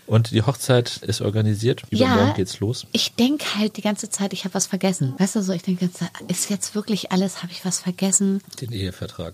Und 0.06 0.32
die 0.32 0.42
Hochzeit 0.42 0.98
ist 0.98 1.22
organisiert. 1.22 1.84
Übermorgen 1.90 2.28
ja, 2.28 2.34
geht's 2.34 2.60
los. 2.60 2.86
Ich 2.92 3.16
denke 3.16 3.46
halt 3.58 3.78
die 3.78 3.82
ganze 3.82 4.10
Zeit, 4.10 4.34
ich 4.34 4.44
habe 4.44 4.54
was 4.54 4.68
vergessen. 4.68 5.14
Weißt 5.18 5.36
du 5.36 5.42
so, 5.42 5.54
ich 5.54 5.64
denke, 5.64 5.90
ist 6.28 6.50
jetzt 6.50 6.76
wirklich 6.76 7.12
alles, 7.12 7.42
habe 7.42 7.54
ich 7.54 7.64
was 7.64 7.80
vergessen? 7.80 8.42
Den 8.60 8.74
Ehevertrag. 8.74 9.34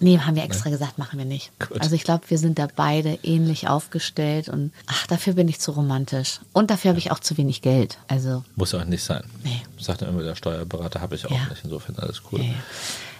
Nee, 0.00 0.18
haben 0.18 0.34
wir 0.34 0.42
extra 0.42 0.70
nee. 0.70 0.76
gesagt, 0.76 0.98
machen 0.98 1.18
wir 1.18 1.26
nicht. 1.26 1.52
Gut. 1.58 1.80
Also 1.80 1.94
ich 1.94 2.04
glaube, 2.04 2.24
wir 2.28 2.38
sind 2.38 2.58
da 2.58 2.68
beide 2.74 3.18
ähnlich 3.22 3.68
aufgestellt 3.68 4.48
und 4.48 4.72
ach, 4.86 5.06
dafür 5.06 5.34
bin 5.34 5.46
ich 5.46 5.60
zu 5.60 5.72
romantisch. 5.72 6.40
Und 6.52 6.70
dafür 6.70 6.90
habe 6.90 6.98
ich 6.98 7.12
auch 7.12 7.20
zu 7.20 7.36
wenig 7.36 7.60
Geld. 7.60 7.98
Also 8.08 8.42
Muss 8.56 8.74
auch 8.74 8.84
nicht 8.84 9.04
sein. 9.04 9.24
Nee. 9.44 9.62
Sagt 9.78 10.02
dann 10.02 10.08
immer 10.08 10.22
der 10.22 10.34
Steuerberater, 10.34 11.00
habe 11.00 11.14
ich 11.14 11.26
auch 11.26 11.30
ja. 11.30 11.46
nicht. 11.50 11.62
Insofern 11.62 11.96
alles 11.96 12.22
cool. 12.32 12.40
Nee. 12.40 12.54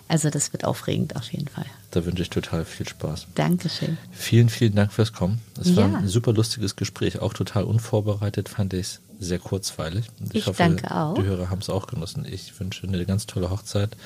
Also 0.08 0.28
das 0.28 0.52
wird 0.52 0.64
aufregend 0.64 1.14
auf 1.14 1.30
jeden 1.30 1.46
Fall. 1.46 1.66
Da 1.92 2.04
wünsche 2.04 2.22
ich 2.22 2.30
total 2.30 2.64
viel 2.64 2.88
Spaß. 2.88 3.28
Dankeschön. 3.36 3.96
Vielen, 4.10 4.48
vielen 4.48 4.74
Dank 4.74 4.92
fürs 4.92 5.12
Kommen. 5.12 5.40
Es 5.60 5.76
war 5.76 5.88
ja. 5.88 5.98
ein 5.98 6.08
super 6.08 6.32
lustiges 6.32 6.74
Gespräch, 6.74 7.20
auch 7.20 7.32
total 7.32 7.62
unvorbereitet, 7.62 8.48
fand 8.48 8.72
ich 8.72 8.80
es 8.80 9.00
sehr 9.20 9.38
kurzweilig. 9.38 10.06
Ich, 10.30 10.34
ich 10.34 10.46
hoffe, 10.46 10.58
danke 10.58 10.92
auch. 10.92 11.14
Die 11.14 11.22
Hörer 11.22 11.48
haben 11.50 11.60
es 11.60 11.70
auch 11.70 11.86
genossen. 11.86 12.26
Ich 12.28 12.58
wünsche 12.58 12.88
eine 12.88 13.04
ganz 13.06 13.26
tolle 13.26 13.50
Hochzeit 13.50 13.96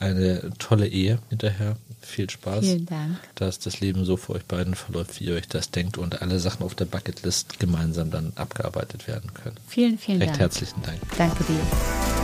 eine 0.00 0.50
tolle 0.58 0.88
Ehe 0.88 1.18
hinterher. 1.28 1.76
Viel 2.00 2.28
Spaß. 2.30 2.64
Vielen 2.64 2.86
Dank. 2.86 3.18
Dass 3.34 3.58
das 3.58 3.80
Leben 3.80 4.04
so 4.06 4.16
für 4.16 4.32
euch 4.32 4.44
beiden 4.46 4.74
verläuft, 4.74 5.20
wie 5.20 5.24
ihr 5.24 5.34
euch 5.34 5.48
das 5.48 5.70
denkt 5.70 5.98
und 5.98 6.22
alle 6.22 6.40
Sachen 6.40 6.64
auf 6.64 6.74
der 6.74 6.86
Bucketlist 6.86 7.60
gemeinsam 7.60 8.10
dann 8.10 8.32
abgearbeitet 8.36 9.06
werden 9.06 9.32
können. 9.34 9.56
Vielen, 9.68 9.98
vielen 9.98 10.18
Recht 10.18 10.30
Dank. 10.32 10.40
herzlichen 10.40 10.82
Dank. 10.82 10.98
Danke 11.18 11.44
dir. 11.44 12.19